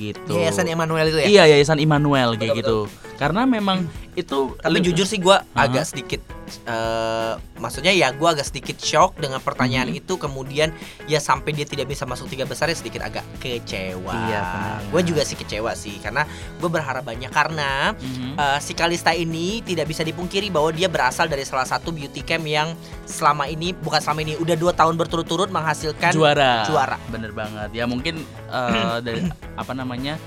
Gitu. 0.00 0.32
Yayasan 0.32 0.64
Emmanuel 0.70 1.12
itu 1.12 1.18
ya. 1.20 1.26
iya 1.28 1.44
Yayasan 1.52 1.76
Immanuel 1.76 2.32
kayak 2.40 2.56
Betul, 2.56 2.88
gitu. 2.88 3.18
karena 3.20 3.44
memang 3.44 3.84
itu 4.20 4.54
Tapi 4.54 4.78
jujur 4.80 5.04
sih 5.04 5.16
gue 5.16 5.32
Aha. 5.32 5.60
agak 5.60 5.84
sedikit 5.86 6.20
eh 6.60 7.32
maksudnya 7.56 7.90
ya 7.90 8.10
gue 8.10 8.26
agak 8.26 8.42
sedikit 8.42 8.74
shock 8.76 9.14
dengan 9.14 9.38
pertanyaan 9.38 9.86
Mhm. 9.86 9.98
itu 9.98 10.14
kemudian 10.16 10.74
ya 11.06 11.18
sampai 11.18 11.52
dia 11.52 11.62
tidak 11.62 11.86
bisa 11.86 12.02
masuk 12.04 12.26
tiga 12.26 12.42
besar 12.42 12.66
ya 12.66 12.74
sedikit 12.74 13.00
agak 13.00 13.22
kecewa. 13.38 14.10
Iya. 14.26 14.42
Gue 14.88 15.02
juga 15.02 15.22
sih 15.22 15.34
kecewa 15.34 15.72
sih 15.72 15.96
karena 15.98 16.26
gue 16.56 16.66
berharap 16.66 17.02
banyak 17.02 17.30
karena 17.30 17.94
Mhm. 17.94 18.34
eh, 18.34 18.58
si 18.58 18.72
Kalista 18.72 19.12
ini 19.12 19.62
tidak 19.62 19.86
bisa 19.86 20.02
dipungkiri 20.02 20.48
bahwa 20.48 20.70
dia 20.70 20.86
berasal 20.86 21.26
dari 21.26 21.44
salah 21.44 21.64
satu 21.64 21.90
beauty 21.90 22.20
camp 22.20 22.42
yang 22.44 22.74
selama 23.04 23.46
ini 23.46 23.70
bukan 23.72 24.00
selama 24.00 24.20
ini 24.20 24.34
udah 24.34 24.54
dua 24.54 24.72
tahun 24.72 24.94
berturut-turut 24.96 25.48
menghasilkan 25.48 26.10
juara 26.10 26.64
juara. 26.64 26.98
bener 27.08 27.30
banget 27.30 27.70
ya 27.72 27.84
mungkin 27.84 28.20
eh, 28.48 28.98
dari 29.06 29.22
apa 29.54 29.70
namanya 29.70 30.18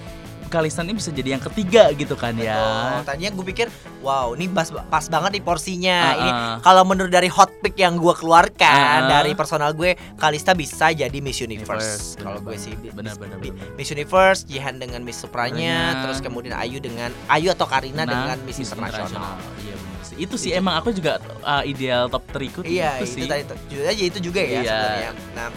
Kalista 0.54 0.80
ini 0.80 0.94
bisa 0.94 1.10
jadi 1.10 1.34
yang 1.34 1.42
ketiga 1.42 1.90
gitu 1.92 2.14
kan 2.14 2.32
Oh, 2.32 2.40
ya 2.40 3.02
tadinya 3.02 3.34
gue 3.34 3.46
pikir, 3.48 3.68
wow, 4.00 4.32
ini 4.32 4.46
pas, 4.48 4.70
pas 4.70 5.02
banget 5.04 5.34
nih 5.34 5.44
porsinya. 5.44 5.98
Ah, 5.98 6.14
Ini 6.14 6.30
ah. 6.30 6.56
kalau 6.60 6.84
menurut 6.84 7.10
dari 7.10 7.26
hot 7.26 7.50
pick 7.60 7.74
yang 7.76 7.98
gue 7.98 8.14
keluarkan 8.14 8.70
Ah. 9.02 9.10
dari 9.12 9.34
personal 9.34 9.72
gue, 9.72 9.98
Kalista 10.14 10.54
bisa 10.54 10.94
jadi 10.94 11.18
Miss 11.18 11.40
Universe. 11.40 11.66
Universe, 11.66 12.22
Kalau 12.22 12.38
gue 12.40 12.54
sih 12.56 12.74
Bi- 12.76 12.94
bener. 12.94 13.18
Miss 13.74 13.90
Universe, 13.90 14.46
Jihan 14.46 14.78
dengan 14.78 15.02
Miss 15.02 15.18
Supranya, 15.18 15.74
terus 16.00 16.20
kemudian 16.20 16.54
Ayu 16.54 16.78
dengan 16.78 17.10
Ayu 17.28 17.50
atau 17.50 17.66
Karina 17.66 18.04
Nah, 18.04 18.06
dengan 18.06 18.38
Miss, 18.44 18.62
Internasional. 18.62 19.42
iya 19.60 19.74
bener 19.74 20.02
sih 20.04 20.16
itu 20.16 20.36
sih 20.38 20.52
emang 20.52 20.76
aku 20.76 20.92
juga 20.92 21.18
uh, 21.42 21.64
ideal 21.64 22.06
top 22.06 22.22
3 22.30 22.52
ku 22.52 22.60
tuh 22.60 22.68
Iya, 22.68 23.00
itu 23.00 23.08
itu, 23.10 23.16
sih 23.16 23.24
tadi 23.26 23.44
tuh. 23.44 23.58
jujur 23.66 23.86
aja 23.86 24.04
itu 24.04 24.20
juga 24.22 24.40
ya 24.40 24.52
Iya. 24.54 24.62
sebenarnya. 24.62 25.12
Nah, 25.34 25.48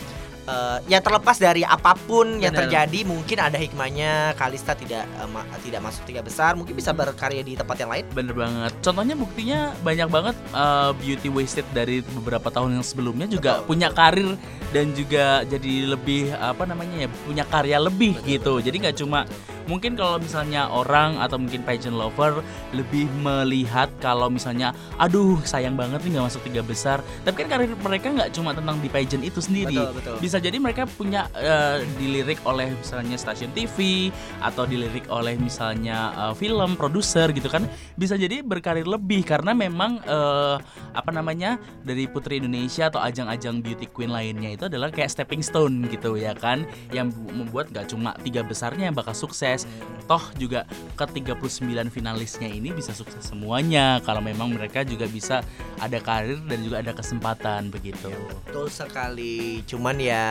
eh, 0.46 0.78
ya 0.86 0.98
terlepas 1.02 1.36
dari 1.36 1.66
apa 1.66 1.92
pun 1.94 2.38
yang 2.38 2.54
Bener. 2.54 2.70
terjadi, 2.70 3.04
mungkin 3.04 3.38
ada 3.42 3.58
hikmahnya 3.58 4.32
Kalista 4.38 4.72
tidak 4.72 5.04
eh, 5.04 5.28
ma- 5.28 5.46
tidak 5.60 5.82
masuk 5.82 6.06
tiga 6.06 6.22
besar, 6.22 6.54
mungkin 6.54 6.78
bisa 6.78 6.94
berkarya 6.94 7.42
di 7.42 7.58
tempat 7.58 7.76
yang 7.82 7.90
lain. 7.90 8.04
Bener 8.14 8.34
banget. 8.34 8.72
Contohnya 8.80 9.14
buktinya 9.18 9.74
banyak 9.82 10.08
banget 10.08 10.36
uh, 10.54 10.94
beauty 10.96 11.28
wasted 11.28 11.66
dari 11.74 12.00
beberapa 12.14 12.48
tahun 12.48 12.78
yang 12.80 12.86
sebelumnya 12.86 13.26
juga 13.26 13.60
Betul, 13.60 13.68
punya 13.68 13.88
karir 13.90 14.30
dan 14.70 14.92
juga 14.94 15.42
jadi 15.46 15.74
lebih 15.90 16.34
apa 16.36 16.66
namanya 16.66 17.06
ya 17.06 17.08
punya 17.26 17.44
karya 17.46 17.78
lebih 17.82 18.18
gitu. 18.22 18.62
Jadi 18.62 18.76
nggak 18.86 18.96
cuma 19.02 19.26
mungkin 19.66 19.98
kalau 19.98 20.22
misalnya 20.22 20.70
orang 20.70 21.18
atau 21.18 21.42
mungkin 21.42 21.66
pageant 21.66 21.98
lover 21.98 22.38
lebih 22.70 23.10
melihat 23.18 23.90
kalau 23.98 24.30
misalnya 24.30 24.70
aduh 24.94 25.42
sayang 25.42 25.74
banget 25.74 26.06
nih 26.06 26.18
nggak 26.18 26.26
masuk 26.30 26.42
tiga 26.46 26.62
besar. 26.62 27.02
Tapi 27.26 27.44
kan 27.44 27.58
karir 27.58 27.74
mereka 27.74 28.06
nggak 28.14 28.30
cuma 28.34 28.54
tentang 28.54 28.78
di 28.78 28.88
pageant 28.90 29.24
itu 29.26 29.42
sendiri. 29.42 29.74
Betul, 29.74 29.96
betul. 29.98 30.16
Bisa 30.22 30.35
jadi 30.38 30.56
mereka 30.60 30.84
punya 30.86 31.28
eh, 31.34 31.84
dilirik 31.96 32.42
oleh 32.44 32.72
misalnya 32.72 33.16
stasiun 33.16 33.52
TV 33.52 34.08
atau 34.40 34.66
dilirik 34.66 35.06
oleh 35.08 35.36
misalnya 35.36 36.12
eh, 36.14 36.34
film 36.34 36.74
produser 36.74 37.30
gitu 37.32 37.46
kan. 37.48 37.64
Bisa 37.94 38.14
jadi 38.14 38.40
berkarir 38.42 38.84
lebih 38.84 39.22
karena 39.22 39.52
memang 39.52 40.02
eh, 40.02 40.56
apa 40.92 41.10
namanya 41.12 41.60
dari 41.84 42.08
Putri 42.08 42.40
Indonesia 42.40 42.88
atau 42.88 43.00
ajang-ajang 43.00 43.60
beauty 43.60 43.86
queen 43.90 44.10
lainnya 44.10 44.52
itu 44.52 44.66
adalah 44.66 44.90
kayak 44.90 45.12
stepping 45.12 45.40
stone 45.40 45.86
gitu 45.88 46.16
ya 46.16 46.32
kan. 46.36 46.64
Yang 46.90 47.16
bu- 47.16 47.44
membuat 47.44 47.70
gak 47.72 47.92
cuma 47.92 48.12
tiga 48.22 48.42
besarnya 48.42 48.90
yang 48.90 48.96
bakal 48.96 49.14
sukses. 49.14 49.64
Toh 50.06 50.22
juga 50.38 50.62
ke 50.94 51.02
39 51.02 51.90
finalisnya 51.90 52.46
ini 52.46 52.70
bisa 52.70 52.94
sukses 52.94 53.26
semuanya 53.26 53.98
kalau 54.06 54.22
memang 54.22 54.54
mereka 54.54 54.86
juga 54.86 55.10
bisa 55.10 55.42
ada 55.82 55.98
karir 55.98 56.38
dan 56.46 56.62
juga 56.62 56.78
ada 56.78 56.94
kesempatan 56.94 57.68
begitu. 57.74 58.10
Betul 58.46 58.70
sekali. 58.70 59.66
Cuman 59.66 59.98
ya 59.98 60.25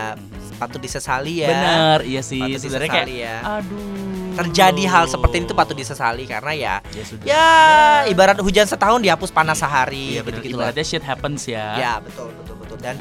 patut 0.55 0.79
disesali 0.79 1.43
ya. 1.43 1.47
bener 1.47 1.97
iya 2.03 2.21
sih 2.21 2.39
Patut 2.39 2.61
sebenarnya 2.61 2.89
kayak 2.93 3.07
ya. 3.11 3.35
aduh 3.59 4.13
Terjadi 4.35 4.83
hal 4.83 5.07
seperti 5.07 5.35
itu 5.41 5.51
patut 5.51 5.73
disesali 5.73 6.23
karena 6.23 6.51
ya 6.51 6.73
ya 6.91 7.03
sudah 7.03 7.23
ya 7.23 7.47
ibarat 8.05 8.35
hujan 8.37 8.63
setahun 8.63 8.99
dihapus 8.99 9.31
panas 9.31 9.55
sehari 9.55 10.15
Iya 10.15 10.21
bener, 10.21 10.43
gitu-gitu 10.43 10.55
lah. 10.55 10.71
ibaratnya 10.71 10.85
shit 10.85 10.99
happens 11.01 11.47
ya. 11.47 11.65
Ya, 11.75 11.93
betul 11.99 12.35
betul 12.35 12.55
betul 12.57 12.77
dan 12.79 12.95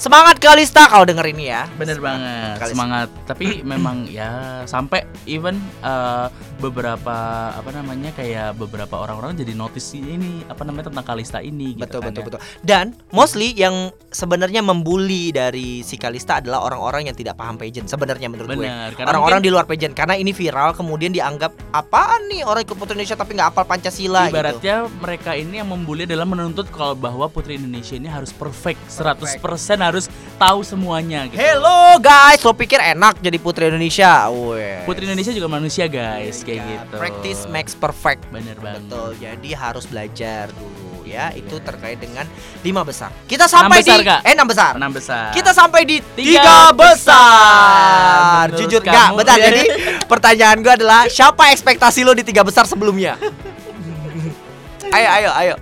semangat 0.00 0.40
Kalista 0.40 0.88
kalau 0.88 1.04
denger 1.04 1.28
ini 1.28 1.52
ya. 1.52 1.68
Bener 1.76 2.00
Semangat 2.00 2.16
banget, 2.24 2.56
Kalista. 2.56 2.72
semangat. 2.72 3.08
Tapi 3.28 3.46
memang 3.76 3.96
ya 4.08 4.64
sampai 4.64 5.04
even 5.28 5.60
eh, 5.84 6.26
beberapa 6.56 7.16
apa 7.52 7.70
namanya 7.72 8.12
kayak 8.16 8.56
beberapa 8.56 8.96
orang-orang 8.96 9.36
jadi 9.36 9.52
notice 9.52 9.92
ini 9.92 10.40
apa 10.48 10.64
namanya 10.64 10.88
tentang 10.88 11.04
Kalista 11.04 11.44
ini 11.44 11.76
gitu 11.76 11.84
Betul 11.84 12.00
kan 12.00 12.08
betul 12.08 12.22
ya. 12.22 12.26
betul. 12.32 12.40
Dan 12.64 12.86
mostly 13.12 13.52
yang 13.52 13.92
sebenarnya 14.08 14.64
membuli 14.64 15.36
dari 15.36 15.84
si 15.84 16.00
Kalista 16.00 16.40
adalah 16.40 16.64
orang-orang 16.64 17.12
yang 17.12 17.16
tidak 17.16 17.36
paham 17.36 17.60
pageant 17.60 17.84
sebenarnya 17.84 18.32
menurut 18.32 18.56
gue. 18.56 18.64
Bener, 18.64 18.96
karena 18.96 19.08
Orang-orang 19.12 19.40
di 19.44 19.50
luar 19.52 19.68
pageant 19.68 19.92
karena 19.92 20.16
ini 20.16 20.32
viral 20.32 20.72
kemudian 20.72 21.12
dianggap 21.12 21.52
apaan 21.76 22.24
nih 22.32 22.40
orang 22.46 22.64
ikut 22.64 22.76
Putri 22.78 22.96
Indonesia 22.96 23.20
tapi 23.20 23.36
nggak 23.36 23.48
hafal 23.52 23.66
Pancasila 23.68 24.22
gitu. 24.28 24.36
Ibaratnya 24.38 24.76
mereka 25.02 25.30
ini 25.36 25.60
yang 25.60 25.68
membuli 25.68 26.08
adalah 26.08 26.24
menuntut 26.24 26.72
kalau 26.72 26.96
bahwa 26.96 27.28
Putri 27.28 27.60
Indonesia 27.60 27.98
ini 27.98 28.08
harus 28.08 28.32
perfect, 28.32 28.80
100% 28.88 29.36
harus 29.42 29.89
tahu 30.36 30.60
semuanya 30.60 31.26
gitu. 31.26 31.36
Hello 31.36 31.96
guys, 31.96 32.40
lo 32.40 32.52
pikir 32.52 32.78
enak 32.78 33.18
jadi 33.18 33.36
Putri 33.36 33.66
Indonesia? 33.66 34.28
Weh. 34.28 34.82
Putri 34.82 35.04
Indonesia 35.04 35.30
juga 35.30 35.46
manusia 35.46 35.84
guys, 35.84 36.40
kayak 36.40 36.56
Ya, 36.56 36.66
gitu. 36.70 36.94
Practice 36.96 37.40
makes 37.46 37.72
perfect. 37.72 38.22
Bener 38.28 38.56
banget. 38.56 38.84
Betul. 38.84 39.10
Jadi 39.16 39.50
harus 39.50 39.84
belajar 39.84 40.48
dulu 40.50 41.02
ya. 41.02 41.28
Itu 41.30 41.58
terkait 41.58 41.98
dengan 41.98 42.24
lima 42.60 42.80
besar. 42.82 43.10
Kita 43.24 43.44
sampai 43.44 43.80
besar, 43.80 43.98
di 43.98 44.06
Kak. 44.06 44.20
eh 44.22 44.32
enam 44.32 44.46
besar. 44.46 44.72
Enam 44.74 44.90
besar. 44.90 45.28
Kita 45.30 45.50
sampai 45.50 45.82
di 45.82 45.96
Tiga 46.14 46.40
tiga, 46.40 46.58
besar. 46.72 48.46
besar. 48.48 48.56
Jujur 48.56 48.80
kamu? 48.80 49.14
Bentar. 49.16 49.36
ya. 49.42 49.44
Jadi 49.50 49.62
pertanyaan 50.06 50.56
gue 50.60 50.72
adalah 50.72 51.04
siapa 51.06 51.50
ekspektasi 51.50 52.00
lo 52.00 52.14
di 52.14 52.22
tiga 52.22 52.40
besar 52.40 52.64
sebelumnya? 52.64 53.20
ayo, 54.96 55.08
ayo, 55.12 55.30
ayo. 55.36 55.54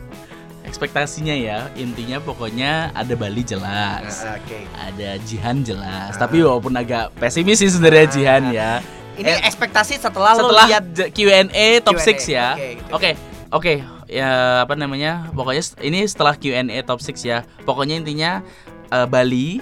Ekspektasinya 0.69 1.33
ya. 1.33 1.73
Intinya 1.75 2.21
pokoknya 2.21 2.93
ada 2.93 3.15
Bali 3.15 3.41
jelas. 3.41 4.23
Oke. 4.29 4.69
ada 4.77 5.17
Jihan 5.25 5.65
jelas. 5.65 6.15
Tapi 6.15 6.45
walaupun 6.45 6.77
agak 6.77 7.17
pesimis 7.17 7.59
sih 7.59 7.73
sebenarnya 7.73 8.05
Ah. 8.05 8.13
Jihan 8.13 8.43
ya. 8.53 8.71
Ini 9.17 9.27
Eh, 9.27 9.41
ekspektasi 9.43 9.99
setelah, 9.99 10.31
lo 10.33 10.47
setelah 10.47 10.67
lihat 10.69 10.85
J- 10.95 11.11
Q&A 11.11 11.83
top 11.83 11.97
Q&A, 11.97 12.07
6 12.07 12.31
ya. 12.31 12.49
Oke, 12.55 12.69
gitu. 12.71 12.91
oke 12.93 13.11
oke. 13.51 13.75
Ya 14.07 14.31
apa 14.63 14.73
namanya? 14.73 15.27
Pokoknya 15.33 15.65
ini 15.81 16.07
setelah 16.07 16.33
Q&A 16.33 16.63
top 16.83 17.01
6 17.01 17.19
ya. 17.21 17.43
Pokoknya 17.65 17.99
intinya 17.99 18.45
eh, 18.89 19.07
Bali 19.07 19.59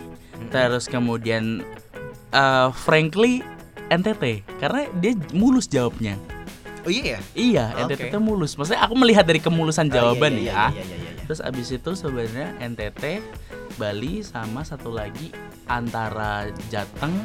terus 0.51 0.85
kemudian 0.85 1.65
eh, 2.29 2.69
frankly 2.77 3.41
NTT 3.87 4.43
karena 4.59 4.91
dia 4.93 5.15
mulus 5.33 5.65
jawabnya 5.65 6.19
Oh 6.87 6.93
iya 6.95 7.19
ya? 7.19 7.21
iya. 7.35 7.65
NTT 7.83 8.15
tuh 8.15 8.23
mulus 8.23 8.55
maksudnya 8.55 8.87
aku 8.87 8.95
melihat 8.95 9.27
dari 9.27 9.43
kemulusan 9.43 9.91
jawaban 9.91 10.39
Oh, 10.39 10.41
iya, 10.41 10.55
ya 10.55 10.55
iya, 10.71 10.71
iya, 10.71 10.85
iya, 10.87 10.97
iya. 11.03 11.23
Terus 11.27 11.43
abis 11.43 11.75
itu 11.75 11.91
sebenarnya 11.99 12.55
NTT, 12.63 13.19
Bali 13.75 14.23
sama 14.23 14.63
satu 14.63 14.95
lagi 14.95 15.35
antara 15.67 16.47
Jateng, 16.71 17.19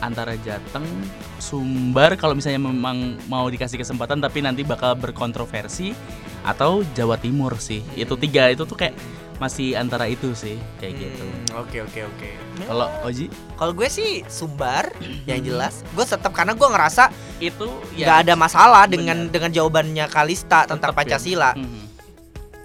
antara 0.00 0.32
Jateng, 0.40 0.88
Sumbar 1.36 2.16
kalau 2.16 2.32
misalnya 2.32 2.56
memang 2.56 3.20
mau 3.28 3.44
dikasih 3.52 3.76
kesempatan 3.76 4.24
tapi 4.24 4.40
nanti 4.40 4.64
bakal 4.64 4.96
berkontroversi 4.96 5.92
atau 6.40 6.80
Jawa 6.96 7.20
Timur 7.20 7.60
sih. 7.60 7.84
Itu 7.92 8.16
tiga 8.16 8.48
itu 8.48 8.64
tuh 8.64 8.80
kayak 8.80 8.96
masih 9.40 9.72
antara 9.72 10.04
itu 10.04 10.30
sih 10.30 10.60
kayak 10.76 10.94
gitu. 10.94 11.24
Hmm, 11.24 11.58
Oke 11.58 11.80
oke 11.80 12.00
oke. 12.04 12.28
Kalau 12.60 12.92
Oji 13.02 13.26
Kalau 13.56 13.72
gue 13.72 13.88
sih 13.88 14.20
Sumbar 14.26 14.92
yang 15.24 15.40
jelas. 15.40 15.80
Gue 15.90 16.04
tetap 16.04 16.30
karena 16.30 16.52
gue 16.52 16.68
ngerasa 16.68 17.08
itu 17.38 17.66
nggak 17.96 18.18
ada 18.22 18.34
masalah 18.34 18.84
bener. 18.84 18.92
dengan 18.94 19.18
dengan 19.26 19.50
jawabannya 19.50 20.06
Kalista 20.06 20.64
tentang 20.64 20.78
tetap 20.86 20.94
ya. 20.94 20.98
Pancasila. 21.16 21.50
Mhm. 21.54 21.88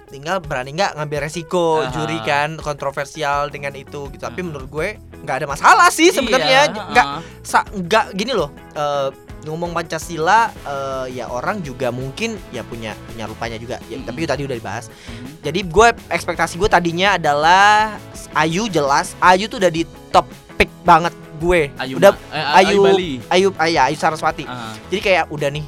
Tinggal 0.06 0.38
berani 0.38 0.70
nggak 0.70 0.94
ngambil 0.94 1.18
resiko 1.24 1.82
Aha. 1.82 1.90
juri 1.90 2.20
kan 2.20 2.54
kontroversial 2.56 3.48
dengan 3.48 3.72
itu 3.72 4.06
gitu. 4.06 4.22
Tapi 4.22 4.38
menurut 4.38 4.68
gue 4.68 4.88
nggak 5.18 5.36
ada 5.42 5.46
masalah 5.48 5.88
sih 5.88 6.12
sebenarnya. 6.12 6.68
Iya, 6.68 6.84
Nggak 6.86 7.06
sa- 7.42 7.66
nggak 7.66 8.14
gini 8.14 8.30
loh. 8.30 8.52
eh, 8.72 9.08
ngomong 9.46 9.70
Pancasila 9.70 10.50
eh, 10.50 11.14
ya 11.14 11.26
orang 11.26 11.60
juga 11.60 11.88
mungkin 11.88 12.34
ya 12.50 12.60
punya 12.60 12.92
punya 13.06 13.24
lupanya 13.24 13.56
juga. 13.56 13.76
Ya, 13.86 13.96
Mhm. 13.96 14.04
Tapi 14.04 14.18
tadi 14.24 14.42
udah 14.42 14.54
dibahas. 14.54 14.90
Mhm. 14.90 15.26
Jadi 15.40 15.60
gue 15.62 15.88
ekspektasi 16.08 16.54
gue 16.56 16.66
tadinya 16.66 17.14
adalah 17.14 17.96
Ayu 18.34 18.66
jelas 18.66 19.14
Ayu 19.16 19.46
tuh 19.46 19.56
udah 19.56 19.70
di 19.70 19.82
top 20.10 20.26
pick 20.54 20.68
banget 20.82 21.14
gue 21.36 21.68
Ayu 21.76 21.96
udah 21.96 22.10
Ma- 22.10 22.32
eh, 22.32 22.44
Ayu 22.56 22.66
Ayu 22.66 22.80
Bali. 22.82 23.12
Ayu 23.28 23.46
ah, 23.54 23.66
iya, 23.66 23.82
Ayu 23.86 23.96
Saraswati. 23.96 24.42
Ah, 24.44 24.74
Jadi 24.86 25.00
kayak 25.00 25.24
udah 25.28 25.48
nih 25.48 25.64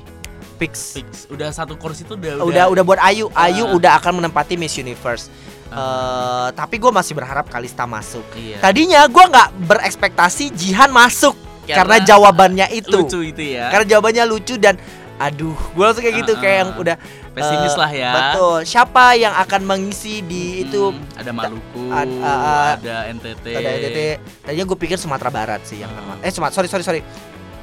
fix. 0.56 0.92
fix. 0.92 1.08
Udah 1.26 1.48
satu 1.48 1.74
kursi 1.74 2.02
itu 2.02 2.12
udah 2.12 2.42
Udah 2.42 2.64
udah 2.66 2.82
buat 2.82 2.98
Ayu. 2.98 3.30
Ayu 3.30 3.64
Ah. 3.64 3.72
udah 3.72 3.92
akan 3.96 4.18
menempati 4.18 4.54
Miss 4.54 4.74
Universe. 4.74 5.30
Eh, 5.68 6.48
tapi 6.52 6.76
gue 6.76 6.88
masih 6.88 7.12
berharap 7.12 7.46
Kalista 7.46 7.84
masuk. 7.84 8.24
Iya. 8.32 8.58
Tadinya 8.58 9.04
gue 9.04 9.20
nggak 9.22 9.48
berekspektasi 9.62 10.50
Jihan 10.50 10.88
masuk 10.88 11.36
karena, 11.70 11.96
Karena 11.96 11.96
jawabannya 12.02 12.66
itu. 12.70 12.98
lucu 12.98 13.20
itu 13.22 13.42
ya. 13.52 13.68
Karena 13.68 13.86
jawabannya 13.86 14.24
lucu 14.24 14.54
dan 14.56 14.74
aduh, 15.18 15.52
gue 15.52 15.82
langsung 15.82 16.00
kayak 16.00 16.16
gitu 16.20 16.32
Ah, 16.32 16.38
kayak 16.38 16.52
ah. 16.52 16.60
yang 16.60 16.70
udah 16.76 16.96
Pesimis 17.30 17.70
eh, 17.70 17.78
lah 17.78 17.90
ya. 17.92 18.12
Betul. 18.12 18.58
Siapa 18.64 19.04
yang 19.14 19.30
akan 19.32 19.60
mengisi 19.62 20.22
di 20.22 20.62
itu? 20.62 20.90
Hmm, 20.90 21.02
ada 21.14 21.30
Maluku, 21.30 21.86
ah, 21.88 22.02
ah. 22.18 22.68
ada 22.74 22.96
NTT. 23.08 23.46
Ada 23.52 23.68
NTT. 23.76 23.98
Tadinya 24.42 24.64
gue 24.64 24.78
pikir 24.78 24.96
Sumatera 24.96 25.28
Barat 25.28 25.62
sih 25.62 25.78
yang 25.78 25.90
Ah. 25.90 26.02
ma- 26.08 26.20
Eh 26.20 26.30
Sumatera, 26.30 26.54
sorry 26.56 26.68
sorry 26.68 26.84
sorry. 26.84 27.02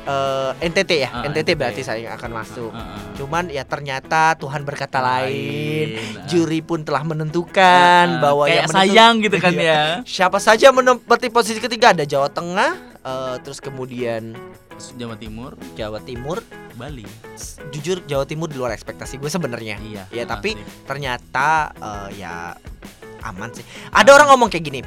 Eh, 0.06 0.51
NTT 0.62 0.91
ya, 0.97 1.10
Ah, 1.10 1.26
NTT 1.26 1.43
NTT. 1.43 1.49
berarti 1.58 1.82
saya 1.82 1.97
yang 1.99 2.14
akan 2.14 2.32
masuk. 2.36 2.70
Ah, 2.70 2.93
ah. 2.93 2.99
Cuman 3.16 3.49
ya 3.49 3.66
ternyata 3.66 4.38
Tuhan 4.38 4.62
berkata 4.62 5.01
lain. 5.01 5.97
Lain, 5.97 6.14
ah. 6.14 6.24
Juri 6.26 6.62
pun 6.62 6.80
telah 6.80 7.01
menentukan 7.01 8.06
Ah, 8.08 8.22
bahwa 8.22 8.45
kayak 8.45 8.56
yang 8.56 8.70
menentu- 8.70 8.80
sayang 8.86 9.14
gitu 9.20 9.38
kan 9.39 9.51
Iya. 9.58 9.66
ya. 9.66 9.82
Siapa 10.03 10.38
saja 10.38 10.70
menempati 10.70 11.28
posisi 11.28 11.58
ketiga 11.58 11.89
ada 11.89 12.03
Jawa 12.03 12.30
Tengah, 12.30 12.95
eh, 13.06 13.36
terus 13.39 13.62
kemudian 13.62 14.34
Jawa 14.97 15.16
Timur, 15.16 15.53
Jawa 15.74 16.01
Timur. 16.01 16.41
Bali. 16.76 17.08
Jujur 17.72 18.03
Jawa 18.03 18.28
Timur 18.28 18.51
di 18.51 18.60
luar 18.60 18.74
ekspektasi 18.74 19.16
gue 19.16 19.32
sebenarnya. 19.32 19.80
Iya. 19.80 20.03
Ya 20.12 20.24
tapi 20.26 20.51
sih. 20.51 20.64
ternyata 20.84 21.72
eh, 21.72 22.20
ya 22.20 22.51
aman 23.24 23.47
sih. 23.49 23.64
Ada 23.89 24.12
orang 24.12 24.28
ngomong 24.30 24.49
kayak 24.49 24.66
gini. 24.66 24.82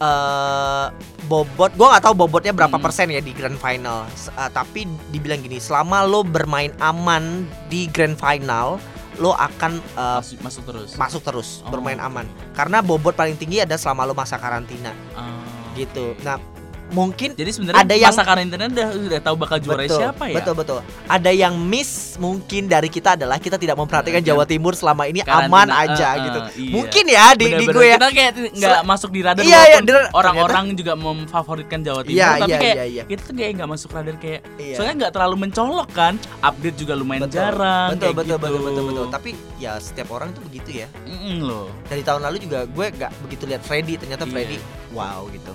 eh 0.00 0.86
bobot 1.28 1.76
gua 1.76 1.92
nggak 1.92 2.02
tahu 2.02 2.14
bobotnya 2.16 2.50
berapa 2.50 2.72
Hmm. 2.72 2.82
persen 2.82 3.12
ya 3.12 3.20
di 3.20 3.30
grand 3.30 3.54
final 3.54 4.08
eh, 4.08 4.48
tapi 4.48 4.88
dibilang 5.12 5.38
gini 5.38 5.60
selama 5.60 6.02
lo 6.02 6.24
bermain 6.24 6.72
aman 6.80 7.44
di 7.68 7.84
grand 7.86 8.16
final 8.16 8.80
lo 9.16 9.36
akan 9.36 9.76
eh, 9.76 10.18
masuk, 10.18 10.40
masuk 10.40 10.62
terus. 10.64 10.90
masuk 10.96 11.20
terus 11.20 11.48
Oh. 11.60 11.68
bermain 11.68 12.00
aman 12.00 12.24
karena 12.50 12.80
bobot 12.80 13.12
paling 13.12 13.36
tinggi 13.36 13.60
ada 13.60 13.76
selama 13.76 14.02
lo 14.02 14.16
masa 14.16 14.34
karantina 14.34 14.96
Ah. 15.12 15.44
gitu 15.76 16.16
nah 16.20 16.40
mungkin 16.90 17.32
Jadi 17.32 17.50
sebenarnya 17.50 17.80
Ada 17.80 17.94
yang- 17.94 18.10
masa 18.10 18.22
karantina 18.22 18.64
udah 18.66 18.88
udah 19.00 19.20
tahu 19.20 19.36
bakal 19.36 19.56
juara 19.58 19.82
siapa 19.84 20.24
ya? 20.26 20.36
Betul 20.36 20.54
betul. 20.54 20.78
Ada 21.06 21.30
yang 21.30 21.54
miss 21.56 21.90
mungkin 22.16 22.66
dari 22.66 22.86
kita 22.86 23.14
adalah 23.14 23.36
kita 23.36 23.56
tidak 23.56 23.74
memperhatikan 23.74 24.20
Kan- 24.20 24.28
Jawa 24.28 24.44
Timur 24.44 24.72
selama 24.72 25.06
ini 25.06 25.22
Karantina, 25.22 25.46
aman 25.46 25.68
aja 25.68 26.08
eh, 26.10 26.22
gitu. 26.22 26.38
eh, 26.38 26.46
iya. 26.58 26.72
Mungkin 26.72 27.04
ya 27.06 27.24
di, 27.30 27.38
di 27.38 27.44
Bener-bener. 27.48 27.74
gue 27.74 27.84
ya. 27.84 27.96
Kita 27.96 28.08
kayak 28.10 28.32
nggak 28.52 28.82
masuk 28.84 29.10
di 29.10 29.20
radar 29.20 29.42
Iya, 29.42 29.60
iya, 29.64 29.78
orang-orang 30.10 30.64
juga 30.74 30.92
memfavoritkan 30.94 31.78
Jawa 31.80 32.00
Timur 32.02 32.18
Iya, 32.18 32.28
tapi 32.36 32.50
iya, 32.50 32.58
kayak 32.58 32.74
iya, 32.74 32.84
iya. 32.86 33.02
kita 33.04 33.22
tuh 33.22 33.34
kayak 33.34 33.50
nggak 33.56 33.70
masuk 33.70 33.88
radar 33.90 34.16
kayak 34.16 34.40
Iya. 34.56 34.74
soalnya 34.74 34.94
nggak 35.00 35.12
terlalu 35.12 35.36
mencolok 35.40 35.88
kan. 35.90 36.14
Update 36.40 36.76
juga 36.76 36.92
lumayan 36.92 37.24
Betul. 37.24 37.36
jarang 37.36 37.88
Betul 37.92 38.10
betul, 38.12 38.26
gitu. 38.28 38.42
betul 38.42 38.60
betul 38.62 38.84
betul 38.84 39.06
Tapi 39.08 39.30
ya 39.56 39.72
setiap 39.78 40.08
orang 40.10 40.28
tuh 40.30 40.42
begitu 40.42 40.70
ya. 40.76 40.88
Mm-mm 41.04 41.38
loh. 41.40 41.68
Dari 41.86 42.02
tahun 42.02 42.20
lalu 42.22 42.36
juga 42.40 42.58
gue 42.64 42.86
gak 42.92 43.12
begitu 43.22 43.44
lihat 43.44 43.62
Freddy 43.62 43.94
ternyata 43.94 44.24
Iya. 44.24 44.32
Freddy 44.32 44.56
wow 44.90 45.24
gitu. 45.28 45.52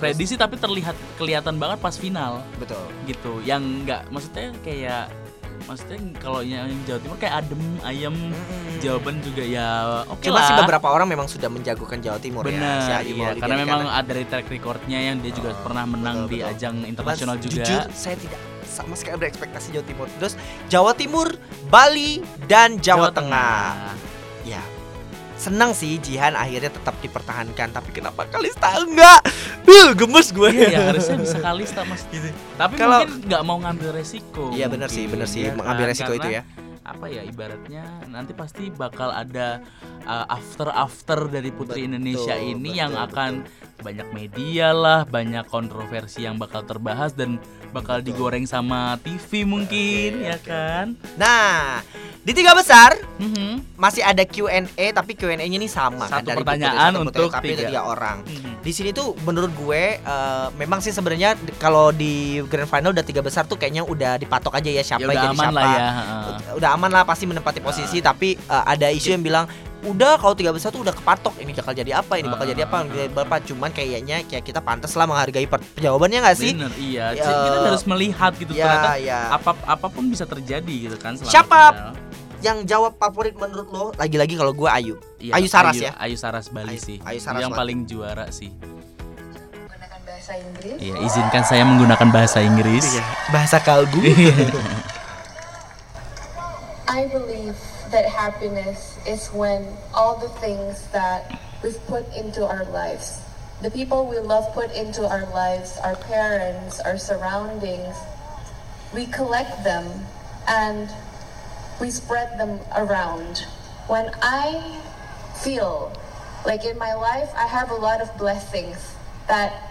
Freddy 0.00 0.24
sih 0.24 0.34
tapi 0.34 0.54
terlihat 0.54 0.96
kelihatan 1.14 1.56
banget 1.56 1.78
pas 1.78 1.94
final 1.94 2.40
Betul. 2.56 2.82
gitu. 3.04 3.42
Yang 3.42 3.62
nggak 3.84 4.00
maksudnya 4.08 4.48
kayak 4.60 5.04
maksudnya 5.58 5.98
kalau 6.22 6.40
yang 6.40 6.70
Jawa 6.86 7.02
Timur 7.02 7.16
kayak 7.18 7.34
adem, 7.42 7.62
ayam, 7.82 8.14
Mm-mm. 8.14 8.78
jawaban 8.78 9.18
juga 9.20 9.42
ya 9.42 9.68
oke 10.06 10.22
Cuma 10.22 10.38
sih 10.40 10.54
lah. 10.54 10.62
beberapa 10.62 10.86
orang 10.86 11.10
memang 11.10 11.26
sudah 11.26 11.50
menjagokan 11.50 11.98
Jawa 11.98 12.16
Timur 12.16 12.46
ya. 12.46 12.54
Si 12.54 12.56
Benar, 12.56 13.00
Ayu 13.02 13.10
iya. 13.10 13.18
Maulidi 13.26 13.40
Karena 13.42 13.56
memang 13.58 13.80
ada 13.90 14.06
dari 14.06 14.24
track 14.24 14.46
recordnya 14.48 14.98
yang 15.02 15.18
dia 15.18 15.34
juga 15.34 15.50
Oh, 15.52 15.60
pernah 15.66 15.84
menang 15.84 16.24
betul, 16.24 16.30
di 16.30 16.38
betul. 16.40 16.50
ajang 16.54 16.76
internasional 16.86 17.36
juga. 17.36 17.62
Jujur 17.66 17.82
saya 17.90 18.16
tidak 18.16 18.40
sama 18.68 18.94
sekali 18.94 19.16
berekspektasi 19.18 19.68
Jawa 19.74 19.84
Timur. 19.84 20.06
Terus 20.22 20.34
Jawa 20.70 20.92
Timur, 20.94 21.26
Bali 21.66 22.22
dan 22.46 22.78
Jawa, 22.78 23.10
Tengah. 23.10 23.66
Ya. 23.74 23.92
Senang 25.38 25.70
sih 25.70 26.02
Jihan 26.02 26.34
akhirnya 26.34 26.74
tetap 26.74 26.98
dipertahankan 26.98 27.70
tapi 27.70 27.94
kenapa 27.94 28.26
Kalista 28.26 28.74
enggak? 28.82 29.22
Uh, 29.68 29.94
gemes 29.94 30.34
gue. 30.34 30.50
Iya, 30.50 30.68
ya 30.68 30.80
harusnya 30.90 31.16
bisa 31.22 31.38
Kalista 31.38 31.86
Mas. 31.86 32.02
Tapi 32.58 32.74
Kalau- 32.74 33.06
mungkin 33.06 33.30
nggak 33.30 33.42
mau 33.46 33.56
ngambil 33.62 33.90
resiko. 33.94 34.50
Iya 34.50 34.66
benar 34.66 34.90
sih, 34.90 35.06
benar 35.06 35.30
sih 35.30 35.46
ya 35.46 35.54
mengambil 35.54 35.86
kan? 35.86 35.92
resiko 35.94 36.12
itu 36.18 36.28
ya. 36.28 36.42
Apa 36.88 37.04
ya 37.06 37.20
ibaratnya 37.20 37.84
nanti 38.06 38.32
pasti 38.32 38.72
bakal 38.72 39.12
ada 39.12 39.60
after 40.08 40.68
after 40.68 41.28
dari 41.28 41.50
Putri 41.50 41.84
Betul, 41.84 41.88
Indonesia 41.90 42.34
ini 42.34 42.56
betul, 42.66 42.80
yang 42.80 42.92
akan 42.96 43.30
banyak 43.78 44.08
media 44.10 44.72
lah, 44.72 45.04
banyak 45.04 45.44
kontroversi 45.46 46.24
yang 46.24 46.34
bakal 46.34 46.64
terbahas 46.64 47.12
dan 47.12 47.36
bakal 47.70 48.00
digoreng 48.00 48.42
sama 48.42 48.96
TV 48.98 49.44
mungkin 49.44 50.24
ya 50.24 50.40
kan. 50.40 50.96
Nah, 51.14 51.84
di 52.18 52.32
tiga 52.32 52.52
besar 52.52 52.96
Mhm. 53.18 53.76
masih 53.76 54.02
ada 54.02 54.24
Q&A 54.24 54.66
tapi 54.90 55.12
Q&A-nya 55.12 55.44
ini 55.46 55.68
sama 55.68 56.06
kan 56.06 56.20
Satu 56.20 56.26
dari 56.26 56.40
pertanyaan 56.40 56.90
satu 56.90 57.02
untuk 57.04 57.28
tapi 57.30 57.52
tiga. 57.52 57.68
tiga 57.68 57.80
orang. 57.84 58.24
Mhm. 58.24 58.52
Di 58.58 58.72
sini 58.72 58.90
tuh 58.90 59.14
menurut 59.22 59.52
gue 59.54 59.82
eh, 59.96 60.46
memang 60.56 60.80
sih 60.80 60.90
sebenarnya 60.90 61.30
kalau 61.58 61.92
di 61.92 62.14
grand 62.42 62.66
final 62.66 62.90
udah 62.90 63.04
tiga 63.04 63.20
besar 63.20 63.44
tuh 63.44 63.54
kayaknya 63.54 63.84
udah 63.84 64.16
dipatok 64.16 64.56
aja 64.56 64.70
ya 64.70 64.82
siapa 64.82 65.06
Ya 65.06 65.14
jadi 65.14 65.28
aman 65.30 65.44
siapa. 65.44 65.54
lah 65.54 65.68
ya. 65.70 65.88
Udah 66.56 66.70
aman 66.78 66.90
lah 66.90 67.02
pasti 67.02 67.26
menempati 67.26 67.58
posisi 67.58 67.98
tapi 67.98 68.38
eh, 68.38 68.64
ada 68.64 68.86
isu 68.88 69.10
yang 69.10 69.20
bilang 69.20 69.44
udah 69.78 70.18
kalau 70.18 70.34
tiga 70.34 70.50
besar 70.50 70.74
tuh 70.74 70.82
udah 70.82 70.90
kepatok 70.90 71.38
ini 71.38 71.54
bakal 71.54 71.70
jadi 71.70 72.02
apa 72.02 72.18
ini 72.18 72.26
bakal 72.26 72.46
jadi 72.46 72.66
apa 72.66 72.76
ah, 72.76 72.84
ini 72.84 73.06
berapa 73.08 73.34
cuman 73.42 73.70
kayaknya 73.70 74.26
kayak 74.26 74.42
kita 74.42 74.58
pantas 74.58 74.90
lah 74.94 75.06
menghargai 75.06 75.46
jawabannya 75.78 76.18
nggak 76.18 76.34
sih 76.36 76.50
Bener, 76.50 76.72
iya. 76.76 77.14
Ya, 77.14 77.22
Kita 77.22 77.58
harus 77.62 77.86
melihat 77.86 78.34
gitu 78.34 78.52
ya 78.54 78.66
ternyata 78.66 78.92
ya 78.98 79.18
apa 79.30 79.54
apa 79.54 79.86
pun 79.86 80.10
bisa 80.10 80.26
terjadi 80.26 80.90
gitu 80.90 80.96
kan 80.98 81.14
Siapa? 81.14 81.58
final. 81.70 81.94
yang 82.38 82.62
jawab 82.62 82.94
favorit 82.98 83.34
menurut 83.34 83.68
lo 83.70 83.86
lagi-lagi 83.94 84.34
kalau 84.34 84.50
gue 84.50 84.66
Ayu 84.66 84.94
Iya, 85.18 85.34
Ayu 85.38 85.46
Saras 85.46 85.74
ya? 85.74 85.94
Ayu 85.98 86.14
Saras 86.14 86.46
Bali 86.46 86.74
Ayu- 86.74 86.82
sih. 86.82 86.98
Ayu 87.02 87.18
Saraswati. 87.18 87.42
yang 87.42 87.54
paling 87.54 87.78
juara 87.82 88.30
sih. 88.30 88.54
menggunakan 88.54 89.98
bahasa 90.06 90.32
Inggris. 90.38 90.76
Iya, 90.78 90.94
izinkan 91.02 91.42
saya 91.42 91.62
menggunakan 91.66 92.08
bahasa 92.14 92.38
Inggris. 92.38 92.86
Iya, 92.94 93.02
bahasa 93.28 93.58
kalbu 93.58 93.98
I 96.98 97.06
believe 97.06 97.54
that 97.92 98.06
happiness 98.06 98.98
is 99.06 99.28
when 99.28 99.64
all 99.94 100.16
the 100.18 100.30
things 100.40 100.88
that 100.88 101.40
we've 101.62 101.78
put 101.86 102.04
into 102.12 102.44
our 102.44 102.64
lives, 102.64 103.20
the 103.62 103.70
people 103.70 104.08
we 104.08 104.18
love 104.18 104.52
put 104.52 104.72
into 104.74 105.06
our 105.06 105.24
lives, 105.30 105.78
our 105.84 105.94
parents, 105.94 106.80
our 106.80 106.98
surroundings, 106.98 107.94
we 108.92 109.06
collect 109.06 109.62
them 109.62 109.86
and 110.48 110.90
we 111.80 111.88
spread 111.90 112.36
them 112.36 112.58
around. 112.74 113.46
When 113.86 114.10
I 114.20 114.82
feel 115.44 115.92
like 116.44 116.64
in 116.64 116.78
my 116.78 116.94
life 116.94 117.30
I 117.36 117.46
have 117.46 117.70
a 117.70 117.76
lot 117.76 118.00
of 118.00 118.10
blessings 118.18 118.96
that 119.28 119.70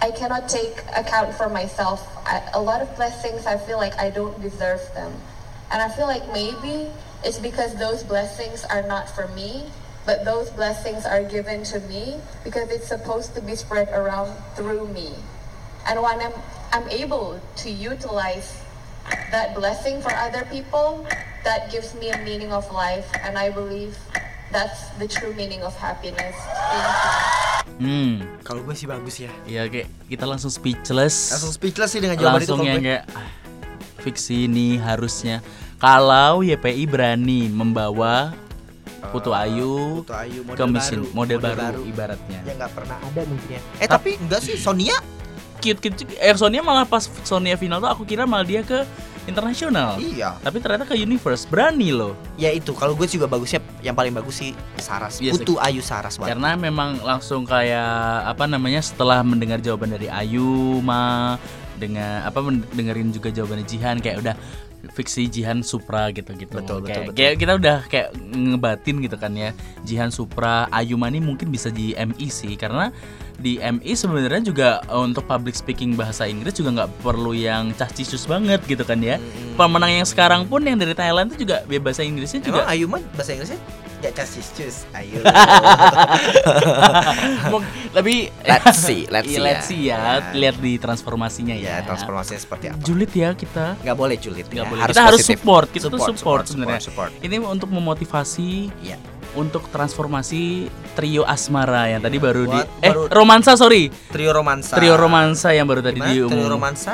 I 0.00 0.12
cannot 0.12 0.48
take 0.48 0.78
account 0.96 1.34
for 1.34 1.48
myself. 1.48 2.06
I, 2.24 2.40
a 2.54 2.62
lot 2.62 2.82
of 2.82 2.94
blessings 2.94 3.46
I 3.46 3.56
feel 3.56 3.78
like 3.78 3.98
I 3.98 4.10
don't 4.10 4.40
deserve 4.40 4.80
them. 4.94 5.12
And 5.72 5.80
I 5.80 5.88
feel 5.88 6.06
like 6.06 6.22
maybe 6.32 6.92
it's 7.24 7.38
because 7.38 7.74
those 7.76 8.04
blessings 8.04 8.64
are 8.68 8.82
not 8.84 9.08
for 9.08 9.26
me, 9.32 9.64
but 10.04 10.24
those 10.24 10.50
blessings 10.50 11.06
are 11.06 11.24
given 11.24 11.64
to 11.72 11.80
me 11.88 12.20
because 12.44 12.68
it's 12.68 12.86
supposed 12.86 13.34
to 13.34 13.40
be 13.40 13.56
spread 13.56 13.88
around 13.88 14.36
through 14.54 14.88
me. 14.88 15.16
And 15.88 16.02
when 16.02 16.20
I'm, 16.20 16.36
I'm 16.72 16.88
able 16.90 17.40
to 17.64 17.70
utilize 17.70 18.60
that 19.32 19.54
blessing 19.54 20.02
for 20.02 20.12
other 20.12 20.44
people, 20.52 21.06
that 21.44 21.72
gives 21.72 21.94
me 21.94 22.10
a 22.10 22.18
meaning 22.18 22.52
of 22.52 22.70
life. 22.70 23.08
And 23.24 23.38
I 23.38 23.50
believe 23.50 23.96
that's 24.52 24.90
the 25.00 25.08
true 25.08 25.32
meaning 25.34 25.62
of 25.62 25.74
happiness. 25.80 26.36
Thank 26.70 26.84
you. 26.84 27.42
Hmm, 27.82 28.14
kalau 28.44 28.62
gue 28.62 28.76
sih 28.76 28.84
bagus 28.84 29.16
ya 29.18 29.32
ya 29.48 29.64
kayak 29.66 29.88
kita 30.06 30.28
langsung 30.28 30.52
speechless. 30.52 31.34
langsung 31.34 31.50
speechless 31.50 31.90
sih 31.90 32.04
dengan 32.04 32.20
jawaban 32.20 32.44
itu 32.44 32.52
langsung 32.52 32.62
kalau 32.62 32.68
yang 32.68 32.84
gue. 32.84 32.88
kayak 32.94 33.02
fiksi 34.02 34.50
ini 34.50 34.76
harusnya 34.76 35.38
kalau 35.78 36.42
YPI 36.42 36.84
berani 36.84 37.46
membawa 37.46 38.34
Putu 39.10 39.30
Ayu 39.30 40.02
Putu 40.02 40.14
Ayu 40.14 40.40
model 40.42 40.58
ke 40.58 40.64
mission 40.66 41.00
baru, 41.02 41.14
model, 41.14 41.38
model 41.38 41.38
baru, 41.40 41.58
baru. 41.62 41.80
ibaratnya. 41.86 42.38
yang 42.42 42.56
nggak 42.58 42.72
pernah 42.74 42.96
ada 42.98 43.20
mungkin 43.24 43.48
ya 43.50 43.60
eh 43.78 43.88
tapi 43.88 44.10
enggak 44.18 44.40
sih 44.42 44.58
Sonia 44.58 44.94
Cute 45.62 45.78
cute. 45.78 46.02
Eh 46.18 46.34
Sonia 46.34 46.58
malah 46.58 46.82
pas 46.82 47.06
Sonia 47.22 47.54
final 47.54 47.78
tuh 47.78 47.86
aku 47.86 48.02
kira 48.02 48.26
malah 48.26 48.42
dia 48.42 48.66
ke 48.66 48.82
internasional. 49.22 49.94
iya 49.94 50.34
Tapi 50.42 50.58
ternyata 50.58 50.82
ke 50.82 50.98
Universe 50.98 51.46
berani 51.46 51.94
loh. 51.94 52.18
ya 52.34 52.50
itu 52.50 52.74
kalau 52.74 52.98
gue 52.98 53.06
juga 53.06 53.30
bagusnya 53.30 53.62
yang 53.78 53.94
paling 53.94 54.10
bagus 54.10 54.42
sih 54.42 54.50
Saras 54.82 55.22
Iya 55.22 55.38
sih. 55.38 55.46
Putu 55.46 55.62
Ayu 55.62 55.78
Saras 55.78 56.18
banget 56.18 56.34
Karena 56.34 56.58
memang 56.58 56.98
langsung 57.06 57.46
kayak 57.46 57.86
apa 58.26 58.50
namanya 58.50 58.82
setelah 58.82 59.22
mendengar 59.22 59.62
jawaban 59.62 59.94
dari 59.94 60.10
Ayu 60.10 60.82
ma 60.82 61.38
dengan 61.76 62.24
apa 62.24 62.38
mendengarin 62.42 63.12
juga 63.12 63.32
jawabannya 63.32 63.66
Jihan 63.66 63.96
kayak 64.00 64.16
udah 64.22 64.34
fiksi 64.90 65.26
Jihan 65.26 65.62
Supra 65.62 66.10
gitu-gitu. 66.10 66.58
Betul, 66.58 66.82
betul, 66.82 66.90
kayak, 66.90 67.02
betul. 67.06 67.14
kayak 67.14 67.34
kita 67.38 67.52
udah 67.54 67.76
kayak 67.86 68.08
ngebatin 68.34 68.96
gitu 68.98 69.14
kan 69.14 69.32
ya. 69.32 69.50
Jihan 69.86 70.10
Supra, 70.10 70.66
Ayu 70.74 70.98
Mani 70.98 71.22
mungkin 71.22 71.48
bisa 71.48 71.70
di 71.70 71.94
MI 71.94 72.26
sih 72.26 72.58
karena 72.58 72.90
di 73.38 73.58
MI 73.58 73.92
sebenarnya 73.94 74.42
juga 74.42 74.68
eh, 74.82 74.98
untuk 74.98 75.24
public 75.24 75.54
speaking 75.54 75.94
bahasa 75.94 76.26
Inggris 76.26 76.54
juga 76.54 76.82
nggak 76.82 76.90
perlu 77.02 77.32
yang 77.32 77.70
cacicius 77.74 78.26
banget 78.26 78.58
gitu 78.66 78.82
kan 78.82 78.98
ya. 78.98 79.22
Pemenang 79.54 80.02
yang 80.02 80.06
sekarang 80.06 80.46
pun 80.46 80.62
yang 80.62 80.78
dari 80.78 80.92
Thailand 80.92 81.30
itu 81.30 81.46
juga 81.46 81.62
bahasa 81.78 82.02
Inggrisnya 82.02 82.42
Emang 82.42 82.48
juga 82.50 82.60
Ayu 82.66 82.86
mah 82.90 83.02
bahasa 83.14 83.30
Inggrisnya 83.34 83.60
ya 84.02 84.10
casis 84.10 84.50
cus 84.58 84.76
Ayu. 84.98 85.22
Mung- 87.54 87.66
lebih 87.94 88.34
Let's 88.50 88.82
see, 88.82 89.06
let's 89.06 89.30
Iya, 89.30 89.38
see 89.38 89.42
let's 89.42 89.58
ya. 89.58 89.70
see 89.70 89.82
ya. 89.86 89.98
Ya. 89.98 90.14
Lihat 90.34 90.56
di 90.58 90.72
transformasinya 90.76 91.54
ya. 91.54 91.78
ya 91.78 91.86
transformasinya 91.86 92.40
seperti 92.40 92.64
apa? 92.72 92.82
Julid 92.82 93.12
ya 93.14 93.30
kita. 93.32 93.78
Nggak 93.78 93.96
boleh 93.96 94.16
julid 94.18 94.46
Nggak 94.50 94.66
ya. 94.66 94.70
Boleh. 94.74 94.88
kita 94.88 95.02
harus 95.04 95.20
support. 95.22 95.66
Kita 95.68 95.86
tuh 95.86 95.98
Support, 95.98 96.16
support, 96.16 96.18
support, 96.18 96.44
sebenarnya. 96.46 96.80
support, 96.80 97.10
Ini 97.18 97.36
untuk 97.38 97.68
memotivasi 97.68 98.50
Iya. 98.80 98.96
untuk 99.34 99.68
transformasi 99.68 100.66
trio 100.92 101.24
asmara 101.24 101.88
yang 101.88 102.00
tadi 102.00 102.16
baru 102.16 102.44
di 102.44 102.52
Buat- 102.54 102.80
eh 102.80 102.90
baru- 102.90 103.08
romansa 103.10 103.52
sorry 103.54 103.88
Trio 104.10 104.28
romansa. 104.30 104.72
trio 104.74 104.92
romansa 104.94 105.48
yang 105.50 105.64
baru 105.64 105.80
tadi 105.80 105.96
Gimana? 105.96 106.12
diumum 106.12 106.32
Trio 106.34 106.48
romansa? 106.50 106.92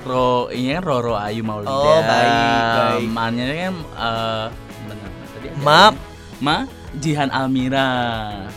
Ro 0.00 0.48
ini 0.48 0.72
kan 0.72 0.80
Roro 0.82 1.12
Ayu 1.14 1.42
Maulida 1.42 1.68
Oh, 1.70 2.00
baik, 2.00 2.32
baik. 2.32 3.04
Mannya 3.06 3.44
kan 3.44 3.74
eh 3.76 4.46
benar 4.82 5.10
tadi 5.30 5.46
Ma. 5.58 5.92
Ma 6.38 6.56
Jihan 6.92 7.28
Almira 7.28 7.88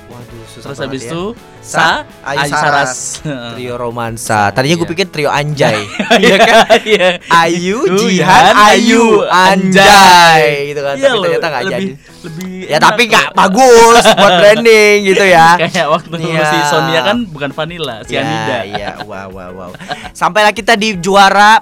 Waduh, 0.08 0.44
susah 0.48 0.66
terus 0.66 0.80
habis 0.80 1.04
ya. 1.04 1.12
itu 1.12 1.24
Sa, 1.30 1.53
Sa 1.64 2.04
Ayu 2.28 2.44
Ayu 2.44 2.52
Saras. 2.52 2.92
Saras 3.24 3.54
Trio 3.56 3.74
romansa. 3.80 4.52
Tadinya 4.52 4.76
gue 4.76 4.84
Iya. 4.84 4.94
pikir 4.94 5.08
trio 5.10 5.30
anjay. 5.32 5.80
iya 6.24 6.36
kan 6.38 6.58
iya 6.84 7.08
Ayu, 7.32 7.80
Jihan, 7.98 8.54
Ayu, 8.54 9.24
anjay 9.26 10.76
gitu 10.76 10.82
kan. 10.84 10.96
Iya 11.00 11.08
tapi 11.08 11.18
loh, 11.18 11.24
ternyata 11.26 11.48
lebih, 11.50 11.72
jadi. 11.72 11.86
Lebih 12.24 12.66
Ya 12.66 12.78
tapi 12.78 13.06
nggak 13.06 13.32
bagus 13.34 14.04
buat 14.06 14.34
branding 14.42 14.98
gitu 15.06 15.24
ya. 15.24 15.56
kayak 15.62 15.88
waktu 15.88 16.16
Iya. 16.16 16.46
si 16.46 16.58
Sonia 16.66 17.02
kan 17.04 17.18
bukan 17.26 17.52
vanilla 17.52 18.00
cyanida 18.02 18.56
Ya, 18.56 18.60
iya, 18.64 18.90
wow, 19.02 19.28
wow, 19.28 19.52
wow. 19.52 19.72
Sampailah 20.12 20.52
kita 20.52 20.74
di 20.74 20.96
juara 20.96 21.60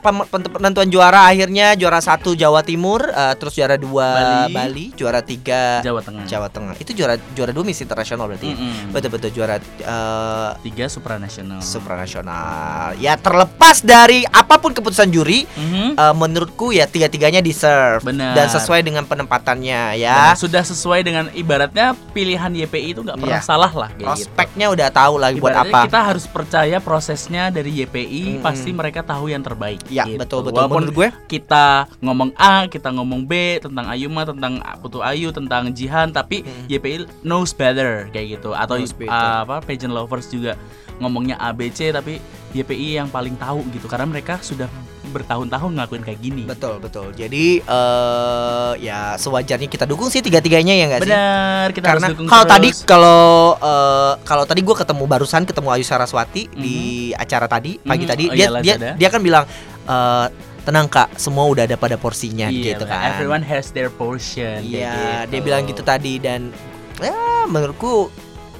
penentuan 0.52 0.88
juara 0.88 1.26
akhirnya 1.26 1.74
juara 1.74 1.98
satu 1.98 2.34
Jawa 2.34 2.62
Timur, 2.62 3.02
eh, 3.04 3.34
terus 3.36 3.54
juara 3.54 3.76
dua 3.76 4.08
Bali. 4.48 4.54
Bali, 4.54 4.86
juara 4.94 5.20
tiga 5.20 5.82
Jawa 5.82 6.00
Tengah 6.00 6.26
Jawa 6.26 6.48
Tengah. 6.48 6.76
Itu 6.76 6.92
juara 6.92 7.16
juara 7.32 7.50
dua 7.50 7.64
Miss 7.64 7.80
Internasional 7.80 8.26
berarti. 8.26 8.48
ya? 8.48 8.56
Mm-mm. 8.56 8.92
Betul-betul 8.92 9.30
juara 9.32 9.56
eh, 9.58 10.50
tiga 10.62 10.86
supranasional 10.86 11.62
supranasional. 11.62 12.98
Ya 12.98 13.16
terlepas 13.16 13.82
dari 13.82 14.24
apa 14.26 14.58
pun 14.58 14.72
keputusan 14.72 15.10
juri, 15.10 15.48
Mhm. 15.48 15.96
eh, 15.96 16.14
menurutku 16.14 16.70
ya 16.70 16.86
tiga-tiganya 16.86 17.40
deserve 17.40 18.04
Benar. 18.04 18.34
dan 18.34 18.48
sesuai 18.48 18.82
dengan 18.82 19.04
penempatannya 19.04 19.98
ya. 19.98 20.34
Sudah 20.52 20.68
sesuai 20.68 21.00
dengan 21.02 21.32
ibaratnya 21.32 21.96
pilihan 22.12 22.52
YPI 22.52 22.92
itu 22.92 23.00
nggak 23.00 23.16
pernah 23.16 23.40
Iya. 23.40 23.48
salah 23.48 23.72
lah 23.72 23.88
kayak 23.90 24.04
gitu. 24.04 24.28
Prospeknya 24.28 24.68
udah 24.68 24.88
tahu 24.92 25.14
lagi 25.16 25.40
buat 25.40 25.56
apa. 25.56 25.88
kita 25.88 26.00
harus 26.04 26.26
percaya 26.28 26.78
prosesnya 26.78 27.48
dari 27.48 27.72
YPI 27.80 28.24
Mm-mm. 28.36 28.44
pasti 28.44 28.70
mereka 28.70 29.00
tahu 29.00 29.32
yang 29.32 29.40
terbaik. 29.40 29.80
Ya, 29.88 30.04
gitu. 30.04 30.20
betul, 30.20 30.40
betul. 30.44 30.60
Walaupun 30.60 30.84
Menurut 30.84 30.98
gue. 30.98 31.10
kita 31.32 31.66
ngomong 32.04 32.36
A, 32.36 32.68
kita 32.68 32.92
ngomong 32.92 33.24
B 33.24 33.32
tentang 33.58 33.88
Ayuma, 33.88 34.28
tentang 34.28 34.60
Putu 34.84 35.00
Ayu, 35.00 35.32
tentang 35.32 35.72
Jihan, 35.72 36.12
tapi 36.12 36.44
Mm. 36.44 36.68
YPI 36.68 36.96
knows 37.24 37.56
better 37.56 38.12
kayak 38.12 38.36
gitu. 38.36 38.52
Atau 38.52 38.76
better. 38.76 39.08
uh, 39.08 39.48
apa 39.48 39.64
pageant 39.64 39.96
lovers 39.96 40.28
juga 40.28 40.60
ngomongnya 41.00 41.40
A, 41.40 41.56
B, 41.56 41.72
C, 41.72 41.90
tapi 41.90 42.20
YPI 42.52 43.00
yang 43.00 43.08
paling 43.08 43.34
tahu 43.34 43.64
gitu 43.72 43.88
karena 43.88 44.04
mereka 44.06 44.36
sudah 44.44 44.68
bertahun-tahun 45.04 45.72
ngelakuin 45.74 46.04
kayak 46.04 46.20
gini. 46.20 46.44
Betul 46.46 46.78
betul. 46.78 47.10
Jadi 47.12 47.60
eh 47.60 48.72
ya 48.80 49.16
sewajarnya 49.16 49.66
kita 49.66 49.84
dukung 49.84 50.08
sih 50.08 50.20
tiga-tiganya 50.20 50.72
ya 50.72 50.86
nggak 50.88 51.02
sih? 51.02 51.10
Benar, 51.10 51.68
kita 51.72 51.86
Karena 51.86 52.06
harus 52.06 52.14
dukung 52.14 52.28
kalau 52.28 52.44
terus. 52.44 52.54
tadi 52.54 52.70
kalau 52.84 53.24
eh, 53.58 54.14
kalau 54.22 54.44
tadi 54.46 54.62
gue 54.62 54.76
ketemu 54.76 55.04
barusan 55.04 55.42
ketemu 55.44 55.68
Ayu 55.72 55.84
Saraswati 55.84 56.44
di 56.52 56.78
acara 57.12 57.46
tadi 57.46 57.76
pagi 57.78 58.06
Mhm. 58.06 58.10
tadi 58.10 58.24
Oh 58.26 58.34
dia 58.34 58.48
iya, 58.48 58.62
dia 58.62 58.76
dia 58.94 59.10
kan 59.10 59.20
bilang 59.20 59.44
eh, 59.84 60.28
tenang 60.62 60.86
kak 60.86 61.18
semua 61.18 61.50
udah 61.50 61.66
ada 61.66 61.74
pada 61.74 61.98
porsinya 61.98 62.46
Iya, 62.46 62.78
gitu 62.78 62.86
kan. 62.86 63.18
Everyone 63.18 63.42
has 63.42 63.74
their 63.74 63.90
portion. 63.90 64.62
Iya 64.62 65.26
gitu. 65.26 65.34
dia 65.34 65.40
bilang 65.42 65.66
gitu 65.66 65.82
tadi 65.82 66.22
dan 66.22 66.54
ya 67.02 67.18
menurutku 67.46 68.14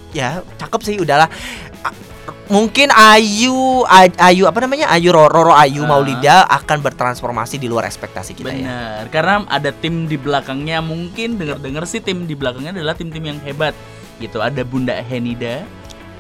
ya 0.10 0.42
cakep 0.58 0.82
sih 0.82 0.96
udahlah. 0.98 1.30
Mungkin 2.48 2.92
Ayu 2.92 3.88
A- 3.88 4.12
Ayu 4.28 4.44
apa 4.44 4.60
namanya 4.60 4.92
Ayu 4.92 5.16
Roro, 5.16 5.32
Roro 5.32 5.54
Ayu 5.56 5.84
Ah. 5.84 5.88
Maulida 5.88 6.36
akan 6.46 6.84
bertransformasi 6.84 7.56
di 7.56 7.72
luar 7.72 7.88
ekspektasi 7.88 8.36
kita 8.36 8.52
ya. 8.52 8.60
Benar, 8.60 9.04
karena 9.08 9.34
ada 9.48 9.72
tim 9.72 10.06
di 10.06 10.20
belakangnya 10.20 10.84
mungkin 10.84 11.40
dengar-dengar 11.40 11.88
sih 11.88 12.04
tim 12.04 12.28
di 12.28 12.36
belakangnya 12.36 12.76
adalah 12.76 12.92
tim-tim 12.92 13.24
yang 13.24 13.40
hebat 13.40 13.72
gitu. 14.20 14.38
Ada 14.38 14.62
Bunda 14.62 15.00
Henida, 15.00 15.64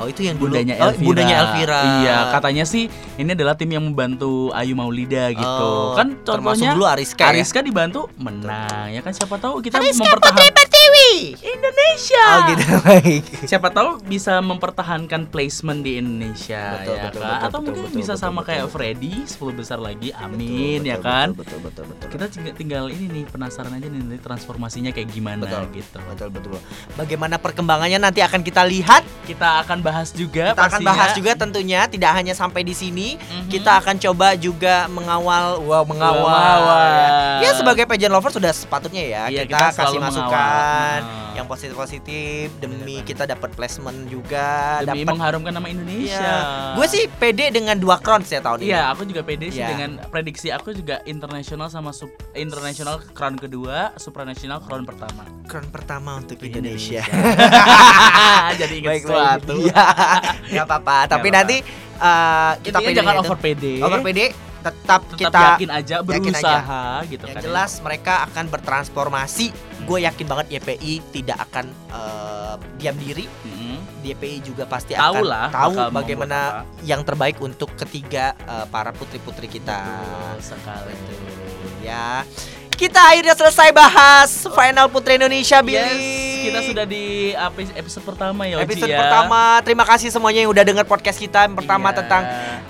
Oh 0.01 0.09
itu 0.09 0.25
yang 0.25 0.33
dulu 0.33 0.57
bundanya 0.57 0.81
oh, 0.81 0.89
Elvira. 0.89 1.05
bundanya 1.05 1.35
Elvira. 1.37 1.81
Iya, 2.01 2.17
katanya 2.33 2.63
sih 2.65 2.89
ini 3.21 3.37
adalah 3.37 3.53
tim 3.53 3.69
yang 3.69 3.85
membantu 3.85 4.49
Ayu 4.49 4.73
Maulida 4.73 5.29
gitu. 5.29 5.45
Oh, 5.45 5.93
kan 5.93 6.17
termasuk 6.25 6.65
contohnya 6.65 6.73
dulu 6.73 6.85
Ariska, 6.89 7.21
ya? 7.21 7.29
Ariska 7.29 7.59
dibantu 7.61 8.09
menang 8.17 8.89
ya 8.89 9.05
kan 9.05 9.13
siapa 9.13 9.37
tahu 9.37 9.61
kita 9.61 9.77
Ariska 9.77 10.01
mempertahankan 10.01 10.49
Putri. 10.57 10.71
Indonesia. 11.41 12.25
Oh 12.25 12.39
gitu 12.47 12.65
baik. 12.85 13.23
Siapa 13.43 13.67
tahu 13.69 13.99
bisa 14.01 14.39
mempertahankan 14.39 15.27
placement 15.27 15.81
di 15.81 15.97
Indonesia 15.97 16.77
Betul, 16.77 16.95
ya 16.95 17.03
betul, 17.05 17.21
kan? 17.21 17.29
betul, 17.31 17.45
Atau 17.45 17.59
betul, 17.59 17.63
mungkin 17.65 17.83
betul, 17.85 17.99
bisa 17.99 18.13
betul, 18.13 18.23
sama 18.23 18.33
betul, 18.35 18.47
kayak 18.47 18.63
betul. 18.63 18.73
Freddy 18.73 19.13
10 19.25 19.59
besar 19.59 19.79
lagi. 19.79 20.09
Amin 20.13 20.79
Betul, 20.79 20.87
ya 20.87 20.97
betul, 20.97 21.05
kan? 21.05 21.27
Betul 21.31 21.59
betul 21.59 21.59
betul. 21.61 21.85
betul. 21.85 22.07
Kita 22.09 22.25
tinggal, 22.29 22.53
tinggal 22.55 22.85
ini 22.87 23.05
nih 23.09 23.23
penasaran 23.25 23.71
aja 23.71 23.87
nih 23.87 23.99
nanti 23.99 24.19
transformasinya 24.19 24.91
kayak 24.91 25.09
gimana 25.09 25.43
Betul. 25.43 25.63
gitu. 25.75 25.97
betul 26.03 26.27
betul. 26.29 26.57
Bagaimana 26.95 27.35
perkembangannya 27.35 27.99
nanti 27.99 28.19
akan 28.19 28.41
kita 28.41 28.63
lihat. 28.63 29.03
Kita 29.21 29.63
akan 29.63 29.79
bahas 29.79 30.11
juga 30.11 30.51
Kita 30.51 30.61
akan 30.67 30.81
pastinya. 30.81 30.89
bahas 30.91 31.09
juga 31.13 31.31
tentunya 31.35 31.79
tidak 31.87 32.11
hanya 32.13 32.33
sampai 32.33 32.61
di 32.61 32.73
sini. 32.73 33.15
Mhm. 33.15 33.49
Kita 33.49 33.79
akan 33.79 33.95
coba 33.99 34.33
juga 34.35 34.85
mengawal 34.87 35.61
wow 35.61 35.83
mengawal. 35.83 36.25
Mengawal. 36.25 37.39
Ya 37.41 37.51
sebagai 37.53 37.85
pageant 37.85 38.11
lover 38.11 38.31
sudah 38.31 38.51
sepatutnya 38.51 39.01
ya 39.01 39.21
Iya, 39.27 39.43
kita, 39.45 39.71
kita 39.71 39.77
kasih 39.77 39.99
masukan 39.99 40.29
mengawal. 40.29 41.00
Yang 41.31 41.45
positif-positif 41.45 42.51
demi 42.57 42.75
Benar-benar. 42.93 43.07
kita 43.07 43.23
dapat 43.25 43.49
placement 43.51 43.99
juga 44.05 44.47
demi 44.81 45.01
dapat 45.01 45.07
mengharumkan 45.09 45.51
nama 45.51 45.67
Indonesia. 45.67 46.19
Iya. 46.19 46.37
Gue 46.73 46.87
sih 46.87 47.03
pede 47.09 47.49
dengan 47.49 47.75
dua 47.75 47.97
crowns 47.97 48.27
ya 48.27 48.39
tahun 48.39 48.61
ini. 48.61 48.69
Iya, 48.69 48.81
aku 48.89 49.01
juga 49.03 49.21
pede 49.21 49.47
sih 49.47 49.57
Iya. 49.57 49.69
dengan 49.69 49.89
prediksi 50.07 50.47
aku 50.49 50.71
juga 50.71 50.99
internasional 51.03 51.67
sama 51.67 51.91
sub 51.91 52.07
internasional 52.33 52.99
crown 53.09 53.35
kedua, 53.35 53.95
supranasional 53.95 54.59
crown 54.59 54.83
pertama. 54.83 55.23
Crown 55.45 55.67
pertama 55.67 56.17
untuk 56.17 56.35
Untuk 56.35 56.47
Indonesia. 56.47 57.03
Jadi 58.59 58.73
ingat 58.77 58.89
baik 58.89 59.03
sesuatu. 59.03 59.55
baik. 59.57 59.67
Iya. 59.67 59.85
Gak 60.53 60.65
apa-apa. 60.65 60.97
Tapi 61.07 61.27
apa-apa. 61.27 61.37
nanti 61.37 61.57
uh, 61.97 62.53
kita 62.59 62.77
Intinya 62.77 62.87
pede 62.87 62.97
jangan 62.97 63.13
itu. 63.13 63.21
over 63.23 63.37
pede. 63.37 63.73
Over 63.79 63.99
pede. 64.01 64.25
Tetap, 64.61 65.01
Tetap 65.07 65.17
kita 65.17 65.41
yakin 65.57 65.69
aja, 65.73 65.95
yakin 65.97 66.05
berusaha 66.05 66.83
gitu 67.09 67.25
yang 67.25 67.33
kan. 67.33 67.41
jelas 67.41 67.71
mereka 67.81 68.13
akan 68.29 68.45
bertransformasi. 68.47 69.47
Gue 69.91 69.99
yakin 70.01 70.25
banget 70.25 70.45
YPI 70.55 70.93
tidak 71.11 71.37
akan 71.45 71.65
uh, 71.91 72.55
diam 72.75 72.95
diri. 72.95 73.27
Mm-mm. 73.43 73.77
YPI 74.01 74.41
juga 74.41 74.63
pasti 74.65 74.95
Tahu 74.95 75.19
akan 75.19 75.23
lah 75.23 75.47
tahu 75.51 75.71
bagaimana 75.91 76.37
yang 76.81 77.03
terbaik 77.03 77.37
untuk 77.37 77.75
ketiga 77.75 78.33
uh, 78.47 78.65
para 78.65 78.89
putri-putri 78.89 79.45
kita. 79.45 79.83
Betul 79.83 80.39
sekali. 80.55 80.95
Ya. 81.81 82.23
Kita 82.71 82.97
akhirnya 82.97 83.37
selesai 83.37 83.69
bahas 83.69 84.49
final 84.49 84.89
Putri 84.89 85.13
Indonesia 85.13 85.61
Billy. 85.61 85.77
Yes, 85.77 86.41
kita 86.41 86.59
sudah 86.65 86.85
di 86.89 87.29
epi- 87.29 87.75
episode 87.77 88.01
pertama 88.01 88.49
ya, 88.49 88.57
Oji 88.57 88.65
episode 88.65 88.89
ya. 88.89 88.97
pertama. 88.97 89.61
Terima 89.61 89.85
kasih 89.85 90.09
semuanya 90.09 90.41
yang 90.41 90.49
udah 90.49 90.65
dengar 90.65 90.89
podcast 90.89 91.21
kita 91.21 91.45
yang 91.45 91.53
pertama 91.53 91.93
Iya. 91.93 91.97
tentang 92.01 92.23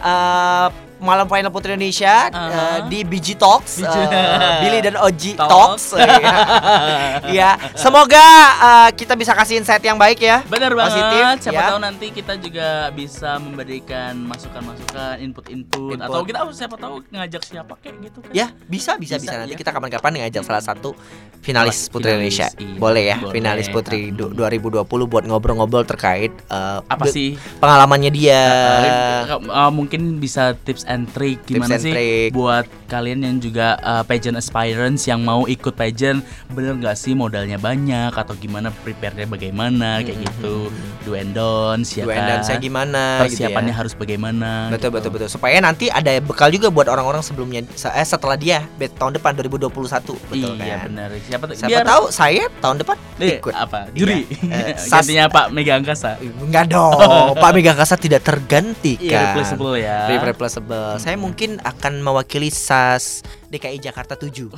eh, 0.04 0.68
Malam 1.02 1.26
Final 1.26 1.50
Putri 1.50 1.74
Indonesia 1.74 2.30
Uh-huh. 2.32 2.48
eh, 2.48 2.80
di 2.88 3.00
BG 3.02 3.34
Talks, 3.36 3.82
BG. 3.82 3.90
eh, 3.90 4.60
Billy 4.62 4.80
dan 4.80 4.96
Oji 4.98 5.34
Talks. 5.34 5.50
Talks. 5.92 6.06
ya, 7.34 7.50
semoga 7.74 8.26
eh, 8.56 8.90
kita 8.94 9.14
bisa 9.14 9.34
kasih 9.34 9.58
insight 9.58 9.82
yang 9.82 9.98
baik 9.98 10.20
ya. 10.20 10.46
Benar 10.46 10.72
banget. 10.72 10.94
Positif, 10.94 11.26
Siapa 11.42 11.56
ya. 11.56 11.68
tahu 11.68 11.80
nanti 11.80 12.06
kita 12.10 12.34
juga 12.38 12.68
bisa 12.92 13.36
memberikan 13.38 14.14
masukan-masukan, 14.22 15.18
input-input 15.20 15.92
Input. 15.92 15.98
atau 16.00 16.22
kita 16.22 16.40
siapa 16.52 16.76
tahu 16.76 17.02
ngajak 17.08 17.42
siapa 17.42 17.74
kayak 17.78 17.96
gitu 18.04 18.20
kan. 18.22 18.32
Ya, 18.32 18.48
bisa 18.66 18.96
bisa 18.96 19.18
bisa, 19.18 19.26
Bisa, 19.28 19.40
nanti 19.40 19.54
ya. 19.54 19.60
kita 19.60 19.72
kapan-kapan 19.72 20.12
ngajak 20.22 20.44
salah 20.44 20.62
satu 20.62 20.94
finalis 21.40 21.50
Finalis, 21.82 21.90
Putri 21.90 22.10
Indonesia. 22.12 22.48
iya. 22.54 22.78
Boleh 22.78 23.04
ya, 23.04 23.18
Boleh. 23.18 23.34
finalis 23.34 23.68
Putri 23.68 24.00
du- 24.10 24.30
Hmm. 24.30 24.38
2020 24.38 24.86
buat 25.04 25.24
ngobrol-ngobrol 25.24 25.84
terkait 25.84 26.30
eh, 26.30 26.80
Apa 26.84 27.06
sih 27.06 27.34
pengalamannya 27.58 28.10
dia. 28.10 28.44
Uh, 29.28 29.42
uh, 29.48 29.72
mungkin 29.72 30.18
bisa 30.18 30.54
tips 30.56 30.86
and 30.92 31.08
trick 31.08 31.40
Tips 31.42 31.56
gimana 31.56 31.74
and 31.74 31.82
sih 31.82 31.92
trick. 31.92 32.30
buat 32.32 32.64
kalian 32.86 33.20
yang 33.22 33.38
juga 33.38 33.80
uh, 33.80 34.04
pageant 34.04 34.36
aspirants 34.36 35.04
yang 35.04 35.22
mau 35.22 35.46
ikut 35.46 35.72
pageant 35.72 36.20
bener 36.50 36.76
nggak 36.76 36.94
sih 36.94 37.14
modalnya 37.14 37.56
banyak 37.58 38.12
atau 38.12 38.36
gimana 38.36 38.68
prepare-nya 38.78 39.24
bagaimana 39.26 40.00
kayak 40.02 40.20
gitu 40.22 40.68
do 41.02 41.14
and 41.14 41.32
don'ts 41.32 41.94
ya 41.94 42.04
Do 42.04 42.12
and 42.12 42.20
kan 42.20 42.28
dance-nya 42.30 42.60
gimana 42.60 43.02
gitu 43.24 43.40
ya. 43.40 43.48
persiapannya 43.48 43.74
harus 43.74 43.94
bagaimana 43.94 44.68
Betul 44.68 44.78
gitu. 44.86 44.96
betul 45.00 45.10
betul 45.14 45.30
supaya 45.30 45.58
nanti 45.58 45.88
ada 45.88 46.12
bekal 46.20 46.50
juga 46.50 46.68
buat 46.68 46.86
orang-orang 46.86 47.22
sebelumnya 47.22 47.64
se- 47.72 47.90
eh, 47.90 48.04
setelah 48.04 48.36
dia 48.36 48.68
tahun 48.78 49.16
depan 49.16 49.32
2021 49.38 49.72
betul 50.28 50.54
iya 50.58 50.76
kan. 50.78 50.80
benar 50.86 51.10
siapa 51.18 51.46
Siapa 51.54 51.80
tahu 51.82 52.04
saya 52.10 52.44
tahun 52.60 52.78
depan 52.78 52.98
Eh, 53.18 53.38
ikut. 53.38 53.54
apa 53.54 53.86
Iya. 53.88 53.96
juri 53.96 54.20
Eh, 54.44 54.74
sas- 54.82 55.06
gantinya 55.06 55.26
Pak 55.28 55.46
Mega 55.50 55.74
Angkasa 55.76 56.18
Enggak 56.20 56.66
dong, 56.68 56.92
Pak 57.42 57.52
Mega 57.52 57.74
Kasa 57.74 57.96
tidak 57.96 58.22
tergantikan. 58.22 59.00
irreplaceable 59.00 59.78
ya 59.78 60.10
Irreplaceable. 60.82 61.00
Saya 61.02 61.16
mungkin 61.18 61.50
akan 61.62 61.94
mewakili 62.02 62.50
SAS 62.50 63.22
DKI 63.54 63.78
Jakarta 63.80 64.18
7. 64.18 64.50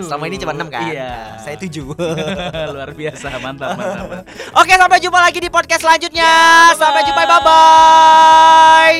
Selama 0.00 0.24
ini 0.28 0.36
cuma 0.40 0.52
6 0.56 0.72
kan? 0.72 0.88
Iya. 0.88 1.36
Saya 1.40 1.56
7. 1.60 1.84
luar 2.74 2.90
biasa 2.96 3.36
mantap 3.42 3.76
mantap 3.76 4.24
Oke, 4.56 4.72
sampai 4.74 4.98
jumpa 5.02 5.18
lagi 5.20 5.38
di 5.42 5.50
podcast 5.52 5.82
selanjutnya. 5.84 6.32
sampai 6.76 7.02
jumpa, 7.04 7.22
bye 7.24 7.40
bye. 7.44 8.96